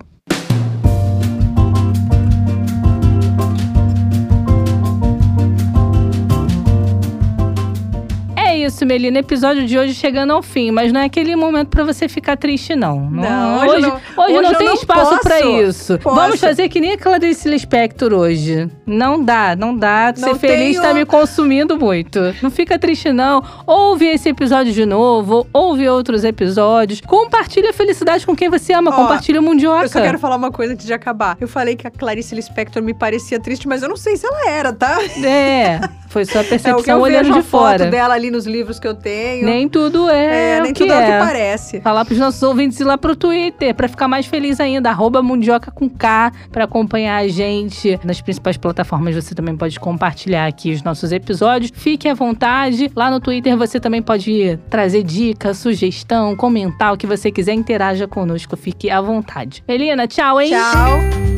Isso, 8.69 8.85
Melina. 8.85 9.19
Episódio 9.19 9.65
de 9.65 9.77
hoje 9.77 9.93
chegando 9.93 10.31
ao 10.31 10.41
fim, 10.41 10.71
mas 10.71 10.91
não 10.93 11.01
é 11.01 11.05
aquele 11.05 11.35
momento 11.35 11.67
pra 11.69 11.83
você 11.83 12.07
ficar 12.07 12.37
triste, 12.37 12.75
não. 12.75 13.09
Não, 13.09 13.57
hoje 13.59 13.69
hoje, 13.69 13.81
não- 13.81 13.93
hoje 14.23 14.33
hoje 14.37 14.41
não 14.41 14.55
tem 14.55 14.67
não 14.67 14.73
espaço 14.75 15.19
pra 15.21 15.41
isso. 15.41 15.99
Posso. 15.99 16.15
Vamos 16.15 16.39
fazer 16.39 16.69
que 16.69 16.79
nem 16.79 16.93
a 16.93 16.97
Clarice 16.97 17.49
Lispector 17.49 18.13
hoje. 18.13 18.69
Não 18.85 19.23
dá, 19.23 19.55
não 19.55 19.75
dá. 19.75 20.13
Não 20.17 20.29
Ser 20.33 20.35
feliz 20.39 20.71
tenho- 20.77 20.81
tá 20.81 20.93
me 20.93 21.05
consumindo 21.05 21.77
muito. 21.77 22.19
Não 22.41 22.49
fica 22.51 22.77
triste, 22.79 23.11
não. 23.11 23.43
Ouve 23.67 24.05
esse 24.07 24.29
episódio 24.29 24.71
de 24.71 24.85
novo, 24.85 25.45
ouve 25.51 25.87
outros 25.89 26.23
episódios. 26.23 27.01
Compartilha 27.01 27.71
a 27.71 27.73
felicidade 27.73 28.25
com 28.25 28.35
quem 28.35 28.49
você 28.49 28.73
ama. 28.73 28.91
Ó, 28.91 28.95
Compartilha 28.95 29.39
o 29.39 29.43
Mundioca. 29.43 29.85
Eu 29.85 29.89
só 29.89 30.01
quero 30.01 30.19
falar 30.19 30.35
uma 30.35 30.51
coisa 30.51 30.73
antes 30.73 30.85
de 30.85 30.93
acabar. 30.93 31.37
Eu 31.39 31.47
falei 31.47 31.75
que 31.75 31.87
a 31.87 31.91
Clarice 31.91 32.35
Lispector 32.35 32.81
me 32.83 32.93
parecia 32.93 33.39
triste, 33.39 33.67
mas 33.67 33.81
eu 33.81 33.89
não 33.89 33.97
sei 33.97 34.15
se 34.15 34.25
ela 34.25 34.49
era, 34.49 34.71
tá? 34.73 34.99
É, 35.23 35.79
foi 36.09 36.25
sua 36.25 36.39
É 36.39 36.41
o 36.41 36.43
que 36.43 36.49
percepção 36.49 36.97
eu 36.97 37.01
olhando 37.01 37.31
de 37.31 37.39
a 37.39 37.43
fora. 37.43 37.85
dela 37.89 38.13
ali 38.13 38.29
nos 38.29 38.45
livros 38.45 38.58
que 38.79 38.87
eu 38.87 38.93
tenho. 38.93 39.45
Nem 39.45 39.69
tudo 39.69 40.09
é, 40.09 40.57
é, 40.57 40.59
o 40.59 40.63
nem 40.63 40.73
que 40.73 40.81
tudo 40.81 40.93
é 40.93 40.97
o 40.97 40.99
é. 40.99 41.05
que 41.05 41.25
parece. 41.25 41.81
Falar 41.81 42.05
pros 42.05 42.17
nossos 42.17 42.41
ouvintes 42.43 42.79
ir 42.79 42.83
lá 42.83 42.97
pro 42.97 43.15
Twitter 43.15 43.73
pra 43.73 43.87
ficar 43.87 44.07
mais 44.07 44.25
feliz 44.25 44.59
ainda. 44.59 44.89
Arroba 44.89 45.21
Mundioca 45.21 45.71
com 45.71 45.89
K 45.89 46.31
pra 46.51 46.65
acompanhar 46.65 47.17
a 47.17 47.27
gente 47.27 47.99
nas 48.03 48.21
principais 48.21 48.57
plataformas. 48.57 49.15
Você 49.15 49.33
também 49.33 49.55
pode 49.55 49.79
compartilhar 49.79 50.47
aqui 50.47 50.71
os 50.71 50.83
nossos 50.83 51.11
episódios. 51.11 51.71
Fique 51.73 52.07
à 52.07 52.13
vontade. 52.13 52.91
Lá 52.95 53.09
no 53.09 53.19
Twitter 53.19 53.55
você 53.57 53.79
também 53.79 54.01
pode 54.01 54.59
trazer 54.69 55.03
dica, 55.03 55.53
sugestão, 55.53 56.35
comentar 56.35 56.93
o 56.93 56.97
que 56.97 57.07
você 57.07 57.31
quiser. 57.31 57.53
Interaja 57.53 58.07
conosco. 58.07 58.57
Fique 58.57 58.89
à 58.89 59.01
vontade. 59.01 59.63
Melina, 59.67 60.07
tchau, 60.07 60.41
hein? 60.41 60.49
Tchau. 60.49 61.29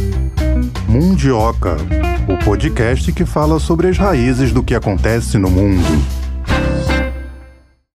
Mundioca, 0.91 1.77
o 2.27 2.43
podcast 2.43 3.13
que 3.13 3.25
fala 3.25 3.59
sobre 3.59 3.87
as 3.87 3.97
raízes 3.97 4.51
do 4.51 4.61
que 4.61 4.75
acontece 4.75 5.37
no 5.37 5.49
mundo. 5.49 5.87